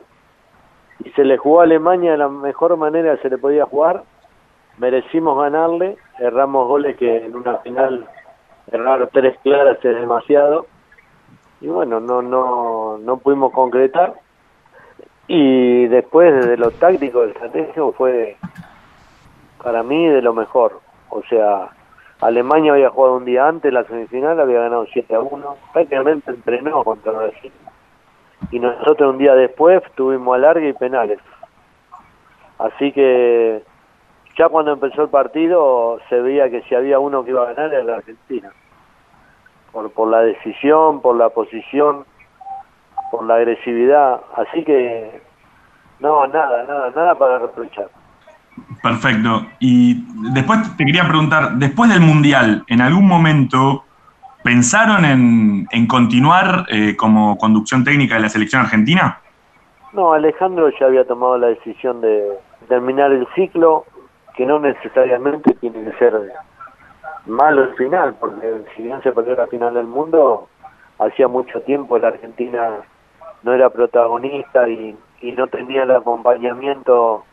Y 1.03 1.09
se 1.11 1.23
le 1.23 1.37
jugó 1.37 1.61
a 1.61 1.63
Alemania 1.63 2.11
de 2.11 2.17
la 2.17 2.27
mejor 2.27 2.75
manera 2.77 3.15
que 3.15 3.21
se 3.23 3.29
le 3.29 3.37
podía 3.37 3.65
jugar, 3.65 4.03
merecimos 4.77 5.39
ganarle, 5.39 5.97
erramos 6.19 6.67
goles 6.67 6.97
que 6.97 7.25
en 7.25 7.35
una 7.35 7.57
final 7.59 8.07
errar 8.71 9.09
tres 9.13 9.37
claras 9.43 9.77
es 9.83 9.95
demasiado. 9.95 10.67
Y 11.61 11.67
bueno, 11.67 11.99
no, 11.99 12.21
no, 12.21 12.97
no 12.97 13.17
pudimos 13.17 13.51
concretar. 13.51 14.13
Y 15.27 15.87
después 15.87 16.33
desde 16.33 16.57
lo 16.57 16.71
táctico, 16.71 17.23
el 17.23 17.31
estratégico 17.31 17.91
fue 17.91 18.37
para 19.61 19.83
mí 19.83 20.07
de 20.07 20.21
lo 20.21 20.33
mejor. 20.33 20.79
O 21.09 21.21
sea, 21.23 21.69
Alemania 22.21 22.73
había 22.73 22.89
jugado 22.89 23.17
un 23.17 23.25
día 23.25 23.47
antes 23.47 23.73
la 23.73 23.83
semifinal, 23.83 24.39
había 24.39 24.61
ganado 24.61 24.85
7 24.91 25.15
a 25.15 25.19
1, 25.19 25.55
prácticamente 25.73 26.31
entrenó 26.31 26.83
contra 26.83 27.11
Brasil. 27.11 27.51
Y 28.51 28.59
nosotros 28.59 29.11
un 29.11 29.17
día 29.17 29.35
después 29.35 29.81
tuvimos 29.95 30.35
alargue 30.35 30.69
y 30.69 30.73
penales. 30.73 31.19
Así 32.59 32.91
que 32.91 33.61
ya 34.37 34.49
cuando 34.49 34.73
empezó 34.73 35.03
el 35.03 35.09
partido 35.09 35.99
se 36.09 36.19
veía 36.21 36.49
que 36.49 36.61
si 36.63 36.75
había 36.75 36.99
uno 36.99 37.23
que 37.23 37.31
iba 37.31 37.43
a 37.43 37.53
ganar 37.53 37.73
era 37.73 37.83
la 37.83 37.95
Argentina. 37.97 38.51
Por, 39.71 39.91
por 39.91 40.09
la 40.09 40.21
decisión, 40.21 41.01
por 41.01 41.15
la 41.15 41.29
posición, 41.29 42.05
por 43.11 43.25
la 43.25 43.35
agresividad. 43.35 44.21
Así 44.35 44.63
que 44.63 45.21
no, 45.99 46.27
nada, 46.27 46.63
nada, 46.63 46.91
nada 46.95 47.15
para 47.15 47.39
reprochar. 47.39 47.89
Perfecto. 48.81 49.45
Y 49.59 50.03
después 50.33 50.75
te 50.77 50.85
quería 50.85 51.07
preguntar, 51.07 51.53
después 51.53 51.89
del 51.89 52.01
Mundial, 52.01 52.63
¿en 52.67 52.81
algún 52.81 53.07
momento 53.07 53.83
pensaron 54.43 55.05
en, 55.05 55.67
en 55.71 55.87
continuar 55.87 56.65
eh, 56.69 56.95
como 56.95 57.37
conducción 57.37 57.83
técnica 57.83 58.15
de 58.15 58.21
la 58.21 58.29
selección 58.29 58.61
argentina? 58.61 59.19
No, 59.93 60.13
Alejandro 60.13 60.69
ya 60.79 60.85
había 60.85 61.05
tomado 61.05 61.37
la 61.37 61.47
decisión 61.47 62.01
de 62.01 62.37
terminar 62.67 63.11
el 63.11 63.27
ciclo, 63.35 63.85
que 64.35 64.45
no 64.45 64.59
necesariamente 64.59 65.53
tiene 65.55 65.83
que 65.83 65.97
ser 65.97 66.13
malo 67.27 67.63
el 67.63 67.75
final, 67.75 68.15
porque 68.19 68.63
si 68.75 68.83
bien 68.83 69.01
se 69.03 69.11
perdió 69.11 69.35
la 69.35 69.47
final 69.47 69.73
del 69.73 69.87
mundo, 69.87 70.47
hacía 70.99 71.27
mucho 71.27 71.61
tiempo 71.61 71.97
la 71.97 72.09
Argentina 72.09 72.79
no 73.43 73.53
era 73.53 73.69
protagonista 73.69 74.67
y, 74.67 74.97
y 75.21 75.31
no 75.33 75.47
tenía 75.47 75.83
el 75.83 75.91
acompañamiento 75.91 77.23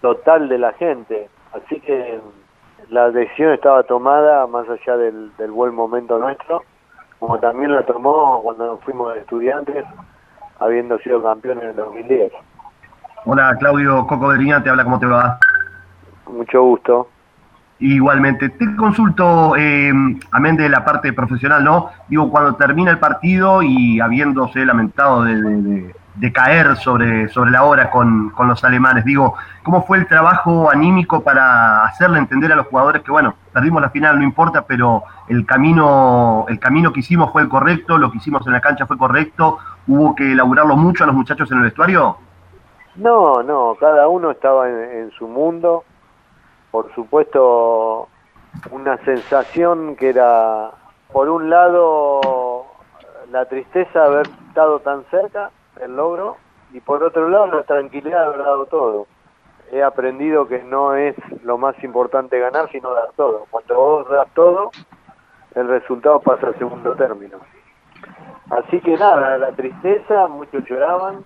total 0.00 0.48
de 0.48 0.58
la 0.58 0.72
gente. 0.74 1.28
Así 1.52 1.80
que 1.80 2.20
la 2.90 3.10
decisión 3.10 3.52
estaba 3.52 3.82
tomada 3.84 4.46
más 4.46 4.68
allá 4.68 4.96
del, 4.96 5.34
del 5.36 5.50
buen 5.50 5.74
momento 5.74 6.18
nuestro, 6.18 6.62
como 7.18 7.38
también 7.38 7.72
la 7.72 7.82
tomó 7.82 8.40
cuando 8.42 8.66
nos 8.66 8.80
fuimos 8.84 9.16
estudiantes, 9.16 9.84
habiendo 10.58 10.98
sido 10.98 11.22
campeón 11.22 11.60
en 11.62 11.68
el 11.68 11.76
2010. 11.76 12.32
Hola 13.24 13.56
Claudio 13.58 14.06
Coco 14.06 14.32
te 14.34 14.70
habla, 14.70 14.84
¿cómo 14.84 15.00
te 15.00 15.06
va? 15.06 15.38
Mucho 16.28 16.62
gusto. 16.62 17.08
Igualmente, 17.78 18.48
te 18.48 18.74
consulto, 18.74 19.54
eh, 19.54 19.92
amén 20.30 20.56
de 20.56 20.68
la 20.70 20.82
parte 20.82 21.12
profesional, 21.12 21.62
¿no? 21.62 21.90
Digo, 22.08 22.30
cuando 22.30 22.54
termina 22.54 22.90
el 22.90 22.98
partido 22.98 23.62
y 23.62 24.00
habiéndose 24.00 24.64
lamentado 24.64 25.24
de, 25.24 25.92
caer 26.32 26.76
sobre, 26.76 27.28
sobre 27.28 27.50
la 27.50 27.64
hora 27.64 27.90
con, 27.90 28.30
con 28.30 28.48
los 28.48 28.64
alemanes, 28.64 29.04
digo, 29.04 29.34
¿cómo 29.62 29.82
fue 29.82 29.98
el 29.98 30.06
trabajo 30.06 30.70
anímico 30.70 31.22
para 31.22 31.84
hacerle 31.84 32.18
entender 32.18 32.50
a 32.50 32.56
los 32.56 32.66
jugadores 32.66 33.02
que, 33.02 33.10
bueno, 33.10 33.34
perdimos 33.52 33.82
la 33.82 33.90
final, 33.90 34.18
no 34.18 34.24
importa, 34.24 34.62
pero 34.62 35.02
el 35.28 35.44
camino, 35.44 36.46
el 36.48 36.58
camino 36.58 36.94
que 36.94 37.00
hicimos 37.00 37.30
fue 37.30 37.42
el 37.42 37.48
correcto, 37.50 37.98
lo 37.98 38.10
que 38.10 38.16
hicimos 38.16 38.46
en 38.46 38.54
la 38.54 38.62
cancha 38.62 38.86
fue 38.86 38.96
correcto, 38.96 39.58
hubo 39.86 40.14
que 40.14 40.32
elaborarlo 40.32 40.76
mucho 40.76 41.04
a 41.04 41.06
los 41.08 41.16
muchachos 41.16 41.52
en 41.52 41.58
el 41.58 41.64
vestuario? 41.64 42.16
No, 42.96 43.42
no, 43.42 43.76
cada 43.78 44.08
uno 44.08 44.30
estaba 44.30 44.66
en 44.70 45.10
su 45.10 45.28
mundo. 45.28 45.84
Por 46.70 46.94
supuesto, 46.94 48.08
una 48.70 48.96
sensación 49.04 49.96
que 49.96 50.10
era, 50.10 50.70
por 51.12 51.28
un 51.28 51.48
lado, 51.50 52.66
la 53.30 53.44
tristeza 53.46 54.00
de 54.00 54.06
haber 54.06 54.26
estado 54.48 54.80
tan 54.80 55.04
cerca 55.10 55.50
del 55.78 55.96
logro 55.96 56.36
y 56.72 56.80
por 56.80 57.02
otro 57.02 57.28
lado 57.28 57.46
la 57.46 57.62
tranquilidad 57.62 58.20
de 58.20 58.26
haber 58.26 58.44
dado 58.44 58.66
todo. 58.66 59.06
He 59.72 59.82
aprendido 59.82 60.46
que 60.46 60.62
no 60.62 60.94
es 60.94 61.16
lo 61.42 61.58
más 61.58 61.82
importante 61.82 62.38
ganar, 62.38 62.70
sino 62.70 62.92
dar 62.94 63.10
todo. 63.16 63.46
Cuando 63.50 63.74
vos 63.74 64.08
das 64.08 64.28
todo, 64.34 64.70
el 65.54 65.68
resultado 65.68 66.20
pasa 66.20 66.48
al 66.48 66.58
segundo 66.58 66.94
término. 66.94 67.38
Así 68.50 68.80
que 68.80 68.96
nada, 68.96 69.38
la 69.38 69.52
tristeza, 69.52 70.28
muchos 70.28 70.64
lloraban, 70.66 71.24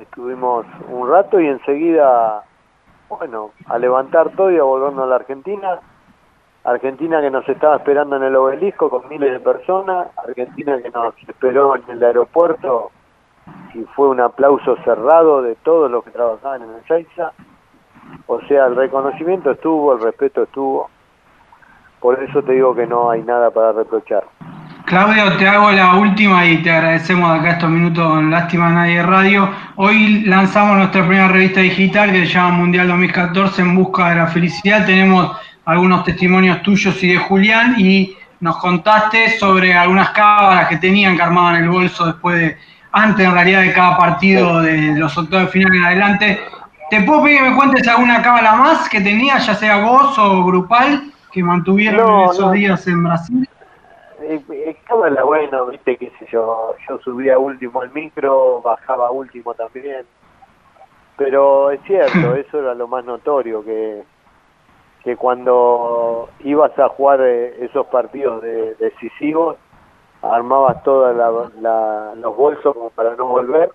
estuvimos 0.00 0.66
un 0.88 1.08
rato 1.08 1.38
y 1.38 1.46
enseguida, 1.46 2.42
bueno, 3.18 3.50
a 3.66 3.78
levantar 3.78 4.30
todo 4.30 4.50
y 4.50 4.58
a 4.58 4.62
volvernos 4.62 5.04
a 5.04 5.06
la 5.06 5.16
Argentina. 5.16 5.80
Argentina 6.64 7.20
que 7.20 7.30
nos 7.30 7.46
estaba 7.48 7.76
esperando 7.76 8.16
en 8.16 8.22
el 8.22 8.36
obelisco 8.36 8.88
con 8.88 9.06
miles 9.08 9.32
de 9.32 9.40
personas, 9.40 10.08
Argentina 10.16 10.80
que 10.82 10.90
nos 10.90 11.14
esperó 11.28 11.76
en 11.76 11.82
el 11.88 12.02
aeropuerto 12.02 12.90
y 13.74 13.82
fue 13.94 14.08
un 14.08 14.20
aplauso 14.20 14.76
cerrado 14.84 15.42
de 15.42 15.56
todos 15.56 15.90
los 15.90 16.02
que 16.04 16.10
trabajaban 16.10 16.62
en 16.62 16.70
el 16.70 16.84
Seiza. 16.86 17.32
O 18.26 18.40
sea, 18.42 18.66
el 18.66 18.76
reconocimiento 18.76 19.50
estuvo, 19.50 19.92
el 19.92 20.00
respeto 20.00 20.44
estuvo. 20.44 20.88
Por 22.00 22.22
eso 22.22 22.42
te 22.42 22.52
digo 22.52 22.74
que 22.74 22.86
no 22.86 23.10
hay 23.10 23.22
nada 23.22 23.50
para 23.50 23.72
reprochar. 23.72 24.24
Claudio, 24.94 25.36
te 25.38 25.48
hago 25.48 25.72
la 25.72 25.96
última 25.96 26.46
y 26.46 26.58
te 26.62 26.70
agradecemos 26.70 27.28
acá 27.36 27.50
estos 27.50 27.68
minutos 27.68 28.16
en 28.16 28.30
Lástima 28.30 28.70
Nadie 28.70 29.02
Radio. 29.02 29.50
Hoy 29.74 30.20
lanzamos 30.20 30.76
nuestra 30.76 31.04
primera 31.04 31.26
revista 31.26 31.62
digital 31.62 32.12
que 32.12 32.24
se 32.24 32.32
llama 32.32 32.58
Mundial 32.58 32.86
2014 32.86 33.62
en 33.62 33.74
busca 33.74 34.10
de 34.10 34.14
la 34.14 34.28
felicidad. 34.28 34.86
Tenemos 34.86 35.36
algunos 35.64 36.04
testimonios 36.04 36.62
tuyos 36.62 37.02
y 37.02 37.08
de 37.08 37.16
Julián 37.16 37.74
y 37.76 38.16
nos 38.38 38.58
contaste 38.58 39.36
sobre 39.36 39.74
algunas 39.74 40.10
cábalas 40.10 40.68
que 40.68 40.76
tenían 40.76 41.16
que 41.16 41.22
armaban 41.24 41.56
el 41.56 41.68
bolso 41.68 42.06
después 42.06 42.38
de, 42.38 42.56
antes 42.92 43.26
en 43.26 43.32
realidad 43.32 43.62
de 43.62 43.72
cada 43.72 43.98
partido 43.98 44.62
de 44.62 44.96
los 44.96 45.18
octavos 45.18 45.46
de 45.46 45.50
final 45.50 45.74
en 45.74 45.84
adelante. 45.86 46.40
¿Te 46.88 47.00
puedo 47.00 47.24
pedir 47.24 47.40
que 47.40 47.50
me 47.50 47.56
cuentes 47.56 47.88
alguna 47.88 48.22
cábala 48.22 48.54
más 48.54 48.88
que 48.88 49.00
tenías, 49.00 49.44
ya 49.44 49.56
sea 49.56 49.78
vos 49.78 50.16
o 50.20 50.44
grupal, 50.44 51.10
que 51.32 51.42
mantuvieron 51.42 52.06
No, 52.06 52.30
esos 52.30 52.46
no. 52.46 52.52
días 52.52 52.86
en 52.86 53.02
Brasil? 53.02 53.48
Eh, 54.34 54.44
eh, 54.50 54.76
cámara, 54.86 55.22
bueno, 55.24 55.66
viste, 55.66 55.96
qué 55.96 56.10
sé 56.18 56.26
yo, 56.30 56.74
yo 56.88 56.98
subía 56.98 57.38
último 57.38 57.82
al 57.82 57.92
micro, 57.92 58.60
bajaba 58.62 59.10
último 59.10 59.54
también. 59.54 60.04
Pero 61.16 61.70
es 61.70 61.80
cierto, 61.82 62.34
eso 62.36 62.58
era 62.58 62.74
lo 62.74 62.88
más 62.88 63.04
notorio, 63.04 63.64
que, 63.64 64.02
que 65.02 65.16
cuando 65.16 66.28
ibas 66.40 66.76
a 66.78 66.88
jugar 66.88 67.20
eh, 67.22 67.64
esos 67.64 67.86
partidos 67.86 68.42
de- 68.42 68.74
decisivos, 68.76 69.56
armabas 70.22 70.82
todos 70.82 71.14
los 71.14 72.36
bolsos 72.36 72.74
como 72.74 72.90
para 72.90 73.14
no 73.14 73.26
volver 73.26 73.70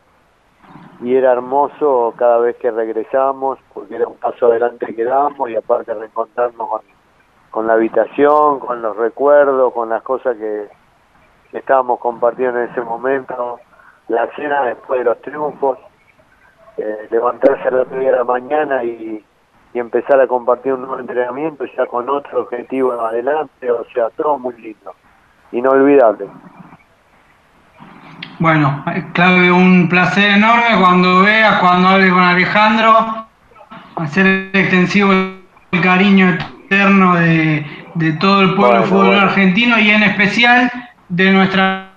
y 1.01 1.15
era 1.15 1.31
hermoso 1.31 2.13
cada 2.17 2.39
vez 2.39 2.57
que 2.57 2.71
regresábamos 2.71 3.59
porque 3.73 3.95
era 3.95 4.07
un 4.07 4.15
paso 4.17 4.47
adelante 4.47 4.93
que 4.95 5.03
dábamos 5.03 5.49
y 5.49 5.55
aparte 5.55 5.93
reencontrarnos 5.93 6.67
con, 6.67 6.81
con 7.51 7.67
la 7.67 7.73
habitación, 7.73 8.59
con 8.59 8.81
los 8.81 8.95
recuerdos, 8.95 9.73
con 9.73 9.89
las 9.89 10.01
cosas 10.03 10.37
que, 10.37 10.67
estábamos 11.51 11.99
compartiendo 11.99 12.59
en 12.59 12.69
ese 12.69 12.81
momento, 12.81 13.59
la 14.07 14.27
cena 14.35 14.61
después 14.63 14.99
de 14.99 15.05
los 15.05 15.21
triunfos, 15.21 15.79
eh, 16.77 17.07
levantarse 17.09 17.67
a 17.67 17.71
las 17.71 17.87
9 17.89 18.05
de 18.05 18.11
la 18.11 18.23
mañana 18.23 18.83
y, 18.83 19.25
y 19.73 19.79
empezar 19.79 20.21
a 20.21 20.27
compartir 20.27 20.73
un 20.73 20.81
nuevo 20.81 20.99
entrenamiento 20.99 21.65
ya 21.75 21.85
con 21.87 22.07
otro 22.07 22.41
objetivo 22.41 22.91
adelante, 23.01 23.71
o 23.71 23.83
sea, 23.93 24.09
todo 24.11 24.37
muy 24.37 24.55
lindo, 24.61 24.93
inolvidable. 25.51 26.27
Bueno, 28.39 28.83
eh, 28.87 29.03
Claudio, 29.13 29.55
un 29.55 29.89
placer 29.89 30.31
enorme 30.31 30.79
cuando 30.79 31.21
veas, 31.21 31.59
cuando 31.59 31.89
hables 31.89 32.11
con 32.11 32.21
Alejandro, 32.21 33.27
hacer 33.95 34.49
extensivo 34.53 35.11
el 35.11 35.81
cariño 35.81 36.37
eterno 36.69 37.15
de, 37.15 37.65
de 37.95 38.11
todo 38.13 38.41
el 38.41 38.55
pueblo 38.55 38.67
Bueno, 38.67 38.85
fútbol 38.85 39.07
bueno. 39.07 39.21
argentino 39.23 39.79
y 39.79 39.89
en 39.89 40.03
especial 40.03 40.71
de 41.09 41.31
nuestra 41.31 41.89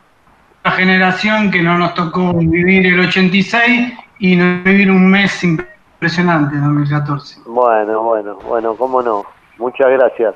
generación 0.64 1.50
que 1.50 1.62
no 1.62 1.76
nos 1.76 1.92
tocó 1.94 2.32
vivir 2.32 2.86
el 2.86 3.00
86 3.00 3.92
y 4.20 4.36
no 4.36 4.62
vivir 4.62 4.90
un 4.90 5.10
mes 5.10 5.44
impresionante, 5.44 6.56
2014. 6.56 7.40
Bueno, 7.46 8.02
bueno, 8.02 8.36
bueno, 8.46 8.74
cómo 8.76 9.02
no. 9.02 9.24
Muchas 9.58 9.90
gracias 9.90 10.34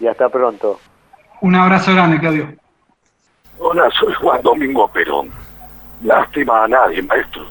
y 0.00 0.06
hasta 0.06 0.28
pronto. 0.30 0.80
Un 1.42 1.54
abrazo 1.54 1.92
grande, 1.92 2.18
Claudio. 2.18 2.48
Hola, 3.58 3.90
soy 3.98 4.14
Juan 4.14 4.40
Domingo 4.42 4.88
Perón. 4.88 5.30
Lástima 6.02 6.64
a 6.64 6.68
nadie, 6.68 7.02
maestro. 7.02 7.46